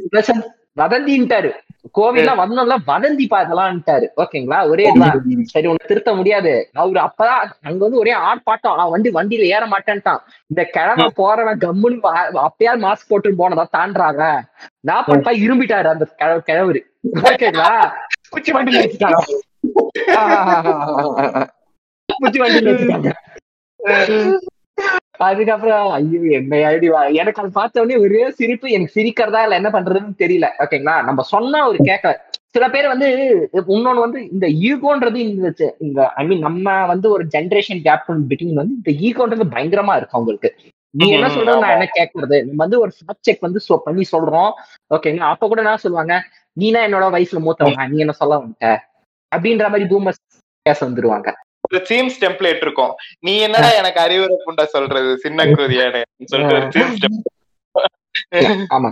வதந்தின்ட்டாரு. 0.76 1.50
கோவிட்லாம் 1.98 2.38
வரணும்ல 2.38 2.76
வதந்தி 2.86 3.26
பாதலான்ட்டாரு 3.30 4.06
ஓகேங்களா? 4.16 4.68
ஒரே 4.68 4.84
சரி 5.42 5.66
உன்னை 5.66 5.86
திருத்த 5.86 6.14
முடியாது. 6.14 6.70
அவரு 6.72 7.00
அப்பதான் 7.00 7.50
அங்க 7.62 7.78
வந்து 7.78 7.98
ஒரே 7.98 8.12
ஆர்ப்பாட்டம். 8.12 8.76
அவன் 8.76 9.02
வந்து 9.02 9.12
வண்டியில 9.12 9.40
ஏற 9.40 9.66
மாட்டேன்ட்டான். 9.66 10.18
இந்த 10.46 10.64
கிழமை 10.64 11.04
போறவன் 11.16 11.58
கம்முன்னு 11.58 11.98
அப்பயாவது 12.34 12.84
மாஸ்க் 12.86 13.08
போட்டு 13.08 13.30
போனதா 13.30 13.66
தாண்டாங்க 13.76 14.40
நான் 14.80 15.04
பண்ணிட்டா 15.04 15.32
இரும்பிட்டாரு 15.32 15.84
அந்த 15.84 16.04
கிழ- 16.04 16.42
கிழவரு. 16.46 16.80
ஓகேங்களா 17.22 17.70
குச்சி 18.30 18.50
வண்டியில 18.54 18.82
வச்சுட்டாங்க 18.82 19.20
குச்சி 22.08 22.38
வண்டியில 22.42 22.72
வச்சுட்டாங்க 22.72 23.10
அதுக்கப்புறம் 25.24 25.88
ஐயோ 25.96 26.20
என்ன 26.36 26.60
ஐடி 26.68 26.86
எனக்கு 27.18 27.40
அது 27.42 27.50
பார்த்த 27.56 27.82
உடனே 27.82 27.98
ஒரே 28.04 28.22
சிரிப்பு 28.38 28.72
எனக்கு 28.74 28.96
சிரிக்கிறதா 28.96 29.40
இல்ல 29.44 29.58
என்ன 29.60 29.70
பண்றதுன்னு 29.74 30.22
தெரியல 30.22 30.46
ஓகேங்களா 30.62 30.94
நம்ம 31.08 31.24
சொன்னா 31.28 31.58
ஒரு 31.68 31.78
கேட்கல 31.88 32.14
சில 32.54 32.64
பேர் 32.72 32.90
வந்து 32.90 33.08
இன்னொன்னு 33.70 34.04
வந்து 34.04 34.20
இந்த 34.28 34.46
ஈகோன்றது 34.64 35.20
இந்த 35.82 36.00
ஐ 36.14 36.24
மீன் 36.26 36.44
நம்ம 36.46 36.74
வந்து 36.92 37.06
ஒரு 37.10 37.24
ஜென்ரேஷன் 37.32 37.82
கேப் 37.86 38.02
பிட்வீன் 38.30 38.60
வந்து 38.60 38.74
இந்த 38.80 38.92
ஈகோன்றது 39.06 39.46
பயங்கரமா 39.54 39.96
இருக்கு 39.96 40.18
அவங்களுக்கு 40.18 40.50
நீ 40.94 41.06
என்ன 41.14 41.28
சொல்றது 41.30 41.62
நான். 41.62 41.74
என்ன 41.76 41.86
கேட்கறது 41.94 42.36
நம்ம 42.44 42.60
வந்து 42.64 42.78
ஒரு 42.80 42.90
செக் 43.26 43.46
வந்து 43.46 43.60
சொ- 43.64 43.84
பண்ணி 43.86 44.04
சொல்றோம் 44.12 44.52
ஓகேங்களா 44.90 45.30
அப்ப 45.32 45.48
கூட 45.48 45.60
என்ன 45.64 45.80
சொல்லுவாங்க 45.82 46.16
நீனா 46.56 46.80
என்னோட 46.80 47.06
வயசுல 47.14 47.40
மூத்தவங்க 47.46 47.86
நீ 47.88 47.98
என்ன 47.98 48.12
சொல்ல 48.12 48.34
வந்துட்ட 48.36 48.68
அப்படின்ற 49.32 49.64
மாதிரி 49.68 49.86
பூமர்ஸ் 49.94 50.20
பேச 50.66 50.78
வந்துருவாங்க. 50.86 51.28
ஒரு 51.60 51.78
தீம்ஸ் 51.88 52.16
டெம்ப்ளேட் 52.20 52.62
இருக்கும். 52.66 52.92
நீ 53.20 53.32
என்னடா 53.38 53.70
எனக்கு 53.72 54.00
அறிவுரை 54.00 54.36
புண்டா 54.46 54.64
சொல்றது? 54.64 55.10
சின்ன 55.18 55.46
குருதியானு 55.46 56.02
சொல்லிட்டு 56.24 56.82
ஒரு 57.74 57.88
ஆமா. 58.76 58.90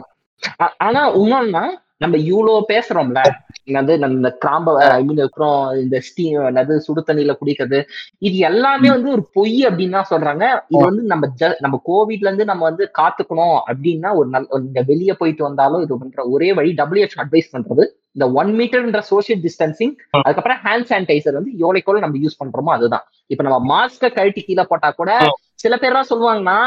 ஆனா 0.87 1.03
இன்னொன்னா 1.17 1.65
நம்ம 1.97 2.17
இவ்வளவு 2.31 2.65
பேசுறோம்ல 2.69 3.21
நம்ம 3.65 4.07
இந்த 4.07 4.39
கிராம்ப 4.45 4.75
ஐ 4.77 5.05
மீன் 5.05 5.19
அப்புறம் 5.19 5.71
இந்த 5.75 6.01
ஸ்டீம் 6.01 6.41
என்னது 6.41 6.77
சுடு 6.77 7.05
தண்ணியில 7.07 7.37
குடிக்கிறது. 7.41 7.85
இது 8.19 8.37
எல்லாமே 8.37 8.89
வந்து 8.89 9.11
ஒரு 9.11 9.29
பொய் 9.33 9.67
அப்படின்னு 9.67 9.91
தான் 9.91 10.07
சொல்றாங்க. 10.11 10.43
இது 10.69 10.85
வந்து 10.85 11.03
நம்ம 11.03 11.33
ஜ- 11.41 11.55
நம்ம 11.59 11.83
கோவிட்ல 11.87 12.27
இருந்து 12.27 12.45
நம்ம 12.45 12.63
வந்து 12.65 12.91
காத்துக்கணும் 12.99 13.61
அப்படின்னா 13.67 14.15
ஒரு 14.15 14.29
நல்ல 14.29 14.47
இந்த 14.61 14.83
வெளியே 14.87 15.13
போயிட்டு 15.13 15.45
வந்தாலும் 15.45 15.83
இது 15.83 15.99
பண்ற 15.99 16.25
ஒரே 16.25 16.53
வழி 16.53 16.73
டபிள்யூஹெச் 16.73 17.09
அட்வைஸ் 17.17 17.53
பண்றது. 17.53 17.87
இந்த 18.13 18.33
ஒன் 18.33 18.57
மீட்டர்ன்ற 18.57 19.03
சோசியல் 19.11 19.49
டிஸ்டன்சிங் 19.49 19.95
அதுக்கப்புறம் 20.11 20.59
ஹேண்ட் 20.65 20.87
சானிடைசர் 20.87 21.33
வந்து 21.33 21.51
எவ்வளோக்கு 21.59 21.99
நம்ம 21.99 22.19
யூஸ் 22.19 22.45
பண்றோமோ 22.45 22.77
அதுதான். 22.77 23.05
இப்ப 23.27 23.43
நம்ம 23.43 23.77
மாஸ்க 23.77 24.15
கழட்டி 24.15 24.43
கீழே 24.43 24.65
போட்டா 24.69 24.91
கூட 24.91 25.19
சில 25.55 25.77
பேர்லாம் 25.81 26.03
சொல்லுவாங்கன்னா 26.11 26.59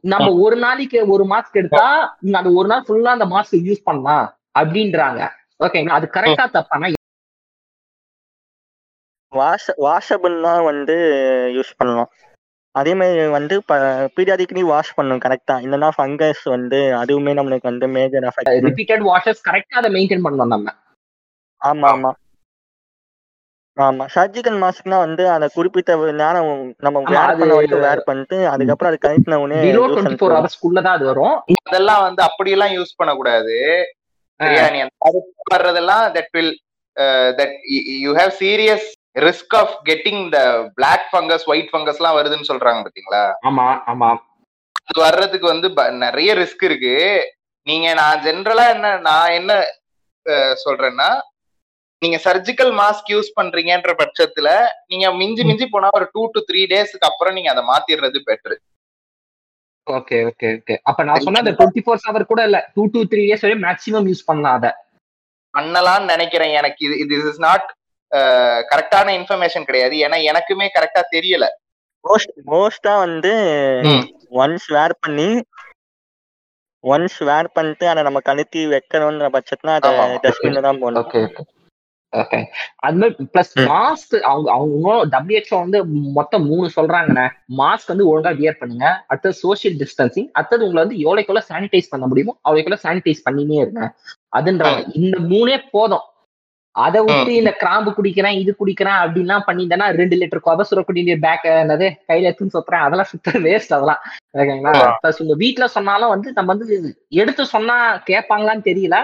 நம்ம 0.00 0.32
ஒரு 0.32 0.56
நாளைக்கு 0.56 1.06
ஒரு 1.06 1.24
மாஸ்க் 1.24 1.52
எடுத்தா 1.52 2.16
நீங்க 2.20 2.38
அந்த 2.38 2.50
ஒரு 2.50 2.68
நாள் 2.68 2.84
ஃபுல்லா 2.88 3.20
அந்த 3.20 3.24
மாஸ்க் 3.24 3.54
யூஸ் 3.54 3.76
பண்ணலாம் 3.84 4.38
அப்படின்றாங்க. 4.58 5.38
ஓகேங்களா 5.60 5.98
அது 5.98 6.06
கரெக்டா 6.14 6.46
தப்பானா 6.54 6.88
வாஷ 9.32 9.64
வாஷபிள் 9.84 10.36
தான் 10.42 10.62
வந்து 10.64 10.94
யூஸ் 11.56 11.76
பண்ணலாம். 11.76 12.10
அதே 12.74 12.92
மாதிரி 12.94 13.20
வந்து 13.28 13.54
பீரியாடிக்கலி 14.16 14.62
வாஷ் 14.70 14.96
பண்ணணும் 14.96 15.22
கரெக்டா 15.24 15.54
இல்லைன்னா 15.64 15.88
ஃபங்கஸ் 15.96 16.42
வந்து 16.46 16.78
அதுவுமே 17.00 17.32
நம்மளுக்கு 17.38 17.70
வந்து 17.70 17.86
மேஜர் 17.88 18.26
எஃபெக்ட் 18.28 18.66
ரிப்பீட்டட் 18.68 19.04
வாஷஸ் 19.08 19.40
கரெக்டா 19.48 19.78
அதை 19.80 19.90
மெயின்டைன் 19.96 20.24
பண்ணணும் 20.24 20.52
நம்ம. 20.54 20.74
ஆமா 21.62 21.88
ஆமா. 21.90 22.10
ஆமா 23.76 24.04
சர்ஜிக்கல் 24.14 24.58
மாஸ்க்னா 24.62 24.96
வந்து 24.98 25.24
அந்த 25.30 25.46
குறிப்பிட்ட 25.48 25.92
நேரம் 26.20 26.48
நம்ம 26.78 26.98
வேர் 27.06 27.20
அது- 27.24 27.40
பண்ண 27.40 27.54
வரைக்கும் 27.54 27.84
வேர் 27.84 28.02
பண்ணிட்டு 28.02 28.36
அதுக்கப்புறம் 28.48 28.90
அது 28.92 29.04
கழிச்சின 29.04 29.38
உடனே 29.42 29.60
பிலோ 29.64 29.82
use 29.82 29.92
டுவெண்ட்டி 29.92 30.00
ஃபோர் 30.10 30.32
பண்ணிக்கலாம். 30.32 30.38
ஹவர்ஸ்க்குள்ள 30.38 30.80
தான் 30.82 30.96
அது 30.98 31.06
வரும். 31.06 31.36
அதெல்லாம் 31.62 32.02
வந்து 32.02 32.22
அப்படியெல்லாம் 32.22 32.74
யூஸ் 32.76 32.92
பண்ணக்கூடாது. 32.96 33.54
அந்த 34.40 34.60
கருப்பு 35.04 35.52
வர்றதெல்லாம் 35.52 36.04
that 36.16 36.32
will 36.36 36.54
that 37.38 37.54
you 38.04 38.12
have 38.18 38.32
serious 38.40 38.86
risk 39.20 39.54
of 39.60 39.74
getting 39.88 40.22
the 40.34 40.40
black 40.76 41.06
fungus 41.10 41.46
white 41.48 41.70
fungus 41.72 42.00
எல்லாம் 42.00 42.18
வருதுன்னு 42.18 42.50
சொல்றாங்க 42.50 42.80
பாத்தீங்களா? 42.86 43.22
ஆமா 43.48 43.66
ஆமா. 43.92 44.10
அது 44.82 45.00
வர்றதுக்கு 45.00 45.46
வந்து 45.46 45.68
நிறைய 46.04 46.30
ரிஸ்க் 46.34 46.64
இருக்கு. 46.68 46.94
நீங்க 47.66 47.88
நான் 47.94 48.22
ஜென்ரலா 48.24 48.64
என்ன 48.74 48.86
நான் 49.08 49.34
என்ன 49.38 49.52
சொல்றேன்னா 50.62 51.08
நீங்க 52.02 52.16
சர்ஜிக்கல் 52.24 52.72
மாஸ்க் 52.78 53.10
யூஸ் 53.12 53.30
பண்றீங்கன்ற 53.38 53.92
பட்சத்துல 53.98 54.48
நீங்க 54.86 55.06
மிஞ்சி 55.12 55.42
மிஞ்சி 55.44 55.66
போனா 55.66 55.88
ஒரு 55.98 56.06
டூ 56.14 56.22
டு 56.34 56.40
த்ரீ 56.48 56.62
டேஸ்க்கு 56.66 57.08
அப்புறம் 57.10 57.34
நீங்க 57.36 57.50
அதை 57.50 57.62
மாத்திடுறது 57.64 58.20
பெட்ரு 58.28 58.56
ஓகே 59.96 60.18
ஓகே 60.28 60.48
ஓகே. 60.56 60.74
அப்ப 60.90 61.04
நான் 61.08 61.24
சொன்ன 61.26 61.40
அந்த 61.42 61.52
டுவெண்ட்டி 61.58 61.82
ஃபோர் 61.84 62.04
ஹவர் 62.06 62.30
கூட 62.32 62.40
இல்ல. 62.48 62.58
டூ 62.74 62.82
டூ 62.94 63.00
த்ரீ 63.12 63.22
டேஸ் 63.30 63.44
வரையும் 63.44 63.64
மேக்ஸிமம் 63.66 64.08
யூஸ் 64.10 64.26
பண்ணலாம் 64.30 64.56
அதை. 64.58 64.70
பண்ணலாம்னு 65.54 66.10
நினைக்கிறேன் 66.14 66.52
எனக்கு. 66.60 66.80
இது 66.86 66.96
இது 67.04 67.14
இஸ் 67.32 67.42
நாட் 67.46 67.66
கரெக்டான 68.72 69.08
இன்ஃபர்மேஷன் 69.18 69.68
கிடையாது. 69.68 69.94
ஏன்னா 70.06 70.18
எனக்குமே 70.30 70.68
கரெக்டா 70.76 71.02
தெரியல. 71.16 71.46
மோஸ்ட் 72.04 72.34
மோஸ்டா 72.52 72.92
வந்து. 73.06 73.32
ஒன்ஸ் 74.42 74.68
வேர் 74.76 74.94
பண்ணி 75.04 75.30
ஒன்ஸ் 76.84 77.18
வேர் 77.28 77.54
பண்ணிட்டு 77.56 77.86
அதை 77.92 78.02
நம்ம 78.06 78.20
கழுத்தி 78.28 78.60
வைக்கணும்ன்ற 78.74 79.26
பட்சத்துல 79.36 79.74
அதை. 79.78 79.90
டஸ்ட்பின்ல 80.26 80.62
தான் 80.68 80.80
போடணும். 80.82 81.48
ஓகே 82.12 82.38
அது 82.76 82.96
மாதிரி 83.00 83.24
பிளஸ். 83.32 83.52
மாஸ்க் 83.70 84.14
அவங்க 84.30 84.48
அவங்க 84.52 84.94
டபிள்யூஹெச்ஓ 85.12 85.58
வந்து 85.64 85.80
மொத்தம் 86.18 86.46
மூணு 86.46 86.70
சொல்றாங்கண்ணே. 86.76 87.26
மாஸ்க் 87.60 87.92
வந்து 87.92 88.06
ஒழுங்கா 88.10 88.32
வியர் 88.40 88.60
பண்ணுங்க. 88.60 88.86
அடுத்தது 89.06 89.34
சோஷியல் 89.34 89.76
டிஸ்டன்சிங் 89.82 90.28
அடுத்தது 90.32 90.64
உங்களை 90.66 90.82
வந்து 90.84 91.00
எவ்வளோக்குள்ள 91.04 91.42
சானிடைஸ் 91.50 91.92
பண்ண 91.94 92.06
முடியுமோ 92.06 92.34
அவ்வளோக்குள்ள 92.48 92.78
சானிடைஸ் 92.86 93.26
பண்ணினே 93.28 93.58
இருங்க. 93.64 93.82
அதுன்றாங்க 94.36 94.80
இந்த 95.00 95.18
மூணே 95.32 95.58
போதும். 95.70 96.06
அதை 96.74 96.98
விட்டு 97.04 97.32
இந்த 97.34 97.52
கிராம்பு 97.60 97.90
குடிக்கிறேன் 97.90 98.36
இது 98.40 98.50
குடிக்கிறேன் 98.58 98.98
அப்படின்லாம் 99.04 99.46
பண்ணியிருந்தேன்னா 99.46 99.86
ரெண்டு 100.00 100.16
லிட்டர் 100.16 100.44
கொதை 100.44 100.64
சுரக்கூடிய 100.70 101.14
பேக் 101.24 101.46
என்னது 101.52 101.86
கையில 102.08 102.28
எடுத்துன்னு 102.28 102.56
சுத்துறேன். 102.56 102.84
அதெல்லாம் 102.86 103.10
சுத்த 103.12 103.30
வேஸ்ட் 103.46 103.74
அதெல்லாம். 103.76 104.02
ஓகேங்களா 104.38 104.74
பிளஸ் 105.02 105.22
உங்க 105.22 105.36
வீட்டுல 105.44 105.68
சொன்னாலும் 105.76 106.08
வந்து 106.08 106.28
நம்ம 106.32 106.54
வந்து 106.54 106.94
எடுத்து 107.22 107.46
சொன்னா 107.54 107.78
கேட்பாங்களான்னு 108.10 108.68
தெரியல. 108.70 108.98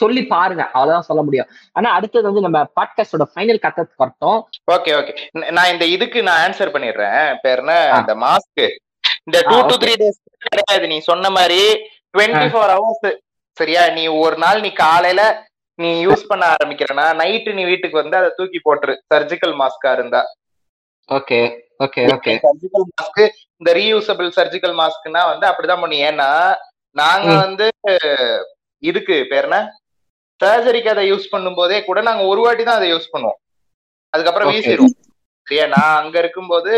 சொல்லி 0.00 0.22
பாருங்க. 0.32 0.64
அவ்வளவுதான் 0.74 1.06
சொல்ல 1.08 1.22
முடியும். 1.26 1.48
ஆனா 1.78 1.88
அடுத்தது 1.98 2.26
வந்து 2.28 2.44
நம்ம 2.46 2.60
பாட்காஸ்டோட 2.78 3.26
ஃபைனல் 3.32 3.62
கட்டத்துக்கு 3.64 4.02
வரட்டும். 4.04 4.38
ஓகே 4.74 4.92
ஓகே 5.00 5.14
நான் 5.58 5.72
இந்த 5.74 5.86
இதுக்கு 5.94 6.18
நான் 6.28 6.42
ஆன்சர் 6.44 6.74
பண்ணிடுறேன். 6.76 7.26
பேர் 7.44 7.62
என்ன. 7.64 7.74
இந்த 8.00 8.14
மாஸ்க் 8.24 8.64
இந்த 9.26 9.38
two 9.50 9.56
two 9.56 9.74
okay. 9.74 9.80
Three 9.82 9.94
days 10.02 10.20
கிடையாது. 10.46 10.84
நீ 10.92 10.98
சொன்ன 11.10 11.30
மாதிரி 11.38 11.60
டுவெண்ட்டி 12.14 12.46
ஃபோர் 12.52 12.72
ஹவர்ஸ் 12.74 13.08
சரியா? 13.60 13.82
நீ 13.98 14.04
ஒரு 14.24 14.36
நாள் 14.44 14.60
நீ 14.64 14.70
காலையில 14.84 15.22
நீ 15.78 15.88
யூஸ் 16.04 16.28
பண்ண 16.30 16.44
ஆரம்பிக்கிறனா 16.54 17.06
நைட்டு 17.20 17.50
நீ 17.56 17.62
வீட்டுக்கு 17.70 17.96
வந்து 18.02 18.16
அதை 18.20 18.30
தூக்கி 18.38 18.58
போட்டுரு. 18.64 18.94
சர்ஜிக்கல் 19.12 19.54
மாஸ்கா 19.60 19.90
இருந்தா. 19.96 20.22
Okay 21.08 21.40
okay 21.84 22.02
okay 22.14 22.32
surgical 22.46 22.86
mask 22.94 23.20
இந்த 23.60 23.70
ரீயூசபிள் 23.78 24.30
சர்ஜிக்கல் 24.38 24.74
மாஸ்க்னா 24.80 25.22
வந்து 25.32 25.46
அப்படிதான் 25.50 25.82
பண்ணி. 25.84 25.98
ஏன்னா 26.08 26.30
நாங்க. 27.00 27.28
வந்து 27.44 27.66
இதுக்கு 28.82 29.14
பேர் 29.30 29.46
என்ன? 29.48 29.58
சர்ஜரிக்கு 30.40 30.92
அதை 30.94 31.04
யூஸ் 31.10 31.32
பண்ணும் 31.32 31.58
போதே 31.60 31.78
கூட 31.88 31.98
நாங்க 32.08 32.22
ஒரு 32.32 32.40
வாட்டி 32.44 32.62
தான் 32.68 32.78
அதை 32.80 32.88
யூஸ் 32.92 33.12
பண்ணுவோம். 33.14 33.38
அதுக்கப்புறம். 34.12 34.50
வீசிடுவோம் 34.52 34.94
சரியா? 35.46 35.66
நான் 35.74 35.98
அங்க 36.02 36.16
இருக்கும்போது 36.22 36.72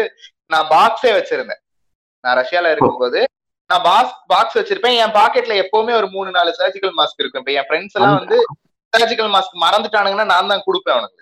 நான் 0.53 0.67
பாக்ஸே 0.75 1.13
வச்சிருந்தேன். 1.19 1.63
நான் 2.25 2.39
ரஷ்யால 2.41 2.71
இருக்கும்போது 2.75 3.21
நான் 3.71 3.85
பாக்ஸ் 3.89 4.17
பாக்ஸ் 4.33 4.59
வச்சிருப்பேன். 4.59 4.97
என் 5.03 5.17
பாக்கெட்ல 5.19 5.57
எப்பவுமே 5.65 5.93
ஒரு 6.01 6.09
மூணு 6.15 6.31
நாலு 6.37 6.51
சர்ஜிக்கல் 6.61 6.95
மாஸ்க் 6.99 7.23
இருக்கும். 7.23 7.43
இப்ப 7.45 7.53
என் 7.59 7.69
ஃப்ரெண்ட்ஸ் 7.69 7.97
எல்லாம் 7.99 8.19
வந்து 8.21 8.39
சர்ஜிக்கல் 8.93 9.33
மாஸ்க் 9.35 9.63
மறந்துட்டானுங்கன்னா 9.65 10.27
நான் 10.33 10.51
தான் 10.53 10.67
கொடுப்பேன் 10.67 10.97
அவனுக்கு 10.97 11.19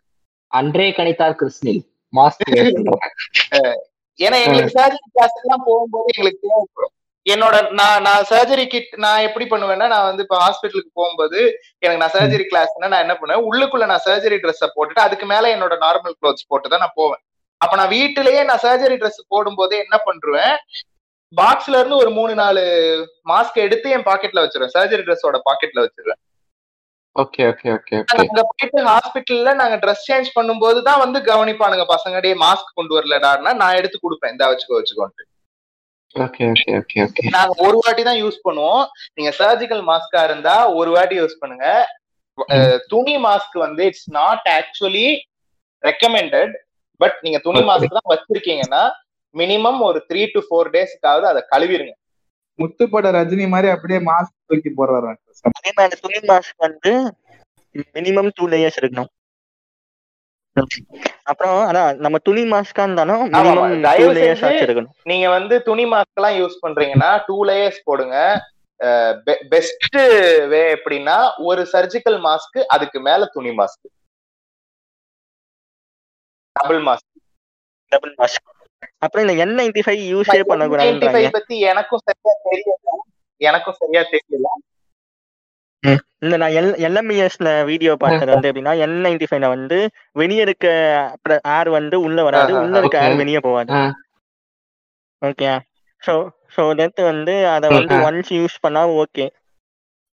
அன்றே 0.52 0.88
கணித்தார் 0.98 1.38
கிருஷ்ணில் 1.40 1.82
மாஸ்க் 2.12 2.44
ஏன்னா 4.18 4.36
எங்களுக்கு 4.44 4.76
சர்ஜரி 4.76 5.08
கிளாஸ் 5.16 5.36
எல்லாம் 5.40 5.64
போகும்போது 5.66 6.08
எங்களுக்கு 6.12 6.40
தேவைப்படும். 6.44 6.94
என்னோட 7.26 7.56
நான் 7.78 8.02
நான் 8.06 8.26
சர்ஜரி 8.30 8.64
கிட் 8.72 8.92
நான் 9.04 9.24
எப்படி 9.28 9.46
பண்ணுவேன்னா 9.50 9.86
நான் 9.94 10.06
வந்து 10.08 10.24
இப்போ 10.24 10.36
ஹாஸ்பிட்டலுக்கு 10.42 10.92
போகும்போது 11.00 11.38
எனக்கு 11.84 12.02
நான் 12.02 12.14
சர்ஜரி 12.16 12.44
கிளாஸ்னா 12.50 12.90
நான் 12.92 13.04
என்ன 13.06 13.14
பண்ணுவேன் 13.18 13.46
உள்ளுக்குள்ள 13.48 13.86
நான் 13.92 14.04
சர்ஜரி 14.06 14.36
ட்ரெஸ்ஸை 14.44 14.68
போட்டுட்டு 14.76 15.04
அதுக்கு 15.06 15.26
மேல 15.32 15.50
என்னோட 15.56 15.76
நார்மல் 15.86 16.16
க்ளோத்ஸ் 16.20 16.48
போட்டு 16.52 16.72
தான் 16.72 16.84
நான் 16.84 16.98
போவேன். 17.00 17.22
அப்ப 17.60 17.76
நான் 17.80 17.92
வீட்டிலேயே 17.96 18.42
நான் 18.50 18.64
சர்ஜரி 18.66 18.96
ட்ரெஸ் 19.00 19.20
போடும்போது 19.34 19.74
என்ன 19.84 19.96
பண்றேன் 20.08 20.54
பாக்ஸ்ல 21.32 21.78
இருந்து 21.80 22.00
ஒரு 22.02 22.10
மூணு 22.18 22.34
நாலு 22.42 22.62
மாஸ்க் 23.30 23.58
எடுத்து 23.66 23.88
என் 23.96 24.08
பாக்கெட்ல 24.10 24.42
வச்சிருவேன். 24.44 24.74
சர்ஜரி 24.76 25.04
ட்ரெஸ்ஸோட 25.06 25.38
பாக்கெட்ல 25.48 25.82
வச்சிருவேன். 25.86 26.20
ஓகே 27.16 27.42
ஓகே 27.52 27.68
ஓகே 27.76 27.96
நாங்க 28.18 28.42
போயிட்டு 28.50 28.80
ஹாஸ்பிட்டல்ல 28.90 29.52
நாங்க 29.62 29.76
ட்ரெஸ் 29.84 30.06
சேஞ்ச் 30.08 30.28
பண்ணும்போது 30.36 30.80
தான் 30.88 31.02
வந்து 31.04 31.20
கவனிப்பானுங்க 31.30 31.86
பசங்க 31.94 32.20
டே 32.26 32.30
மாஸ்க் 32.44 32.76
கொண்டு 32.78 32.96
வரலடான்னா 32.98 33.52
நான் 33.62 33.78
எடுத்து 33.80 33.98
கொடுப்பேன் 33.98 34.32
இந்த 34.34 34.46
வச்சுக்கோ 34.52 34.78
வச்சுக்கோன்ட்டு. 34.80 35.24
நாங்க 37.36 37.54
ஒரு 37.66 37.76
வாட்டி 37.84 38.02
தான் 38.08 38.20
யூஸ் 38.22 38.38
பண்ணுவோம். 38.46 38.82
நீங்க 39.16 39.30
சர்ஜிக்கல் 39.40 39.82
மாஸ்கா 39.90 40.20
இருந்தா 40.28 40.54
ஒரு 40.80 40.90
வாட்டி 40.96 41.16
யூஸ் 41.20 41.40
பண்ணுங்க. 41.42 41.66
துணி 42.92 43.14
மாஸ்க் 43.26 43.56
வந்து 43.66 43.82
it's 43.90 44.08
not 44.20 44.46
actually 44.58 45.06
recommended 45.82 46.54
but 47.00 47.16
நீங்க 47.24 47.38
துணி 47.46 47.60
Okay. 47.60 47.68
மாஸ்க் 47.70 47.96
தான் 47.98 48.10
வச்சிருக்கீங்கன்னா 48.12 48.82
மினிமம் 49.34 49.80
ஒரு 49.88 49.98
த்ரீ 50.10 50.22
டு 50.34 50.40
ஃபோர் 50.46 50.70
டேஸ்க்காவது 50.74 51.26
அதை 51.32 51.40
கழுவிருங்க. 51.52 51.92
முத்துப்பட 52.58 53.10
ரஜினி 53.18 53.46
மாதிரி 53.54 53.68
அப்படியே 53.74 54.00
மாஸ்க் 54.10 54.36
தூக்கி 54.50 54.70
போடுறாரு. 54.78 55.10
அதே 55.58 55.70
மாதிரி 55.78 56.00
துணி 56.04 56.20
மாஸ்க் 56.30 56.64
வந்து 56.66 56.92
மினிமம் 57.96 58.30
டூ 58.38 58.46
லேயர்ஸ் 58.54 58.78
இருக்கணும் 58.80 59.10
அப்புறம் 61.22 61.56
அதான் 61.68 61.98
நம்ம 62.04 62.18
துணி 62.18 62.42
மாஸ்கா 62.52 62.84
இருந்தாலும் 62.86 63.22
நீங்க 65.02 65.26
வந்து 65.28 65.54
துணி 65.62 65.84
மாஸ்க் 65.92 66.18
எல்லாம் 66.20 66.38
யூஸ் 66.40 66.56
பண்றீங்கன்னா 66.66 67.10
டூ 67.26 67.36
லேயர்ஸ் 67.44 67.80
போடுங்க. 67.84 68.16
பெஸ்ட் 69.52 69.96
வே 70.52 70.60
எப்படின்னா 70.74 71.16
ஒரு 71.48 71.62
சர்ஜிக்கல் 71.72 72.18
மாஸ்க் 72.26 72.58
அதுக்கு 72.74 73.00
மேல 73.08 73.30
துணி 73.36 73.52
mask 73.60 73.86
double 76.56 76.80
mask 76.88 77.10
double 77.92 78.14
mask 78.18 78.46
அப்புறம் 79.04 79.24
இந்த 79.24 79.34
என் 79.42 79.56
நைன்டி 79.58 79.82
ஃபைவ் 79.86 80.02
யூஸே 80.12 80.40
பண்ணக்கூடாதுன்றாங்க. 80.50 81.30
பத்தி 81.38 81.56
எனக்கும் 81.72 82.02
சரியா 82.08 82.34
தெரியல. 82.46 82.90
எனக்கும் 83.40 83.78
சரியா 83.80 84.02
தெரியல. 84.14 84.48
இந்த 86.22 86.36
நான் 86.36 86.54
எல் 86.58 86.70
எல்எம்இஎஸ்ல 86.86 87.48
வீடியோ 87.68 87.92
பார்த்தது 88.02 88.30
வந்து 88.32 88.48
எப்படின்னா 88.50 88.72
என் 88.84 88.96
நைன்டி 89.04 89.26
ஃபைவ்ல 89.28 89.48
வந்து 89.52 89.78
வெளியே 90.16 90.42
இருக்க 90.46 90.66
ஏர் 91.56 91.70
வந்து 91.76 91.96
உள்ள 92.06 92.18
வராது 92.28 92.52
உள்ள 92.62 92.74
இருக்க. 92.80 92.98
ஏர் 93.04 93.20
வெளியே 93.20 93.40
போகாது. 93.40 93.70
ஓகே 95.22 95.50
ஸோ 96.02 96.14
ஸோ 96.56 96.62
தட் 96.80 97.00
வந்து 97.10 97.34
அதை 97.54 97.68
வந்து. 97.70 97.94
ஒன்ஸ் 98.08 98.32
யூஸ் 98.38 98.56
பண்ணா 98.64 98.82
ஓகே 99.02 99.26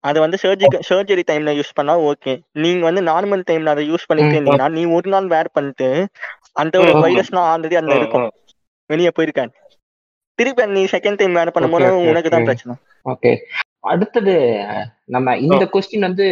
அது 0.04 0.18
வந்து 0.24 0.38
சர்ஜிக்கல் 0.44 0.84
சர்ஜரி 0.90 1.24
டைம்ல 1.30 1.54
யூஸ் 1.58 1.78
பண்ணா 1.78 1.94
ஓகே 2.10 2.34
நீங்க 2.64 2.84
வந்து 2.86 3.02
நார்மல் 3.10 3.48
டைம்ல 3.50 3.74
அதை 3.74 3.84
யூஸ் 3.90 4.08
பண்ணிட்டு 4.10 4.36
இருந்தீங்கன்னா 4.36 4.68
நீ 4.76 4.84
ஒரு 4.98 5.10
நாள் 5.14 5.28
வேர் 5.34 5.56
பண்ணிட்டு 5.56 5.90
அந்த 6.62 6.76
ஒரு. 6.82 6.92
வைரஸ்லாம் 7.06 7.50
ஆல்ரெடி 7.52 7.76
அதுல 7.76 7.98
இருக்கும். 8.00 8.28
வெளியே 8.90 9.12
போயிருக்காது. 9.18 9.52
திருப்பி 10.40 10.66
நீ 10.76 10.84
செகண்ட் 10.94 11.20
டைம் 11.22 11.38
வேர் 11.40 11.56
பண்ணும்போது 11.56 11.88
உனக்கு 12.06 12.30
தான். 12.30 12.48
பிரச்சனை. 12.48 12.76
ஓகே 13.06 13.32
அடுத்தது 13.84 14.36
நம்ம 15.06 15.38
இந்த 15.38 15.70
கொஸ்டின் 15.74 16.00
வந்து 16.00 16.28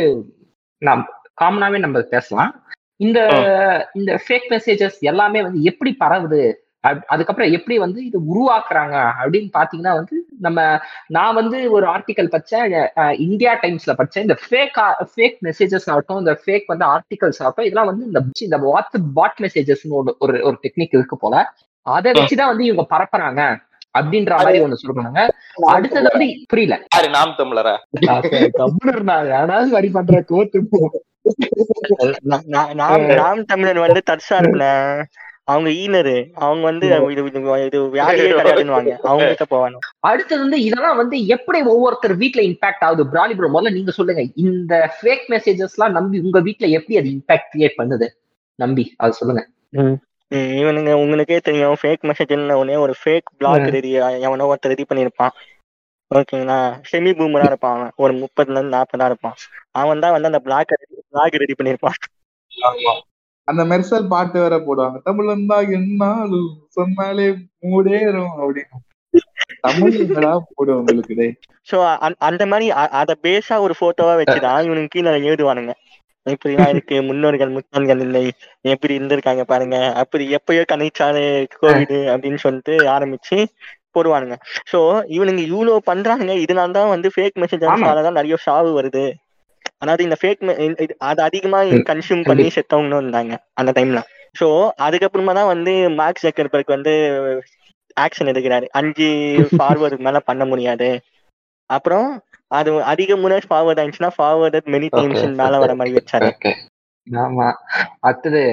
நாம் 0.81 1.03
காமனாவே 1.41 1.79
நம்ம 1.79 2.01
பேசலாம். 2.01 2.53
இந்த 2.99 3.19
இந்த 3.93 4.21
ஃபேக் 4.23 4.47
மெசேஜஸ் 4.49 4.99
எல்லாமே 5.01 5.41
வந்து 5.41 5.61
எப்படி 5.61 5.95
பரவுது? 5.99 6.41
அதுக்கப்புறம் 7.05 7.51
எப்படி 7.51 7.77
வந்து 7.77 8.05
இது 8.05 8.19
உருவாக்குறாங்க? 8.27 8.95
அப்படின்னு 9.21 9.49
பாத்தீங்கன்னா 9.57 9.93
வந்து 9.93 10.15
நம்ம 10.39 10.59
நான் 11.07 11.35
வந்து 11.35 11.71
ஒரு 11.71 11.87
ஆர்டிக்கல் 11.87 12.31
படிச்சேன் 12.31 12.65
அஹ், 12.95 13.19
இந்தியா 13.19 13.59
டைம்ஸ்ல 13.59 13.93
படிச்சேன். 13.97 14.19
இந்த 14.19 14.37
ஃபேக் 14.49 14.77
ஃபேக் 15.15 15.37
மெசேஜஸ் 15.43 15.89
ஆகட்டும் 15.89 16.17
இந்த 16.17 16.41
ஃபேக் 16.45 16.67
வந்து 16.67 16.85
ஆர்டிகல்ஸ் 16.85 17.39
ஆகட்டும் 17.39 17.65
இதெல்லாம் 17.65 17.85
வந்து 17.85 18.05
இந்த 18.05 18.21
இந்த 18.39 18.57
வாட்ஸ்அப் 18.57 19.11
பாட் 19.13 19.39
மெசேஜஸ்னு 19.41 19.89
ஒரு 19.89 20.13
ஒரு 20.19 20.57
டெக்னிக் 20.61 20.95
இருக்கு 20.99 21.17
போல. 21.17 21.35
அதை 21.85 22.11
வச்சுதான் 22.11 22.45
வந்து 22.45 22.65
இவங்க 22.65 22.85
பரப்புறாங்க. 22.95 23.41
அப்படின்ற 23.99 24.33
மாதிரி 24.37 24.63
ஒண்ணு 24.65 24.81
சொல்றாங்க 24.83 25.21
அடுத்தது 25.75 26.07
வந்து 26.13 26.27
புரியல. 26.47 26.75
யாரு? 26.95 27.09
நாம் 27.17 27.37
தமிழரா? 27.41 27.75
வரி 29.77 29.89
பண்ற 29.89 30.21
கோத்து 30.31 30.59
நாம் 33.21 33.45
தமிழர் 33.45 33.85
வந்து 33.85 34.01
தற்சார்புல 34.11 34.65
அவங்க 35.51 35.69
ஈனரு. 35.81 36.15
அவங்க 36.45 36.63
வந்து 36.69 36.85
இது 37.11 37.23
இது 37.65 37.79
வியாதியே 37.93 38.31
அவங்க 39.09 39.27
கிட்ட 39.27 39.45
போவாங்க 39.51 39.77
அடுத்தது 40.09 40.41
வந்து 40.41 40.59
இதெல்லாம் 40.61 40.99
வந்து 41.01 41.17
எப்படி 41.35 41.59
ஒவ்வொருத்தர் 41.73 42.15
வீட்ல 42.21 42.41
இம்பாக்ட் 42.47 42.85
ஆகுது? 42.87 43.03
பிராலி 43.13 43.35
ப்ரோ 43.35 43.51
முதல்ல 43.53 43.75
நீங்க 43.77 43.91
சொல்லுங்க. 43.91 44.23
இந்த 44.45 44.73
ஃபேக் 44.97 45.25
மெசேஜஸ் 45.33 45.75
எல்லாம் 45.77 45.95
நம்பி 45.97 46.19
உங்க 46.19 46.39
வீட்ல 46.47 46.67
எப்படி 46.77 46.99
அது 47.01 47.09
இம்பாக்ட் 47.17 47.49
கிரியேட் 47.53 47.79
பண்ணுது? 47.81 48.09
நம்பி 48.59 48.85
அது 48.97 49.13
சொல்லுங்க. 49.13 49.43
இவனுங்க 50.31 50.93
உங்களுக்கே 50.93 51.37
தெரியும் 51.39 51.77
ஃபேக் 51.81 52.07
மெசேஜ் 52.09 52.33
உடனே 52.59 52.75
ஒரு 52.75 52.93
ஃபேக் 53.01 53.29
பிளாக். 53.37 53.67
ரெடி 53.75 53.91
எவனோ 54.27 54.47
ஒருத்தர் 54.51 54.73
ரெடி 54.73 54.85
பண்ணியிருப்பான். 54.89 55.33
ஓகேங்களா? 56.11 56.57
செமி 56.91 57.11
பூமரா 57.19 57.45
இருப்பான் 57.45 57.75
அவன். 57.77 57.93
ஒரு 57.95 58.13
முப்பதுல 58.13 58.57
இருந்து 58.57 58.75
நாற்பதா 58.77 59.05
இருப்பான். 59.05 59.37
அவன் 59.71 59.99
தான் 59.99 60.13
வந்து 60.15 60.29
அந்த 60.31 60.39
பிளாக் 60.39 60.73
பிளாக் 61.13 61.41
ரெடி 61.43 61.55
பண்ணியிருப்பான். 61.59 61.97
அந்த 63.47 63.61
மெர்சல் 63.63 64.07
பாட்டு 64.07 64.37
வேற 64.43 64.55
போடுவாங்க. 64.57 64.97
தமிழ் 65.03 65.47
தான் 65.51 65.69
என்னாலும் 65.71 66.49
சொன்னாலே 66.77 67.27
மூடேறும் 67.65 68.33
அப்படின்னு. 68.39 68.77
உங்களுக்கு 69.69 71.25
ஸோ 71.67 71.77
அந்த 72.27 72.43
மாதிரி 72.45 72.71
அத 73.01 73.11
பேஸா 73.23 73.55
ஒரு 73.59 73.73
போட்டோவா 73.79 74.13
வச்சுதான் 74.19 74.65
இவனுக்கு 74.67 74.93
கீழே 74.95 75.11
எழுதுவானுங்க. 75.29 75.73
இப்படிலாம் 76.33 76.71
இருக்கு? 76.73 76.95
முன்னோர்கள் 77.09 77.51
முன்னோர்கள் 77.55 78.01
இல்லை. 78.05 78.23
எப்படி 78.73 78.93
இருந்திருக்காங்க 78.97 79.43
பாருங்க. 79.51 79.77
அப்படி 80.01 80.25
எப்பயோ 80.37 80.63
கணிச்சாலே 80.71 81.25
கோவிட் 81.61 81.97
அப்படின்னு 82.13 82.39
சொல்லிட்டு 82.45 82.75
ஆரம்பிச்சு 82.95 83.37
போடுவானுங்க. 83.95 84.35
சோ 84.71 84.79
இவனுங்க 85.15 85.41
இவ்வளவு 85.49 85.79
பண்றானுங்க. 85.91 86.33
இதனால 86.45 86.75
தான் 86.79 86.93
வந்து 86.95 87.09
ஃபேக் 87.15 87.39
மெசேஜ்னால 87.43 88.03
தான் 88.07 88.19
நிறைய 88.19 88.37
சாவு 88.47 88.71
வருது. 88.79 89.05
அதாவது 89.83 90.03
இந்த 90.07 90.17
ஃபேக் 90.19 90.43
அது 91.09 91.21
அதிகமா 91.27 91.59
கன்சியூம் 91.89 92.23
பண்ணி 92.27 92.47
செத்தவங்களும் 92.55 93.01
இருந்தாங்க 93.03 93.33
அந்த 93.61 93.71
டைம்ல 93.77 94.01
சோ 94.35 94.47
அதுக்கப்புறமா 94.85 95.33
தான் 95.39 95.51
வந்து 95.53 95.73
மார்க் 95.99 96.23
ஜக்கர்பர்க் 96.25 96.75
வந்து 96.75 96.93
ஆக்ஷன் 97.97 98.29
எடுக்கிறாரு. 98.31 98.65
அஞ்சு 98.79 99.07
ஃபார்வர்டு 99.53 99.97
மேல 100.07 100.17
பண்ண 100.29 100.43
முடியாது. 100.45 100.89
அப்புறம் 101.69 102.07
அது 102.51 102.71
அதிக 102.85 103.15
முறை 103.15 103.37
ஃபார்வர்ட் 103.45 103.79
ஆயிடுச்சுன்னா 103.81 104.11
ஃபார்வர்ட் 104.17 104.57
மெனி 104.73 104.87
டைம்ஸ் 104.93 105.23
மேல 105.39 105.55
வர 105.57 105.73
மாதிரி 105.75 105.95
வச்சாரு. 105.97 106.27
ஆமா. 107.07 107.47
அடுத்தது 107.99 108.43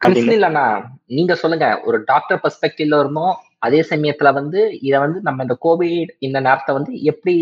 கிறிஸ்டில் 0.00 0.46
அண்ணா 0.48 0.64
நீங்க 1.10 1.34
சொல்லுங்க 1.34 1.68
ஒரு 1.84 1.98
டாக்டர் 2.04 2.40
பெர்ஸ்பெக்டிவ்ல 2.42 3.00
இருந்தோம் 3.00 3.34
அதே 3.58 3.80
சமயத்துல 3.90 4.32
வந்து 4.32 4.60
இத 4.80 4.94
வந்து 4.98 5.20
நம்ம 5.22 5.42
இந்த 5.42 5.56
கோவிட் 5.62 6.12
இந்த 6.18 6.38
நேரத்தை 6.40 6.72
வந்து 6.74 6.92
எப்படி 7.04 7.34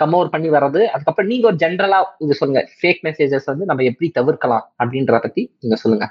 கம் 0.00 0.14
ஓவர் 0.16 0.32
பண்ணி 0.32 0.48
வர்றது. 0.54 0.80
அதுக்கப்புறம் 0.94 1.30
நீங்க 1.32 1.46
ஒரு 1.50 1.58
ஜென்ரலா 1.62 1.98
இது 2.24 2.38
சொல்லுங்க. 2.40 2.62
ஃபேக் 2.80 3.02
மெசேஜஸ் 3.06 3.50
வந்து 3.50 3.68
நம்ம 3.70 3.84
எப்படி 3.90 4.08
தவிர்க்கலாம் 4.18 4.64
அப்படின்றத 4.80 5.18
பத்தி 5.26 5.42
நீங்க 5.62 5.76
சொல்லுங்க. 5.82 6.06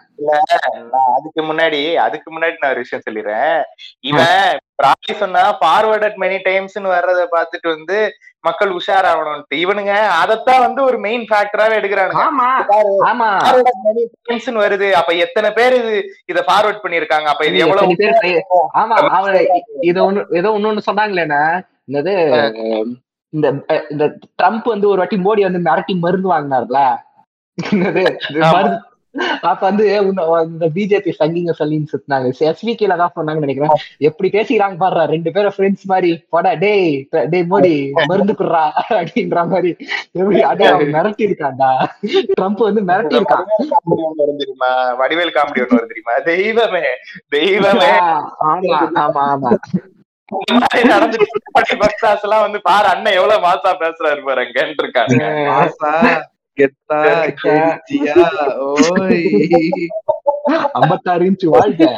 நான் 0.93 1.11
அதுக்கு 1.17 1.41
முன்னாடி 1.49 1.81
அதுக்கு 2.05 2.29
முன்னாடி 2.35 2.55
நான் 2.61 2.73
ஒரு 2.75 2.83
விஷயம் 2.85 3.05
சொல்லிடுறேன். 3.07 3.59
இவன் 4.11 4.59
பிராணி 4.81 5.13
சொன்னா 5.23 5.43
ஃபார்வர்டட் 5.61 6.17
மெனி 6.23 6.39
டைம்ஸ்னு 6.47 6.95
வர்றத 6.95 7.21
பார்த்துட்டு 7.35 7.69
வந்து 7.75 7.99
மக்கள் 8.43 8.71
உஷாராகணும்ட்டு. 8.79 9.55
இவனுங்க 9.63 9.93
அதத்தான் 10.23 10.63
வந்து 10.65 10.81
ஒரு 10.89 10.97
மெயின் 11.05 11.25
ஃபேக்டராவே 11.29 11.77
எடுக்கிறானுங்க. 11.79 12.25
வருது. 14.63 14.89
அப்ப 14.99 15.13
எத்தனை 15.25 15.49
பேர் 15.51 15.75
இது 15.81 15.95
இத 16.33 16.43
ஃபார்வர்ட் 16.49 16.83
பண்ணிருக்காங்க 16.83 17.29
அப்ப 17.33 17.45
இது 17.49 17.63
எவ்வளவு 17.65 18.35
ஆமா 18.81 18.95
அவன் 19.17 19.41
இத 19.91 19.97
ஒண்ணு 20.07 20.23
ஏதோ 20.41 20.51
ஒண்ணு 20.59 20.87
சொன்னாங்களேண்ணா 20.89 21.41
என்னது? 21.89 22.15
இந்த 23.33 23.47
இந்த 23.93 24.05
ட்ரம்ப் 24.39 24.67
வந்து 24.73 24.87
ஒரு 24.91 25.01
வாட்டி 25.01 25.17
மோடி 25.27 25.41
வந்து 25.47 25.65
மிரட்டி 25.67 25.93
மருந்து 26.05 26.29
வாங்கினார்ல? 26.33 26.79
அப்ப 29.47 29.61
வந்து 29.67 29.85
இந்த 30.47 30.65
பிஜேபி 30.75 31.11
சங்கிங்க 31.19 31.53
சொல்லின்னு 31.59 31.91
சுத்தினாங்க. 31.91 32.27
எஸ்விகேல 32.49 32.97
தான் 33.01 33.13
சொன்னாங்கன்னு 33.15 33.45
நினைக்கிறேன். 33.45 33.71
எப்படி 34.07 34.27
பேசிக்கிறாங்க 34.35 34.77
பாடுறா 34.81 35.03
ரெண்டு 35.13 35.29
பேரும் 35.35 35.55
ஃப்ரெண்ட்ஸ் 35.55 35.85
மாதிரி. 35.91 36.11
போடா 36.33 36.51
டேய் 36.63 36.85
டேய் 37.31 37.47
மோடி 37.53 37.71
மருந்து 38.11 38.33
குடுறா 38.41 38.63
அப்படின்ற 38.99 39.45
மாதிரி. 39.53 39.71
எப்படி 40.19 40.41
அடே 40.51 40.67
அவன் 40.73 40.93
மிரட்டி 40.97 41.27
இருக்கான்டா 41.27 41.71
ட்ரம்ப் 42.37 42.63
வந்து 42.67 42.83
மிரட்டி 42.91 43.17
இருக்கான் 43.19 43.47
தெரியுமா? 44.43 44.71
வடிவேல் 45.01 45.35
காமெடி 45.37 45.63
ஒண்ணு 45.65 45.77
வரும் 45.77 45.91
தெரியுமா? 45.93 46.15
தெய்வமே 46.31 46.85
தெய்வமே. 47.37 47.91
ஆமா 48.51 48.79
ஆமா 49.05 49.23
ஆமா. 49.33 49.53
இந்த 50.31 50.53
மாதிரி 50.61 50.87
நடந்துட்டு 50.93 51.81
பக்தாஸ் 51.83 52.23
எல்லாம் 52.27 52.45
வந்து 52.45 52.59
பாரு 52.69 52.87
அண்ணன் 52.93 53.17
எவ்வளவு 53.19 53.45
மாசா 53.47 53.71
பேசுறாரு 53.83 54.21
பாரு 54.27 54.41
அங்கன்னு 54.45 54.83
இருக்காங்க 54.85 55.21
மாசா? 55.51 55.91
கெத்தா 56.57 56.97
கெஞ்சியா? 57.43 58.15
ஓய். 58.67 59.23
ஐம்பத்தாறு 60.79 61.27
இன்ச்சு 61.29 61.47
வாழ்க்கை 61.55 61.89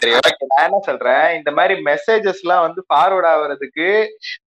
சரி 0.00 0.12
ஓகே 0.18 0.44
நான் 0.50 0.66
என்ன 0.66 0.78
சொல்றேன்? 0.86 1.24
இந்த 1.38 1.50
மாதிரி 1.56 1.74
மெசேஜஸ் 1.88 2.42
எல்லாம் 2.44 2.62
வந்து 2.66 2.80
ஃபார்வர்ட் 2.88 3.28
ஆகுறதுக்கு 3.32 3.88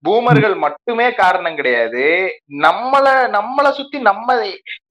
பூமர்கள் 0.07 0.55
மட்டுமே 0.63 1.07
காரணம் 1.19 1.57
கிடையாது. 1.59 2.05
நம்மள 2.65 3.05
நம்மள 3.37 3.67
சுத்தி 3.79 3.99
நம்ம 4.09 4.37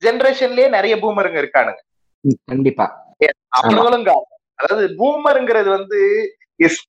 ஜெனரேஷன்லயே 0.07 0.68
நிறைய 0.76 0.97
பூமருங்க 0.97 1.41
இருக்கானுங்க. 1.43 1.82
கண்டிப்பா. 2.53 2.86
அவங்களும் 3.59 4.07
காரணம். 4.11 4.38
அதாவது 4.59 4.86
பூமருங்கிறது 5.01 5.68
வந்து 5.78 5.99
இஸ் 6.61 6.89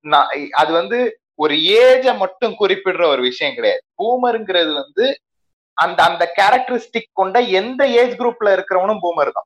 அது 0.51 0.73
வந்து 0.73 1.19
ஒரு 1.35 1.53
ஏஜ 1.55 2.17
மட்டும் 2.17 2.55
குறிப்பிடுற 2.59 3.05
ஒரு 3.05 3.21
விஷயம் 3.21 3.55
கிடையாது. 3.55 3.81
பூமருங்கிறது 3.97 4.73
வந்து 4.73 5.19
அந்த 5.73 6.03
அந்த 6.03 6.33
கேரக்டரிஸ்டிக் 6.37 7.11
கொண்ட 7.11 7.39
எந்த 7.39 7.87
ஏஜ் 7.87 8.19
குரூப்ல 8.19 8.45
இருக்கிறவனும் 8.45 8.99
பூமர் 9.01 9.29
தான். 9.33 9.45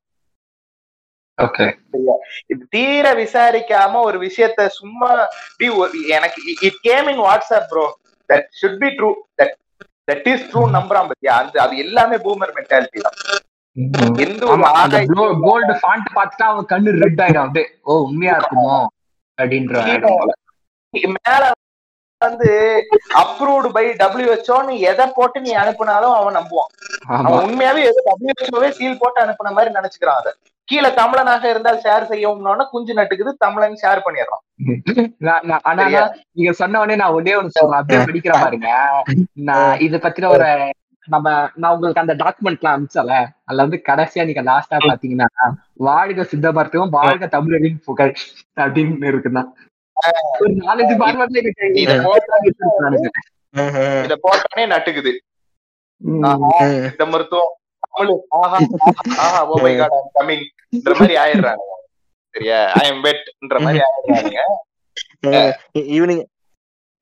தீர 2.70 3.14
விசாரிக்காம 3.14 4.02
ஒரு 4.02 4.22
விஷயத்த 4.22 4.68
சும்மா 4.68 5.28
ஒரு- 5.60 6.08
எனக்கு 6.08 6.42
it 6.62 6.80
came 6.82 7.08
in 7.08 7.20
WhatsApp 7.20 7.66
bro 7.70 7.98
that 8.34 8.46
should 8.62 8.78
be 8.78 8.88
true 8.88 9.14
that 9.38 9.54
that 10.12 10.28
is 10.28 10.44
true 10.44 10.62
நம்புறான் 10.62 11.10
பத்தியா? 11.10 11.28
அந்த 11.28 11.62
அது 11.62 11.78
எல்லாமே 11.78 12.16
பூமர் 12.16 12.52
மென்டாலிட்டி 12.56 13.02
தான். 13.02 13.38
எந்த 14.18 14.46
ஒரு 15.22 15.38
கோல்டு 15.42 15.74
ஃபாண்ட் 15.74 16.16
பார்த்துட்டா 16.16 16.44
அவன் 16.44 16.66
கண்ணு 16.70 17.00
ரெட் 17.00 17.20
ஆயிடும். 17.20 17.46
அப்படியே 17.46 17.78
ஓ 17.82 18.04
உண்மையா 18.04 18.38
இருக்குமோ? 18.38 18.86
அப்படின்ற 19.38 19.76
மேல 21.20 21.44
வந்து 22.22 22.50
அப்ரூவ்டு 23.22 23.70
பை 23.74 23.84
டபிள்யூஹெச்ஓன்னு 24.00 24.74
எதை 24.90 25.06
போட்டு 25.16 25.38
நீ 25.42 25.52
அனுப்புனாலும் 25.54 26.14
அவன் 26.16 26.38
நம்புவான். 26.38 26.72
அவன் 27.18 27.42
உண்மையாவே 27.42 27.82
எது 27.90 28.00
டபிள்யூஹெச்ஓவே 28.08 28.70
சீல் 28.78 29.02
போட்டு 29.02 29.20
அனுப்புன 29.24 29.52
மாதிரி 29.54 29.76
நினைச்சுக்கிறான் 29.76 30.20
அதை. 30.22 30.32
கீழே 30.68 30.90
தமிழனாக 31.00 31.44
இருந்தால் 31.50 31.82
ஷேர் 31.84 32.08
செய்யவும்னு 32.12 32.66
குஞ்சு 32.72 32.94
நட்டுக்குது 33.00 33.32
தமிழன் 33.40 33.82
ஷேர் 33.82 34.02
நான் 35.28 35.64
ஆனா 35.70 35.84
நீங்க 36.36 36.52
சொன்ன 36.54 36.80
உடனே 36.82 36.96
நான் 36.96 37.16
ஒன்னே 37.18 37.34
ஒண்ணு 37.40 37.56
சொல்றேன் 37.56 37.80
அப்படியே 37.80 38.00
படிக்கிற 38.06 38.34
பாருங்க. 38.38 38.70
நான் 39.50 39.76
இது 39.86 39.98
பத்தின 40.00 40.30
ஒரு 40.36 40.48
நம்ம 41.08 41.50
நான் 41.56 41.74
உங்களுக்கு 41.74 42.02
அந்த 42.02 42.16
டாக்குமெண்ட் 42.16 42.60
எல்லாம் 42.60 42.76
அனுப்பிச்சல 42.76 43.14
அதுல 43.44 43.62
வந்து 43.62 43.82
கடைசியா 43.88 44.26
நீங்க 44.26 44.44
லாஸ்டா 44.44 44.78
பாத்தீங்கன்னா 44.80 45.28
வாழ்க 45.74 46.24
சித்த 46.24 46.52
மருத்துவம் 46.52 46.90
வாழ்க 46.90 47.28
தமிழரின் 47.28 47.80
புகழ் 47.86 48.14
அப்படின்னு 48.56 49.10
இருக்குன்னா 49.12 49.44
ஒரு 50.40 50.54
நாலஞ்சு 50.56 50.96
இத 54.04 54.16
போட்டானே 54.24 54.64
நட்டுக்குது. 54.66 55.12
இந்த 56.90 57.06
மருத்துவம் 57.06 57.54
தமிழ் 57.80 58.12
ஆஹா 58.30 58.58
ஆஹா 59.18 59.48
ஓ 59.48 59.56
மை 59.62 59.78
காட் 59.78 59.92
ஐம் 59.92 60.10
கமிங்ன்ற 60.16 60.94
மாதிரி 61.00 61.16
ஆயிடுறானுங்க. 61.16 61.72
சரியா? 62.36 62.60
ஐ 62.72 62.88
எம் 62.88 63.04
பெட்ன்ற 63.04 63.60
மாதிரி 63.60 63.82
ஆயிடுறானுங்க. 63.86 64.42
இ- 65.78 65.86
இவனுங்க 65.96 66.24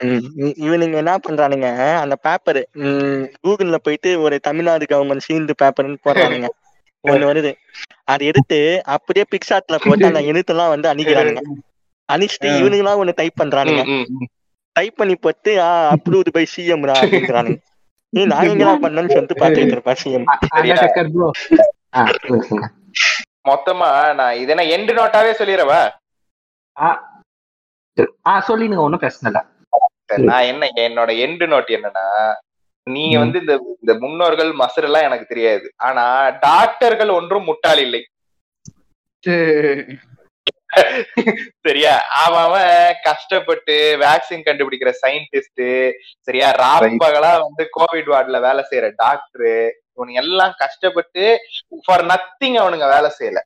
ம், 0.04 0.24
இ- 0.38 0.56
இவனுங்க 0.58 0.96
என்ன 0.96 1.18
பண்றானுங்க 1.18 1.68
அந்த 1.98 2.16
பேப்பர் 2.16 2.60
கூகுள்ல 3.44 3.76
போயிட்டு 3.76 4.22
ஒரு 4.22 4.40
தமிழ்நாடு 4.40 4.86
கவர்மெண்ட் 4.90 5.26
சீந்து 5.28 5.54
பேப்பர்னு 5.62 5.98
போடுறானுங்க. 6.06 6.48
ஒண்ணு 7.06 7.26
வருது. 7.26 7.52
அதை 8.04 8.28
எடுத்து 8.28 8.58
அப்படியே 8.86 9.26
பிக்சாட்ல 9.32 9.78
போட்டு 9.80 10.06
அந்த 10.06 10.22
எழுத்தெல்லாம் 10.22 10.70
வந்து 10.70 10.94
அணிக்கிறானுங்க. 10.94 11.42
அணிச்சிட்டு 12.10 12.50
ஆ. 12.50 12.58
இவனுங்களாம் 12.58 13.02
ஒண்ணு 13.02 13.14
டைப் 13.16 13.42
பண்றானுங்க. 13.42 13.84
ம், 13.88 14.06
ம். 14.16 14.30
டைப் 14.76 14.98
பண்ணி 14.98 15.16
போட்டு 15.16 15.52
அப்ரூவ்டு 15.62 16.30
பை 16.32 16.46
சிஎம் 16.56 16.86
அப்படிங்கிறானுங்க 16.94 17.60
நீ 18.14 18.26
நாங்க 18.26 18.48
எங்கடா 18.48 18.74
பண்ணோம்னு 18.82 19.12
சொல்லிட்டு 19.12 19.36
பாத்துட்டு 19.36 19.74
இருப்பா 19.74 19.94
சிஎம் 20.04 20.26
சரியா? 20.56 20.76
ஆ. 21.96 22.04
மொத்தமா 23.50 23.88
நான் 24.14 24.36
இது 24.36 24.50
என்ன 24.50 24.64
எண்டு 24.70 24.94
நோட்டாவே 24.94 25.32
சொல்லிடவா 25.38 25.80
ஆ, 26.78 26.88
ஆ 28.28 28.44
சொல்லிடுங்க 28.48 28.78
ஒண்ணும் 28.78 29.00
பிரச்சனை 29.00 29.30
இல்ல. 29.32 29.40
நான் 30.10 30.44
என்ன 30.44 30.70
என்னோட 30.76 31.12
எண்டு 31.26 31.46
நோட் 31.48 31.70
என்னன்னா 31.78 32.34
நீங்க 32.84 33.20
வந்து 33.20 33.40
இந்த 33.40 33.76
இந்த 33.80 33.94
முன்னோர்கள் 33.94 34.50
மசர் 34.52 34.84
எல்லாம் 34.84 35.02
எனக்கு 35.02 35.26
தெரியாது. 35.26 35.74
ஆனா 35.78 36.30
டாக்டர்கள் 36.30 37.10
ஒன்றும் 37.10 37.44
முட்டாள் 37.44 37.78
இல்லை. 37.78 38.08
சரியா? 41.62 41.98
அவன் 41.98 42.44
அவன் 42.44 42.96
கஷ்டப்பட்டு 43.04 43.98
வேக்சின் 44.00 44.46
கண்டுபிடிக்கிற 44.46 44.94
சயின்டிஸ்ட் 45.02 45.92
சரியா? 46.20 46.52
ராப்பகலா 46.52 47.42
வந்து 47.42 47.70
கோவிட் 47.80 48.10
வார்டுல 48.14 48.42
வேலை 48.42 48.66
செய்யற 48.72 48.92
டாக்டர் 48.96 49.76
இவனுங்க 49.98 50.14
எல்லாம் 50.14 50.54
கஷ்டப்பட்டு 50.58 51.40
ஃபார் 51.86 52.06
நத்திங் 52.06 52.58
அவனுங்க 52.64 52.90
வேலை 52.94 53.12
செய்யல. 53.20 53.42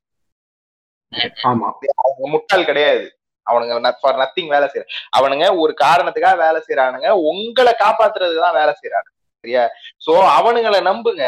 ஆமா. 1.43 1.71
அவனுங்க 2.01 2.29
முட்டாள் 2.29 2.65
கிடையாது. 2.65 3.16
அவனுங்க 3.49 3.91
ஃபார் 4.01 4.19
நத்திங் 4.23 4.51
வேலை 4.55 4.69
செய்யற 4.73 4.87
அவனுங்க 5.19 5.45
ஒரு 5.59 5.75
காரணத்துக்காக 5.83 6.37
வேலை 6.45 6.61
செய்யறானுங்க 6.67 7.09
உங்களை 7.31 7.73
காப்பாத்துறதுதான் 7.83 8.57
வேலை 8.59 8.73
செய்யறானுங்க 8.81 9.15
சரியா? 9.43 9.63
சோ 10.05 10.13
அவனுங்களை 10.37 10.79
நம்புங்க. 10.89 11.25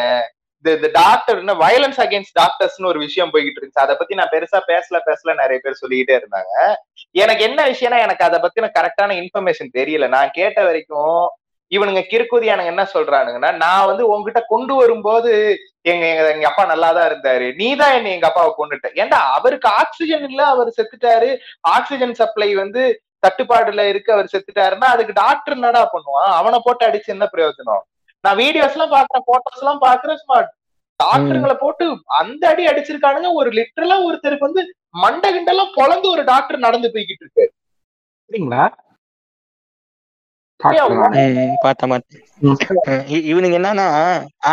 இந்த 0.58 0.70
இந்த 0.76 0.90
டாக்டர் 0.94 1.38
என்ன 1.38 1.54
வயலன்ஸ் 1.54 2.00
அகைன்ஸ்ட் 2.06 2.38
டாக்டர்ஸ்னு 2.40 2.86
ஒரு 2.86 3.00
விஷயம் 3.00 3.30
போய்கிட்டு 3.34 3.60
இருந்துச்சு. 3.60 3.84
அதை 3.84 3.94
பத்தி 3.96 4.16
நான் 4.16 4.32
பெருசா 4.32 4.60
பேசல 4.72 4.98
பேசல 5.06 5.36
நிறைய 5.36 5.58
பேர் 5.64 5.80
சொல்லிக்கிட்டே 5.82 6.16
இருந்தாங்க. 6.20 6.54
எனக்கு 7.12 7.44
என்ன 7.44 7.60
விஷயம்னா 7.70 8.00
எனக்கு 8.06 8.24
அதை 8.28 8.40
பத்தின 8.46 8.70
கரெக்டான 8.80 9.16
இன்ஃபர்மேஷன் 9.22 9.72
தெரியல. 9.74 10.08
நான் 10.08 10.32
கேட்ட 10.32 10.64
வரைக்கும் 10.64 11.30
இவனுங்க 11.72 12.02
கிறுக்குதியானுங்க 12.12 12.72
என்ன 12.74 12.86
சொல்றானுங்கன்னா 12.94 13.52
நான் 13.64 13.88
வந்து 13.90 14.04
உங்ககிட்ட 14.12 14.42
கொண்டு 14.54 14.74
வரும்போது 14.80 15.32
எங்க 15.92 16.04
எங்க 16.12 16.24
எங்க 16.36 16.48
அப்பா 16.50 16.64
நல்லா 16.72 16.90
தான் 16.98 17.08
இருந்தாரு. 17.10 17.48
நீ 17.60 17.68
தான் 17.82 17.96
என்ன 17.98 18.10
எங்க 18.16 18.28
அப்பாவை 18.30 18.52
கொண்டுட்ட. 18.60 18.88
ஏன்டா 19.02 19.20
அவருக்கு 19.38 19.68
ஆக்சிஜன் 19.82 20.26
இல்ல 20.30 20.42
அவர் 20.54 20.70
செத்துட்டாரு. 20.78 21.30
ஆக்சிஜன் 21.76 22.16
சப்ளை 22.22 22.50
வந்து 22.62 22.82
தட்டுப்பாடுல 23.26 23.84
இருக்கு 23.92 24.10
அவர் 24.16 24.32
செத்துட்டாருன்னா 24.34 24.90
அதுக்கு 24.96 25.14
டாக்டர் 25.24 25.56
என்னடா 25.58 25.84
பண்ணுவான்? 25.94 26.32
அவனை 26.40 26.60
போட்டு 26.66 26.84
அடிச்சு 26.88 27.14
என்ன 27.16 27.26
பிரயோஜனம்? 27.34 27.84
நான் 28.24 28.40
வீடியோஸ் 28.44 28.76
எல்லாம் 28.78 28.96
பாக்குறேன் 28.98 29.28
போட்டோஸ் 29.30 29.62
எல்லாம் 29.64 29.84
பாக்குறேன் 29.88 30.20
ஸ்மார்ட் 30.24 30.52
டாக்டருங்களை 31.00 31.56
போட்டு 31.64 31.86
அந்த 32.20 32.44
அடி 32.52 32.64
அடிச்சிருக்கானுங்க. 32.72 33.30
ஒரு 33.40 33.50
லிட்டரலா 33.60 33.98
ஒருத்தருக்கு 34.08 34.50
வந்து 34.50 34.64
மண்டை 35.04 35.30
கிண்டெல்லாம் 35.36 35.74
பொழந்து 35.80 36.08
ஒரு 36.16 36.24
டாக்டர் 36.32 36.66
நடந்து 36.68 36.94
போய்கிட்டு 36.94 37.26
இருக்கு 37.26 37.46
சரிங்களா 38.30 38.64
இவனுங்க 43.32 43.56
என்னன்னா 43.60 43.88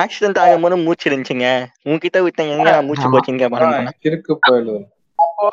ஆக்சிடென்ட் 0.00 0.38
ஆகும் 0.38 0.64
போது 0.64 0.76
மூச்சு 0.76 1.08
இருந்துச்சுங்க 1.10 1.48
உன்கிட்ட 1.84 2.18
விட்ட 2.22 2.42
எங்க 2.54 2.72
மூச்சு 2.82 3.12
போச்சுங்க 3.14 3.44
அப்போ 5.18 5.50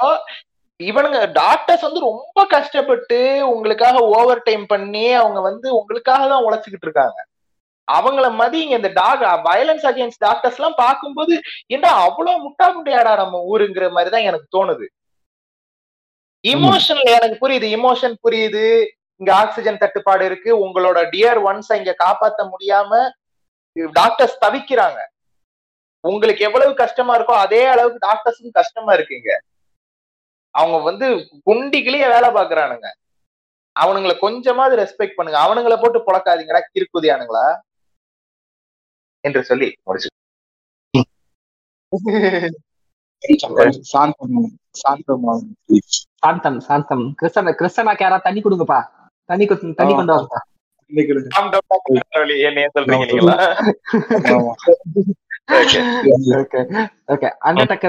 இவனுங்க 0.79 1.19
டாக்டர்ஸ் 1.31 1.85
வந்து 1.87 1.99
ரொம்ப 1.99 2.39
கஷ்டப்பட்டு 2.45 3.17
உங்களுக்காக 3.51 3.97
ஓவர் 4.15 4.41
டைம் 4.43 4.65
பண்ணி 4.65 5.05
அவங்க 5.13 5.39
வந்து 5.41 5.67
உங்களுக்காக 5.79 6.27
தான் 6.27 6.45
உழைச்சிக்கிட்டு 6.47 6.87
இருக்காங்க. 6.87 7.19
அவங்கள 7.87 8.25
மதிங்க 8.31 8.73
இந்த 8.79 8.89
டாக் 8.93 9.23
வயலன்ஸ் 9.45 9.85
அகைன்ஸ்ட் 9.89 10.19
டாக்டர்ஸ் 10.19 10.57
எல்லாம் 10.59 10.77
பார்க்கும்போது 10.77 11.33
ஏன்டா 11.69 11.91
அவ்வளவு 12.05 12.43
முட்டா 12.43 12.67
முட்டையாடா 12.75 13.13
நம்ம 13.15 13.41
ஊருங்கிற 13.51 13.87
மாதிரி 13.91 14.09
தான் 14.09 14.27
எனக்கு 14.29 14.47
தோணுது. 14.57 14.85
இமோஷனல் 16.45 17.15
எனக்கு 17.17 17.37
புரியுது 17.43 17.67
இமோஷன் 17.77 18.15
புரியுது. 18.25 18.65
இங்க 19.23 19.33
ஆக்சிஜன் 19.41 19.81
தட்டுப்பாடு 19.81 20.23
இருக்கு. 20.29 20.51
உங்களோட 20.65 20.99
டியர் 21.15 21.39
ஒன்ஸை 21.49 21.75
இங்க 21.81 21.95
காப்பாத்த 22.05 22.41
முடியாம 22.53 23.01
டாக்டர்ஸ் 23.99 24.41
தவிக்கிறாங்க. 24.45 24.99
உங்களுக்கு 26.03 26.41
எவ்வளவு 26.47 26.71
கஷ்டமா 26.81 27.13
இருக்கோ 27.17 27.35
அதே 27.43 27.61
அளவுக்கு 27.73 27.99
டாக்டர்ஸும் 28.07 28.57
கஷ்டமா 28.57 28.91
இருக்குங்க 28.97 29.31
அவங்க 30.55 30.77
வந்து 30.87 31.07
குண்டிகளே 31.47 32.01
வேலை 32.13 32.29
பாக்குறானுங்க 32.37 32.87
அவனுங்களை 33.75 34.15
கொஞ்சமாவது 34.23 34.75
ரெஸ்பெக்ட் 34.81 35.15
பண்ணுங்க. 35.17 35.37
அவனுங்களை 35.45 35.75
போட்டு 35.83 35.99
புழக்காதீங்கடா 36.07 36.61
கிறுக்குதியானுங்களா 36.73 37.45
என்று 39.27 39.41
சொல்லி 39.49 39.69
முடிச்சு. 39.87 40.09
சாந்தம் 43.93 44.35
சாந்தம் 46.23 46.59
சாந்தம். 46.67 47.05
கிறிஸ்தன 47.19 47.53
கிறிஸ்தனாக்கு 47.61 48.01
கேரா 48.03 48.19
தண்ணி 48.27 48.41
கொடுங்கப்பா. 48.43 48.79
தண்ணி 49.25 49.45
கொத்து- 49.45 49.73
தண்ணி 49.73 49.93
கொண்டு. 49.93 50.27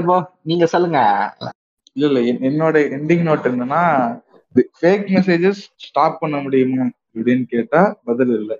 போ 0.05 0.30
நீங்க 0.43 0.66
சொல்லுங்க. 0.66 1.35
இல்ல 1.93 2.20
இல்ல. 2.20 2.32
என்- 2.32 2.53
என்னோட 2.53 2.76
எண்டிங் 2.76 3.22
நோட் 3.22 3.51
என்னன்னா 3.51 4.22
ஃபேக் 4.55 5.07
மெசேஜஸ் 5.07 5.62
ஸ்டாப் 5.76 6.20
பண்ண 6.20 6.37
முடியுமா 6.37 6.89
அப்படின்னு 7.14 7.43
கேட்டா 7.43 8.01
பதில் 8.05 8.28
இல்ல. 8.28 8.59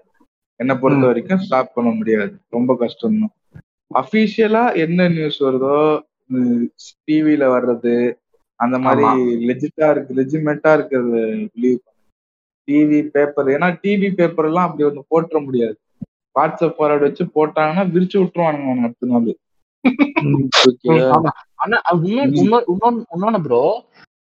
என்னை 0.56 0.76
பொறுத்த. 0.76 1.06
வரைக்கும் 1.06 1.38
ஸ்டாப் 1.38 1.74
பண்ண 1.74 1.90
முடியாது. 1.90 2.38
ரொம்ப 2.48 2.76
கஷ்டம் 2.76 3.18
தான். 3.18 4.04
அபிஷியலா 4.04 4.76
என்ன 4.76 5.08
நியூஸ் 5.08 5.42
வருதோ 5.42 6.00
டிவில 7.06 7.44
வர்றது 7.44 8.14
அந்த 8.54 8.78
மாதிரி. 8.78 9.06
லெஜிட்டா 9.48 9.90
இருக்கு 9.90 10.14
லெஜிமெண்டா 10.14 10.74
இருக்கிறது 10.74 11.48
பிலீவ் 11.60 11.78
டிவி 12.70 13.02
பேப்பர் 13.02 13.46
ஏன்னா 13.46 13.78
டிவி 13.82 14.14
பேப்பர் 14.14 14.44
எல்லாம் 14.44 14.70
அப்படி 14.70 14.88
ஒண்ணு 14.88 15.00
போட்டுற 15.10 15.44
முடியாது. 15.44 15.78
வாட்ஸ்அப் 16.40 16.72
ஃபார்வர்ட் 16.78 17.00
வச்சு 17.00 17.24
போட்டாங்கன்னா 17.24 17.84
விரிச்சு 17.90 18.14
விட்டுருவானுங்க 18.14 18.82
அடுத்த 18.82 19.06
நாள். 19.06 19.36
ஆனா 21.54 21.80
அது 21.82 22.08
இன்னொன்னு- 22.08 23.42
ப்ரோ 23.42 23.84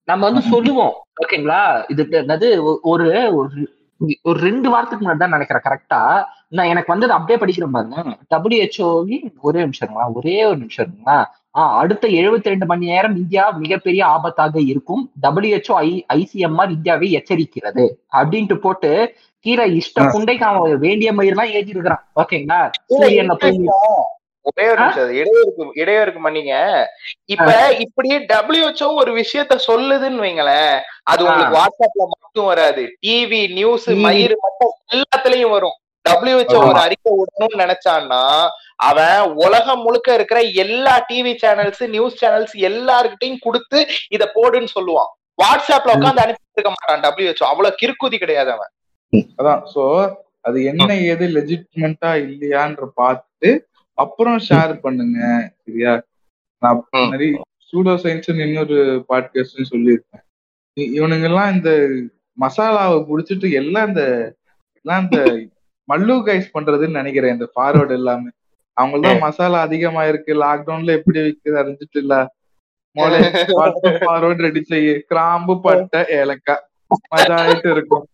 நம்ம 0.04 0.24
வந்து 0.30 0.42
சொல்லுவோம். 0.42 0.92
ஓகேங்களா? 1.26 1.84
இது 1.90 2.04
என்னது 2.04 2.60
ஒ- 2.60 2.78
ஒரு 2.82 3.34
ஒரு 3.34 3.76
ஒரு 4.22 4.40
ரெண்டு 4.40 4.70
வாரத்துக்கு 4.70 5.06
முன்னாடி 5.06 5.16
தான் 5.16 5.30
நினைக்கிறேன் 5.30 5.62
கரெக்டா 5.64 6.24
நான் 6.48 6.66
எனக்கு 6.66 6.92
வந்து 6.92 7.10
அப்படியே 7.10 7.38
படிக்கிறேன் 7.38 7.70
பாருங்க. 7.70 8.18
டபிள்யூஹெச்ஓ 8.34 9.20
ஒரே 9.40 9.58
நிமிஷம் 9.58 9.88
இருங்களா 9.88 10.10
ஒரே 10.12 10.44
ஒரு 10.44 10.56
நிமிஷம் 10.56 10.86
இருங்களா 10.86 11.24
ஆஹ் 11.54 11.74
அடுத்த 11.74 12.08
72 12.08 12.48
ரெண்டு 12.48 12.66
மணி 12.66 12.86
நேரம் 12.86 13.16
இந்தியா 13.16 13.50
மிகப்பெரிய 13.56 14.02
ஆபத்தாக 14.06 14.56
இருக்கும். 14.66 15.10
டபிள்யூஹெச்ஓ 15.22 15.76
ஐ 15.80 15.90
ஐசிஎம்ஆர் 16.14 16.70
இந்தியாவை 16.70 17.08
எச்சரிக்கிறது. 17.14 17.84
அப்படின்ட்டு 18.16 18.54
போட்டு 18.58 18.90
கீழே 19.46 19.64
இஷ்ட 19.72 20.02
புண்டைக்கு 20.14 20.44
அவன் 20.44 20.76
வேண்டிய 20.78 21.12
மயிரெல்லாம் 21.12 21.52
ஏற்றி 21.52 21.70
இருக்கிறான் 21.70 22.04
ஓகேங்களா 22.20 22.60
சூரியனை 22.92 23.36
போய் 23.36 23.58
ஒரே 24.46 24.66
ஒரு 24.68 24.80
நிமிஷம் 24.82 25.10
இடையூறுக்கு 25.14 25.64
இடையூறுக்கு 25.74 26.20
பண்ணீங்க 26.24 26.52
இப்ப 27.24 27.48
இப்படி 27.78 28.10
டபிள்யூஹெச்ஓ 28.28 28.94
ஒரு 28.94 29.10
விஷயத்த 29.18 29.54
சொல்லுதுன்னு 29.66 30.24
வைங்களேன் 30.24 30.76
அது 31.04 31.22
உங்களுக்கு 31.24 31.58
வாட்ஸ்அப்ல 31.58 32.04
மட்டும் 32.14 32.46
வராது. 32.46 32.82
TV 33.06 33.40
news. 33.52 33.86
மயிறு 34.06 34.36
மட்டும் 34.44 34.72
எல்லாத்துலயும் 34.92 35.50
வரும். 35.50 35.76
டபிள்யூஹெச்ஓ 36.08 36.58
ஒரு. 36.62 36.78
அறிக்கை 36.80 37.12
விடணும்னு 37.12 37.62
நினைச்சான்னா 37.62 38.22
அவன் 38.80 39.14
உலகம் 39.38 39.82
முழுக்க 39.82 40.14
இருக்கிற 40.14 40.40
எல்லா 40.62 40.94
டிவி 41.08 41.32
சேனல்ஸ் 41.42 41.82
நியூஸ் 41.88 42.18
சேனல்ஸ் 42.22 42.54
எல்லாருக்கிட்டையும் 42.68 43.42
கொடுத்து 43.42 43.78
இத 44.10 44.24
போடுன்னு 44.34 44.74
சொல்லுவான். 44.74 45.10
வாட்ஸ்அப்ல 45.38 45.94
உட்காந்து 45.96 46.22
அனுப்பிட்டு 46.24 46.56
இருக்க 46.56 46.70
மாட்டான் 46.70 47.02
டபிள்யூஹெச்ஓ 47.04 47.46
அவ்வளவு 47.48 47.78
கிறுக்குதி 47.82 48.16
கிடையாது 48.18 48.50
அவன். 48.52 48.72
அதான். 49.38 49.62
சோ 49.74 49.82
அது 50.44 50.58
என்ன 50.64 50.90
ஏது 51.06 51.24
லெஜிட்மெண்டா 51.28 52.10
இல்லையான்ற 52.24 52.84
பார்த்துட்டு 52.96 53.50
அப்புறம் 53.98 54.38
ஷேர் 54.48 54.72
பண்ணுங்க 54.80 55.18
சரியா? 55.62 55.92
நான் 56.62 56.82
சூடோ 57.72 57.92
சயின்ஸ் 58.02 58.28
இன்னொரு 58.40 58.76
பாட்காஸ்ட் 59.08 59.70
சொல்லியிருப்பேன் 59.70 60.22
இ- 60.76 60.90
இவனுங்க 60.96 61.22
எல்லாம் 61.22 61.52
இந்த 61.54 61.70
மசாலாவை 62.38 62.98
குடிச்சிட்டு 63.04 63.48
எல்லாம் 63.52 63.88
இந்த 63.88 64.04
எல்லாம் 64.84 65.02
இந்த 65.04 65.18
மல்லு 65.88 66.16
கைஸ் 66.28 66.56
பண்றதுன்னு 66.58 66.90
நினைக்கிறேன் 66.90 67.32
இந்த 67.32 67.50
ஃபார்வர்டு 67.56 67.90
எல்லாமே. 67.90 68.28
அவங்கள்தான் 68.80 69.18
மசாலா 69.18 69.60
அதிகமா 69.60 70.04
இருக்கு 70.04 70.44
லாக்டவுன்ல 70.44 70.86
எப்படி 70.86 71.20
விக்குது 71.20 71.48
அறிஞ்சிட்டு 71.48 71.98
இல்ல. 71.98 72.34
ஃபார்வர்ட் 72.96 74.40
ரெடி 74.40 74.62
செய்ய. 74.62 75.02
கிராம்பு 75.06 75.60
பட்டை 75.60 76.04
ஏலக்காய். 76.08 76.62
மஜாயிட்டு 77.16 77.70
இருக்கும். 77.70 78.06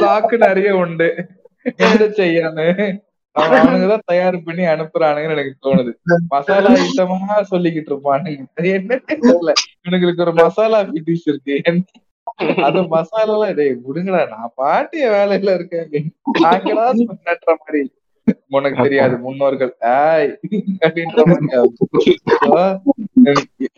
சாக்கு 0.00 0.46
நிறைய 0.46 0.76
உண்டு. 0.76 1.26
என்ன 1.62 1.94
செய்யான்னு 1.94 2.98
அவனுங்கதான் 3.40 3.98
தயார் 4.04 4.42
பண்ணி 4.42 4.62
அனுப்புறானுங்கன்னு 4.62 5.30
எனக்கு 5.30 5.54
தோணுது. 5.62 5.92
மசாலா 6.28 6.70
ஐட்டமா 6.70 7.44
சொல்லிக்கிட்டு 7.50 7.92
இருப்பானுங்க. 7.92 8.46
என்ன 8.54 9.00
தெரியல. 9.12 9.52
இவனுங்களுக்கு 9.88 10.20
ஒரு 10.20 10.32
மசாலா 10.32 10.80
பிட்டிஸ் 10.80 11.24
இருக்கு. 11.24 11.62
அது 12.66 12.78
மசாலா 12.88 13.24
எல்லாம் 13.26 13.58
டேய் 13.58 13.74
விடுங்கடா 13.86 14.22
நான் 14.30 14.54
பாட்டிய 14.54 15.04
வேலையில 15.10 15.54
இருக்கேன் 15.54 16.08
நாங்களா 16.44 16.86
நட்டுற 17.28 17.52
மாதிரி. 17.60 17.82
உனக்கு 18.50 18.76
தெரியாது 18.82 19.14
முன்னோர்கள். 19.18 19.72
ஆய் 19.96 20.28
அப்படின்ற 20.84 21.22
மாதிரி 21.30 21.48
So, 22.46 22.58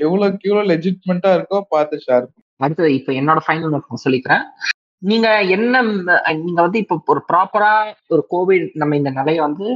எவ்வளவுக்கு 0.04 0.48
எவ்வளவு 0.50 0.70
லெஜிட்மெண்டா 0.70 1.30
இருக்கோ 1.36 1.58
பார்த்து 1.68 1.96
ஷேர் 2.06 2.26
அடுத்தது 2.60 2.90
இப்ப 2.94 3.12
என்னோட 3.12 3.40
ஃபைனல் 3.46 3.72
நோட் 3.74 4.04
சொல்லிக்கிறேன். 4.04 4.44
நீங்க 5.02 5.28
என்ன 5.56 5.82
நீங்க 6.44 6.60
வந்து 6.62 6.78
இப்ப 6.78 6.98
ஒரு 7.06 7.22
ப்ராப்பரா 7.32 7.72
ஒரு 8.08 8.22
கோவிட் 8.30 8.68
நம்ம 8.74 8.96
இந்த 8.96 9.10
நிலையை 9.10 9.40
வந்து 9.40 9.66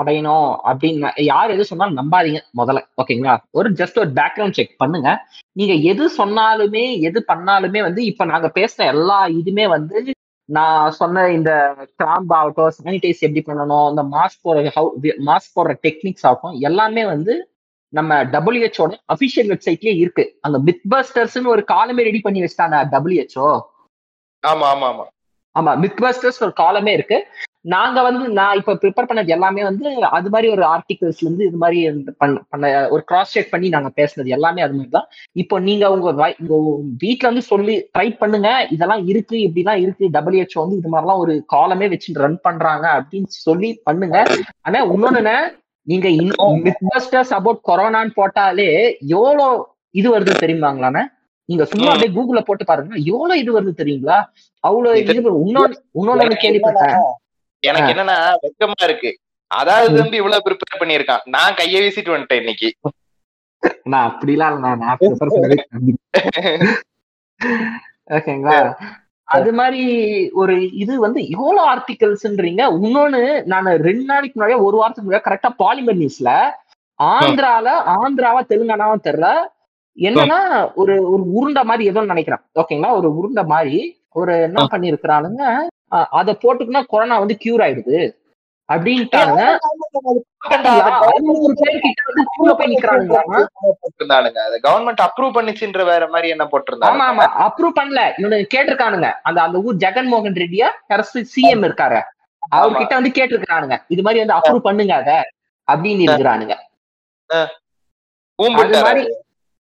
அடையணும் 0.00 0.48
அப்படின்னு 0.64 1.22
யார் 1.22 1.50
எது 1.50 1.64
சொன்னாலும் 1.64 1.96
நம்பாதீங்க 1.96 2.40
முதல்ல 2.56 2.80
ஓகேங்களா? 3.02 3.34
ஒரு 3.50 3.70
ஜஸ்ட் 3.70 3.98
ஒரு 3.98 4.10
பேக்ரவுண்ட் 4.10 4.50
செக் 4.50 4.78
பண்ணுங்க. 4.78 5.08
நீங்க 5.52 5.74
எது 5.74 6.04
சொன்னாலுமே 6.16 7.00
எது 7.00 7.24
பண்ணாலுமே 7.28 7.82
வந்து 7.82 8.04
இப்ப 8.04 8.24
நாங்க 8.24 8.50
பேசுற 8.54 8.76
எல்லா 8.76 9.28
இதுமே 9.28 9.68
வந்து 9.68 10.12
நான் 10.48 10.90
சொன்ன 10.90 11.30
இந்த 11.30 11.50
கிராம்ப் 12.02 12.32
ஆகட்டும் 12.32 12.72
சானிடைஸ் 12.78 13.20
எப்படி 13.20 13.42
பண்ணணும் 13.46 13.88
இந்த 13.90 14.02
மாஸ்க் 14.02 14.44
போடுற 14.44 14.70
ஹவு 14.76 14.90
மாஸ்க் 15.26 15.56
போடுற 15.56 15.74
டெக்னிக்ஸ் 15.82 16.26
ஆகட்டும் 16.26 16.60
எல்லாமே 16.60 17.06
வந்து 17.06 17.34
நம்ம 17.92 18.24
டபிள்யூஹெச்ஓட 18.24 18.92
அபிஷியல் 19.14 19.50
வெப்சைட்லயே 19.52 19.94
இருக்கு. 19.96 20.38
அந்த 20.40 20.58
மித் 20.58 20.84
பஸ்டர்ஸ்னு 20.90 21.46
ஒரு 21.46 21.64
காலமே 21.64 22.02
ரெடி 22.02 22.20
பண்ணி 22.20 22.42
வச்சிட்டாங்க 22.42 22.78
டபிள்யூஹெச்ஓ 22.92 23.48
ஆமா 24.42 24.66
ஆமா 24.74 24.86
ஆமா. 24.92 25.04
ஆமா 25.56 25.78
மித் 25.78 26.00
பஸ்டர்ஸ் 26.02 26.42
ஒரு 26.42 26.52
காலமே 26.52 26.92
இருக்கு. 26.92 27.18
நாங்க 27.64 28.02
வந்து 28.02 28.28
நான் 28.28 28.56
இப்ப 28.56 28.74
ப்ரிப்பேர் 28.74 29.10
பண்ணது 29.10 29.26
எல்லாமே 29.26 29.62
வந்து 29.62 30.02
அது 30.02 30.30
மாதிரி 30.30 30.52
ஒரு 30.52 30.62
ஆர்டிகல்ஸ்ல 30.62 31.20
இருந்து 31.20 31.44
இது 31.44 31.56
மாதிரி 31.56 31.90
பண்ண 32.18 32.88
ஒரு 32.90 33.04
கிராஸ் 33.04 33.30
செக் 33.30 33.50
பண்ணி 33.50 33.68
நாங்க 33.68 33.90
பேசுனது 33.96 34.26
எல்லாமே 34.26 34.62
அது 34.62 34.72
மாதிரி 34.72 34.90
தான். 34.90 35.06
இப்போ 35.32 35.58
நீங்க 35.58 35.90
உங்க 35.92 36.34
உங்க 36.38 36.76
வீட்ல 36.98 37.28
வந்து 37.28 37.42
சொல்லி 37.42 37.88
ட்ரை 37.98 38.16
பண்ணுங்க. 38.16 38.66
இதெல்லாம் 38.70 39.06
இருக்கு 39.06 39.36
இப்படிலாம் 39.36 39.80
இருக்கு. 39.80 40.08
டபிள்யூஹெச்ஓ 40.08 40.60
வந்து 40.60 40.76
இது 40.76 40.92
மாதிரிலாம் 40.92 41.16
ஒரு 41.16 41.44
காலமே 41.46 41.88
வச்சு 41.88 42.12
ரன் 42.12 42.38
பண்றாங்க 42.42 42.88
அப்படின்னு 42.88 43.26
சொல்லி 43.26 43.80
பண்ணுங்க. 43.84 44.24
ஆனா 44.60 44.86
இன்னொன்னு 44.86 45.38
நீங்க 45.82 46.08
பஸ்டர்ஸ் 46.96 47.32
அபவுட் 47.32 47.60
கொரோனான்னு 47.66 48.10
போட்டாலே 48.16 48.94
எவ்வளோ 49.06 49.74
இது 49.90 50.18
வருது 50.18 50.32
தெரியுமாங்களாண்ணே 50.40 51.02
நீங்க 51.44 51.64
சும்மா. 51.64 51.92
அப்படியே 51.92 52.22
கூகுள்ல 52.22 52.40
போட்டு 52.40 52.64
பாருங்க. 52.64 52.94
எவ்வளவு 53.04 53.40
இது 53.40 53.62
வருது 53.62 53.74
தெரியுங்களா? 53.76 54.24
அவ்வளவு 54.60 54.94
இது- 54.96 55.08
இன்னொன்னு 55.46 55.74
இன்னொன்னு 55.94 56.36
கேள்விப்பட்டேன். 56.42 56.96
எனக்கு 57.62 57.92
என்னன்னா 57.92 58.16
வெக்கமா 58.44 58.84
இருக்கு. 58.88 59.10
அதாவது 59.50 59.94
வந்து 60.02 60.16
இவ்வளவு 60.16 60.44
ப்ரிப்பேர் 60.46 60.80
பண்ணிருக்கான் 60.82 61.24
நான் 61.34 61.56
கைய 61.60 61.80
வீசிட்டு 61.84 62.14
வந்துட்டேன் 62.14 62.42
இன்னைக்கு. 62.42 62.68
நான் 63.92 64.08
அப்படிலாம். 64.10 64.56
ஓகேங்களா? 68.16 68.58
அது 69.28 69.50
மாதிரி 69.58 69.82
ஒரு 70.40 70.54
இது 70.82 70.94
வந்து 71.00 71.20
எவ்வளவு 71.28 71.62
ஆர்டிகல்ஸ்ன்றீங்க. 71.72 72.62
இன்னொன்னு 72.78 73.20
நான் 73.52 73.68
ரெண்டு 73.88 74.04
நாளைக்கு 74.10 74.36
முன்னாடியே 74.36 74.64
ஒரு 74.66 74.76
வாரத்துக்கு 74.76 75.08
முன்னாடி 75.08 75.26
கரெக்டா 75.28 75.50
பாலிமர் 75.62 76.00
நியூஸ்ல 76.02 76.30
ஆந்திரால 77.00 77.68
ஆந்திராவா 77.96 78.40
தெலுங்கானாவா 78.50 78.96
தெரியல. 79.06 79.28
என்னன்னா 79.98 80.38
ஒரு 80.74 80.94
ஒரு 81.12 81.22
உருண்டை 81.38 81.62
மாதிரி 81.70 81.84
ஏதோ 81.92 82.02
நினைக்கிறேன். 82.12 82.42
ஓகேங்களா? 82.60 82.90
ஒரு 82.98 83.08
உருண்டை 83.18 83.44
மாதிரி. 83.54 83.78
ஒரு 84.20 84.32
என்ன 84.46 84.60
பண்ணிருக்கிறானுங்க 84.72 85.42
அதை 86.20 86.32
போட்டுக்குன்னா 86.42 86.82
கொரோனா 86.92 87.16
வந்து 87.22 87.36
கியூர் 87.44 87.64
ஆயிடுது. 87.64 88.00
கவர்மெண்ட் 94.66 95.02
அப்ரூவ் 95.06 95.36
பண்ணிச்சுன்ற 95.36 95.84
வேற 95.90 96.04
மாதிரி 96.14 96.28
என்ன 96.34 96.44
போட்டிருந்தாங்க? 96.52 97.06
ஆமா 97.10 97.26
அப்ரூவ் 97.46 97.78
பண்ணல. 97.80 98.02
இவனுக்கு 98.20 98.52
கேட்டிருக்கானுங்க. 98.54 99.10
அந்த 99.28 99.38
அந்த 99.46 99.58
ஊர் 99.66 99.82
ஜெகன்மோகன் 99.84 100.40
ரெட்டியா 100.44 100.68
சிஎம் 101.34 101.64
இருக்காரு. 101.68 102.00
அவர்கிட்ட 102.56 102.94
வந்து 103.00 103.12
கேட்டிருக்கானுங்க 103.18 103.76
இது 103.94 104.02
மாதிரி 104.06 104.22
வந்து 104.24 104.36
அப்ரூவ் 104.38 104.66
பண்ணுங்க 104.68 104.94
அத. 105.02 105.10
அப்படின்னு 105.68 106.06
இருக்கிறானுங்க. 106.06 106.54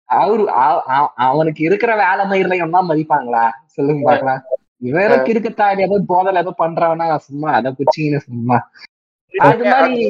அவரு 0.08 0.44
அவனுக்கு 1.26 1.60
இருக்கிற 1.68 1.92
வேலை 2.04 2.22
மயிரில் 2.30 2.74
தான் 2.76 2.88
மதிப்பாங்களா? 2.88 3.44
சொல்லுங்க 3.76 4.02
பாக்கலாம் 4.08 4.42
இவருக்கு 4.82 5.32
இருக்கத்தாடி 5.32 5.80
ஏதோ 5.80 5.98
போதல 6.08 6.40
ஏதோ 6.40 6.52
பண்றவனா 6.58 7.06
சும்மா 7.26 7.50
அதை 7.58 7.70
குச்சின்னு 7.78 8.20
சும்மா. 8.24 8.56
அது 9.34 9.64
மாதிரி 9.66 10.06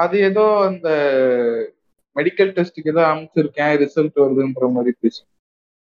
அது 0.00 0.16
ஏதோ 0.28 0.44
அந்த 0.66 0.88
மெடிக்கல் 2.16 2.54
டெஸ்ட்டுக்கு 2.54 2.92
ஏதோ 2.92 3.02
அமைச்சிருக்கேன் 3.08 3.74
ரிசல்ட் 3.82 4.16
வருதுன்ற 4.22 4.70
மாதிரி 4.72 4.92
பேசி 4.98 5.20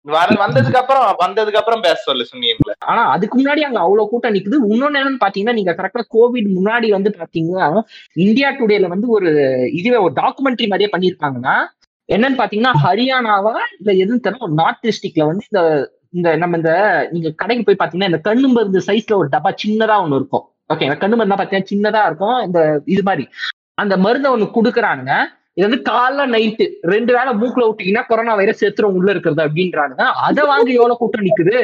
வர- 0.06 0.38
வந்ததுக்கு 0.42 0.80
அப்புறம் 0.82 1.06
வந்ததுக்கு 1.22 1.60
அப்புறம் 1.60 1.82
பேச 1.82 1.98
சொல்லு 2.04 2.26
சொன்னீங்களே 2.28 2.74
ஆனா 2.86 3.02
அதுக்கு 3.14 3.36
முன்னாடி 3.38 3.62
அங்க 3.62 3.80
அவ்வளவு 3.80 4.10
கூட்டம் 4.10 4.36
நிக்குது. 4.36 4.58
இன்னொன்னு 4.68 5.00
என்னன்னு 5.00 5.24
பாத்தீங்கன்னா 5.24 5.58
நீங்க 5.58 5.74
கரெக்டா 5.74 6.04
கோவிட் 6.14 6.48
முன்னாடி 6.54 6.90
வந்து 6.94 7.10
பாத்தீங்கன்னா 7.18 7.66
இந்தியா 8.20 8.50
டுடேல 8.56 8.90
வந்து 8.94 9.08
ஒரு 9.16 9.30
இதுவே 9.80 10.00
ஒரு 10.06 10.14
டாக்குமெண்ட்ரி 10.18 10.68
மாதிரியே 10.68 10.92
பண்ணிருக்காங்கன்னா 10.94 11.56
என்னன்னு 12.10 12.40
பாத்தீங்கன்னா 12.40 12.74
ஹரியானாவா 12.84 13.56
இல்ல 13.76 13.92
எதுன்னு 14.02 14.24
தெரியல 14.26 14.46
ஒரு 14.46 14.58
நார்த் 14.60 14.86
டிஸ்ட்ரிக்ட்ல 14.86 15.26
வந்து 15.26 15.46
இந்த 15.50 15.64
இந்த 16.18 16.30
நம்ம 16.42 16.58
இந்த 16.62 16.74
நீங்க 17.14 17.30
கடைக்கு 17.42 17.64
போய் 17.68 17.82
பாத்தீங்கன்னா 17.82 18.12
இந்த 18.12 18.22
கண்ணு 18.28 18.48
மருந்து 18.58 18.80
சைஸ்ல 18.88 19.18
ஒரு 19.22 19.30
டப்பா 19.34 19.52
சின்னதா 19.64 19.96
ஒண்ணு 20.04 20.20
இருக்கும். 20.20 20.46
ஓகே 20.74 20.88
கண்ணு 21.04 21.18
மருந்து 21.20 21.40
பாத்தீங்கன்னா 21.42 21.72
சின்னதா 21.74 22.04
இருக்கும். 22.10 22.38
இந்த 22.48 22.60
இது 22.94 23.04
மாதிரி. 23.10 23.26
அந்த 23.82 23.94
மருந்தை 24.06 24.30
ஒண்ணு 24.36 24.48
குடுக்குறானுங்க. 24.58 25.16
இது 25.58 25.66
வந்து 25.68 25.82
காலைல 25.92 26.26
நைட்டு 26.34 26.66
ரெண்டு 26.94 27.12
வேளை 27.18 27.32
மூக்குல 27.42 27.64
விட்டீங்கன்னா 27.68 28.04
கொரோனா 28.10 28.34
வைரஸ் 28.40 28.62
செத்துரும் 28.64 28.98
உள்ள 28.98 29.10
இருக்கிறது 29.14 29.42
அப்படின்றானுங்க. 29.46 30.06
அதை 30.28 30.44
வாங்கி 30.52 30.74
எவ்வளவு 30.80 31.00
கூட்டம் 31.02 31.28
நிக்குது? 31.28 31.58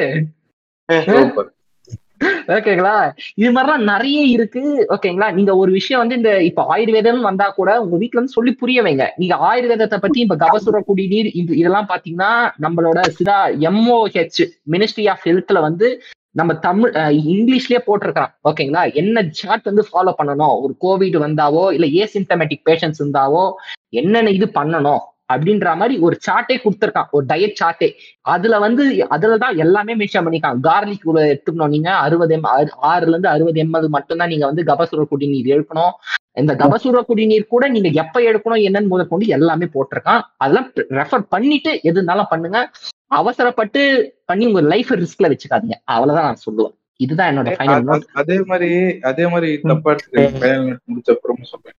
ஓகேங்களா? 2.54 2.94
இது 3.36 3.50
மாதிரிலாம் 3.50 3.86
நிறைய 3.90 4.20
இருக்கு. 4.34 4.62
ஓகேங்களா? 4.94 5.28
நீங்க 5.32 5.52
ஒரு 5.56 5.70
விஷயம் 5.72 6.02
வந்து 6.02 6.16
இந்த 6.16 6.32
இப்ப 6.42 6.64
ஆயுர்வேதம் 6.72 7.20
வந்தா 7.22 7.46
கூட 7.50 7.70
உங்க 7.82 7.96
வீட்ல 7.96 8.18
இருந்து 8.18 8.36
சொல்லி 8.36 8.52
புரிய 8.54 8.82
வைங்க. 8.82 9.06
நீங்க 9.16 9.36
ஆயுர்வேதத்தை 9.44 9.98
பத்தி 9.98 10.20
இப்ப 10.20 10.36
கபசுர 10.44 10.80
குடிநீர் 10.86 11.30
இது 11.34 11.52
இதெல்லாம் 11.56 11.88
பாத்தீங்கன்னா 11.88 12.32
நம்மளோட 12.60 12.98
சிதா 13.16 13.38
எம்ஓஹெச் 13.68 14.42
மினிஸ்ட்ரி 14.72 15.06
ஆஃப் 15.08 15.24
ஹெல்த்ல 15.26 15.60
வந்து 15.60 15.88
நம்ம 16.34 16.52
தமிழ் 16.62 16.92
அஹ், 17.00 17.16
இங்கிலீஷ்லயே 17.32 17.80
போட்டிருக்கான் 17.84 18.32
ஓகேங்களா? 18.44 18.82
என்ன 18.94 19.16
சார்ட் 19.32 19.68
வந்து 19.70 19.84
ஃபாலோ 19.88 20.12
பண்ணணும்? 20.18 20.54
ஒரு 20.64 20.74
கோவிட் 20.80 21.18
வந்தாவோ 21.20 21.64
இல்ல 21.72 21.86
ஏசிம்டமேட்டிக் 22.00 22.64
பேஷன்ஸ் 22.64 23.00
இருந்தாவோ 23.00 23.44
என்னென்ன 23.92 24.30
இது 24.30 24.46
பண்ணணும்? 24.54 25.02
அப்படின்ற 25.32 25.64
மாதிரி 25.64 25.98
ஒரு 25.98 26.18
சார்ட்டே 26.30 26.54
கொடுத்துருக்கான். 26.54 27.04
ஒரு 27.10 27.26
டயட் 27.28 27.52
சார்ட்டே 27.64 27.92
அதுல 28.20 28.58
வந்து 28.58 29.06
அதுலதான் 29.10 29.56
எல்லாமே 29.56 29.96
மென்ஷன் 29.96 30.18
பண்ணிருக்காங்க 30.18 30.56
கார்லிக் 30.62 31.00
எடுத்துக்கணும். 31.04 31.68
நீங்க 31.68 31.94
அறுபது 31.94 32.34
எம் 32.34 32.44
ஆறு- 32.44 32.68
ஆறுல 32.82 33.08
இருந்து 33.08 33.28
அறுபது 33.28 33.62
எம்எல் 33.62 33.86
மட்டும்தான் 33.86 34.28
நீங்க 34.28 34.46
வந்து 34.46 34.62
கபசுர 34.62 35.04
குடிநீர் 35.04 35.60
எடுக்கணும். 35.60 35.90
இந்த 36.32 36.54
கபசுர 36.54 37.04
குடிநீர் 37.04 37.46
கூட 37.46 37.68
நீங்க 37.68 37.88
எப்ப 37.88 38.20
எடுக்கணும் 38.20 38.58
என்னன்னு 38.58 38.86
முதல் 38.86 39.08
கொண்டு 39.08 39.26
எல்லாமே 39.26 39.68
போட்டிருக்கான். 39.74 40.20
அதெல்லாம் 40.36 40.72
ரெஃபர் 40.74 41.26
பண்ணிட்டு 41.28 41.70
எது 41.70 41.80
இருந்தாலும் 41.82 42.26
பண்ணுங்க. 42.30 42.70
அவசரப்பட்டு 43.06 44.12
பண்ணி 44.24 44.46
உங்க 44.46 44.60
லைஃப் 44.60 44.92
ரிஸ்க்ல 44.92 45.22
வச்சுக்காதீங்க. 45.22 45.72
அவ்வளவுதான் 45.84 46.34
நான் 46.34 46.36
சொல்லுவேன். 46.50 46.74
இதுதான் 46.96 47.38
என்னோட 47.38 47.40
ஃபைனல் 47.40 48.00
அதே 48.12 48.40
மாதிரி 48.44 48.98
அதே 49.00 49.26
மாதிரி 49.26 49.60
நோட் 49.62 50.76
முடிச்ச 50.94 51.10
அப்புறம் 51.10 51.38
சொல்றேன். 51.42 51.72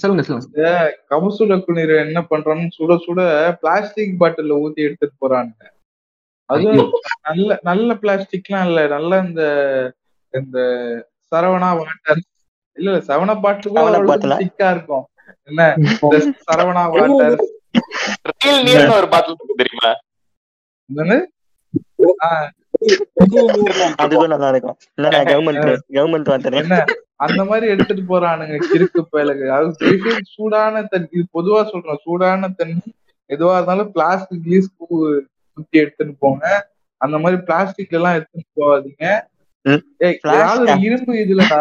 சொல்லுங்க 0.00 0.22
சொல்லுங்க. 0.22 0.70
கபசுல 1.10 1.56
குளிர் 1.64 1.94
என்ன 2.04 2.20
பண்றான்னு 2.30 2.66
சுட 2.76 2.94
சுட 3.04 3.20
பிளாஸ்டிக் 3.60 4.18
பாட்டில்ல 4.20 4.58
ஊத்தி 4.62 4.86
எடுத்துட்டு 4.86 5.16
போறானுங்க. 5.20 5.62
அது 6.50 6.62
நல்ல 7.28 7.58
நல்ல 7.62 7.94
பிளாஸ்டிக்லாம் 7.94 8.66
இல்ல. 8.66 8.80
நல்ல 8.88 9.10
இந்த 9.26 9.42
இந்த 10.34 10.58
சரவணா 11.32 11.70
வாட்டர் 11.78 12.20
இல்ல 12.76 12.90
இல்ல 12.90 13.00
சரவணா 13.08 13.34
பாட்டில்? 13.42 13.74
திக்கா 14.42 14.68
இருக்கும். 14.70 15.04
என்ன 15.48 15.62
சரவணா 16.48 16.84
வாட்டர் 16.94 17.36
ஒரு 18.96 19.08
பாட்டில் 19.14 19.60
தெரியுமா? 19.60 19.90
அதுக்கும் 24.02 24.32
நல்லா 24.34 24.48
இருக்கும் 24.52 24.76
இல்ல 24.98 25.08
கவர்மெண்ட் 25.30 25.66
கவர்மெண்ட் 25.96 26.32
வந்துரு 26.34 26.60
என்ன? 26.62 26.78
அந்த 27.26 27.40
மாதிரி 27.44 27.66
எடுத்துட்டு 27.72 28.04
போறானுங்க 28.08 28.56
கிறுக்கு 28.70 29.02
பயலுக்கு 29.12 29.48
அது 29.56 29.96
சூடான 30.34 30.82
தண்ணி 30.92 31.08
இது 31.12 31.26
பொதுவா 31.38 31.60
சொல்றேன் 31.72 32.02
சூடான 32.06 32.50
தண்ணி 32.60 32.86
எதுவா 33.30 33.56
இருந்தாலும் 33.56 33.90
பிளாஸ்டிக் 33.92 34.48
யூஸ் 34.52 34.70
குத்தி 34.80 35.76
எடுத்துட்டு 35.78 36.14
போங்க. 36.18 36.44
அந்த 37.00 37.16
மாதிரி 37.18 37.38
பிளாஸ்டிக் 37.42 37.94
எல்லாம் 37.98 38.16
எடுத்துட்டு 38.18 38.48
போகாதீங்க. 38.60 39.04
இரும்பு 40.86 41.12
இதுலடா 41.22 41.60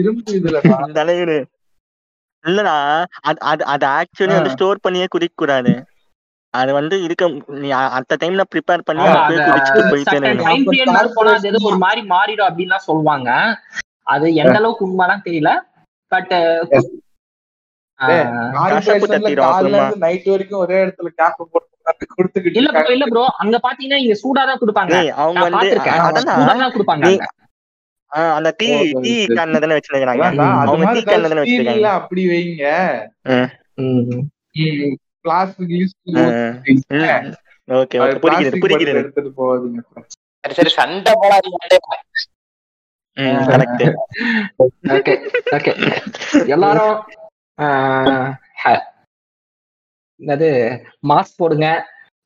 இரும்பு 0.00 0.30
இதுலடா. 0.38 0.76
தலைவரு 0.98 1.38
இல்லடா 2.44 2.76
அது 3.22 3.40
அது 3.50 3.62
அது 3.74 3.84
ஆக்சுவலி 3.98 4.34
வந்து. 4.36 4.52
ஸ்டோர் 4.54 4.84
பண்ணியே 4.84 5.06
குடிக்க 5.06 5.34
கூடாது 5.36 5.72
அது 6.54 6.70
வந்து 6.72 6.94
இருக்க 7.02 7.24
நீ 7.60 7.68
அ- 7.72 7.92
அந்த 7.98 8.16
டைம்ல 8.22 8.42
ப்ரிப்பேர் 8.52 8.86
பண்ணி 8.88 9.04
குடிச்சிட்டு 9.48 9.82
போயிட்டே 9.92 10.16
ஒரு 11.62 11.78
மாதிரி 11.78 12.02
மாறிடும் 12.08 12.48
அப்படின்லாம் 12.48 12.86
சொல்லுவாங்க. 12.88 13.30
அது 14.06 14.26
எந்த 14.34 14.56
அளவுக்கு 14.56 14.86
உண்மைலாம் 14.88 15.26
தெரியல. 15.26 15.50
பட் 16.12 16.32
நைட் 20.04 20.28
வரைக்கும் 20.28 20.60
ஒரே 20.60 20.78
இடத்துல 20.84 21.10
கேப் 21.14 21.38
போட்டு 21.38 21.68
இல்ல. 22.58 22.68
இல்ல 22.92 23.06
ப்ரோ 23.06 23.22
அங்க 23.42 23.56
பாத்தீங்கன்னா 23.62 24.00
இங்க 24.02 24.16
சூடா 24.22 24.42
தான் 24.44 24.60
கொடுப்பாங்க. 24.60 24.94
அவங்க 25.22 25.44
வந்து 25.48 25.76
கொடுப்பாங்க 26.74 27.04
அந்த 28.36 28.50
டீ 28.58 28.66
டீ. 29.04 29.12
கேன்ல 29.30 29.60
தானே 29.62 29.76
வச்சிருக்காங்க 29.78 30.24
அவங்க 30.64 30.84
டீ 30.94 31.02
கேன்ல 31.06 31.28
தானே 31.28 31.42
வச்சிருக்காங்க. 31.44 31.78
அப்படி 32.00 32.24
வைங்க. 32.28 32.64
எடுத்துட்டு 38.94 39.30
போகாதீங்க 39.36 39.80
சரி 40.44 40.54
சரி 40.54 40.70
சண்டை 40.70 41.12
போடாதீங்க 41.14 41.58
கரெக்ட் 43.48 43.82
ஓகே 44.92 45.14
ஓகே. 45.52 45.72
எல்லாரும் 46.46 46.96
என்னது 50.20 50.48
மாஸ்க் 51.08 51.38
போடுங்க. 51.38 51.68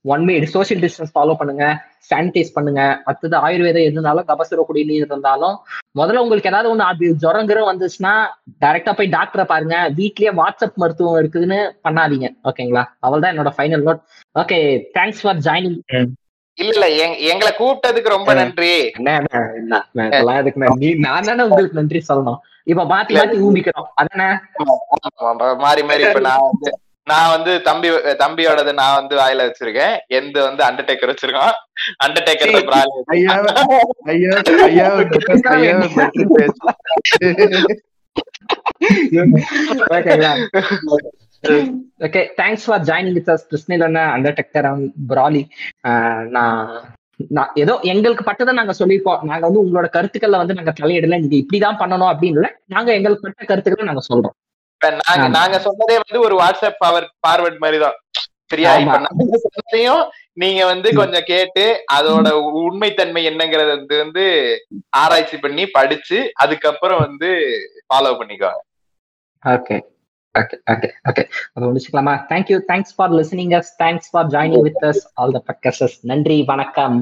One 0.07 0.24
way 0.24 0.34
social 0.46 0.82
distance 0.82 1.12
follow 1.14 1.34
பண்ணுங்க 1.34 1.64
சானிடைஸ் 2.11 2.54
பண்ணுங்க. 2.54 2.80
அடுத்தது 3.04 3.36
ஆயுர்வேதம் 3.36 3.86
எதுனாலும் 3.88 4.28
கபசுர 4.28 4.64
குடிநீர் 4.66 5.07
இருந்தாலும் 5.07 5.57
முதல்ல 5.98 6.16
உங்களுக்கு 6.16 6.48
ஏதாவது 6.48 6.70
ஒண்ணு 6.72 6.84
அது 6.90 7.16
ஜுரங்கிற 7.22 7.61
வந்துச்சுன்னா 7.70 8.12
டைரக்டா 8.61 8.92
போய் 8.92 9.09
டாக்டரை 9.09 9.44
பாருங்க. 9.44 9.92
வீட்லயே 9.96 10.32
வாட்ஸ்அப் 10.36 10.74
மருத்துவம் 10.74 11.24
இருக்குதுன்னு 11.24 11.59
பண்ணாதீங்க. 11.84 12.28
ஓகேங்களா? 12.44 12.84
அவள் 12.98 13.20
தான் 13.20 13.32
என்னோட 13.32 13.50
final 13.57 13.84
note 13.88 14.00
okay 14.38 14.59
thanks 14.94 15.22
for 15.22 15.36
joining 15.38 15.80
இல்ல 16.59 16.72
இல்ல 16.72 17.04
எங்க- 17.04 17.16
எங்களை 17.16 17.52
கூப்பிட்டதுக்கு 17.59 18.09
ரொம்ப 18.09 18.34
நன்றி. 18.34 18.74
நான் 20.98 21.22
தானே 21.22 21.42
உங்களுக்கு 21.42 21.78
நன்றி 21.78 22.02
சொல்லணும். 22.09 22.38
இப்ப 22.64 22.84
மாத்தி 22.84 23.14
மாத்தி 23.16 23.38
ஊம்பிக்கிறோம் 23.46 23.88
அதானே? 23.94 24.28
மாறி 25.57 25.82
மாறி 25.82 26.02
இப்ப 26.02 26.20
நான் 26.20 26.48
வந்து 26.50 26.70
நான் 27.07 27.32
வந்து 27.34 27.52
தம்பி 27.62 27.88
தம்பியோடது 28.22 28.72
நான் 28.74 28.98
வந்து 29.00 29.14
வாயில 29.16 29.44
வச்சிருக்கேன். 29.48 29.96
எந்த 30.18 30.36
வந்து 30.42 30.62
அண்டர்டேக்கர் 30.64 31.12
வச்சிருக்கான் 31.12 31.54
undertaker 32.04 32.52
okay 42.07 42.22
thanks 42.40 42.66
for 42.66 42.82
joining 42.82 43.16
with 43.18 43.30
us 43.30 43.46
கிருஷ்ணிலண்ணா 43.50 44.04
undertaker 44.16 44.68
பிராலி 45.09 45.42
நான் 46.36 46.61
நான் 47.30 47.52
ஏதோ 47.54 47.74
எங்களுக்கு 47.92 48.24
பட்டதை 48.24 48.52
நாங்க 48.52 48.72
சொல்லியிருக்கோம். 48.78 49.20
நாங்க 49.22 49.44
வந்து 49.48 49.62
உங்களோட 49.62 49.86
கருத்துக்களை 49.88 50.38
வந்து 50.38 50.54
நாங்க 50.54 50.72
தலையிடல. 50.80 51.18
நீங்க 51.20 51.36
இப்படிதான் 51.36 51.78
பண்ணணும் 51.82 52.11
அப்படின்னு 52.12 52.38
இல்ல. 52.40 52.48
நாங்க 52.66 52.90
எங்களுக்கு 52.92 53.24
பட்ட 53.26 53.44
கருத்துக்களை 53.44 53.86
நாங்க 53.86 54.02
சொல்றோம். 54.11 54.34
நாங்க. 54.80 55.28
நாங்க 55.28 55.56
சொன்னதே 55.58 55.96
வந்து 55.96 56.20
ஒரு 56.20 56.34
வாட்ஸ்அப் 56.38 56.82
பவர் 56.84 57.08
ஃபார்வர்ட் 57.22 57.58
மாதிரி 57.58 57.78
தான் 57.78 57.96
சரியா. 58.52 58.72
இப்ப 58.78 58.98
நாங்க 58.98 59.38
சொன்னதையும் 59.44 60.02
நீங்க 60.32 60.66
வந்து 60.66 60.88
கொஞ்சம் 60.94 61.26
கேட்டு 61.26 61.64
அதோட 61.94 62.28
உண்மைத்தன்மை 62.62 63.22
என்னங்கறத 63.24 63.70
வந்து 63.76 63.96
வந்து 64.04 64.24
ஆராய்ச்சி 65.02 65.36
பண்ணி 65.36 65.66
படிச்சு 65.66 66.32
அதுக்கப்புறம் 66.34 67.00
வந்து 67.00 67.30
ஃபாலோ 67.88 68.12
பண்ணிக்கோங்க. 68.20 68.60
ஓகே 69.44 69.76
ஓகே 70.34 70.56
ஓகே 70.72 70.88
ஓகே 71.08 71.22
அதை 71.54 71.64
முடிச்சுக்கலாமா? 71.68 72.14
Thank you 72.30 72.58
thanks 72.70 72.94
for 72.96 73.10
listening 73.10 73.54
us 73.58 73.72
thanks 73.78 74.08
for 74.12 74.26
joining 74.26 74.62
with 74.62 74.84
us 74.84 75.04
all 75.14 75.32
the 75.32 75.42
பக்கசஸ் 75.50 75.96
நன்றி. 76.02 76.42
வணக்கம். 76.42 76.98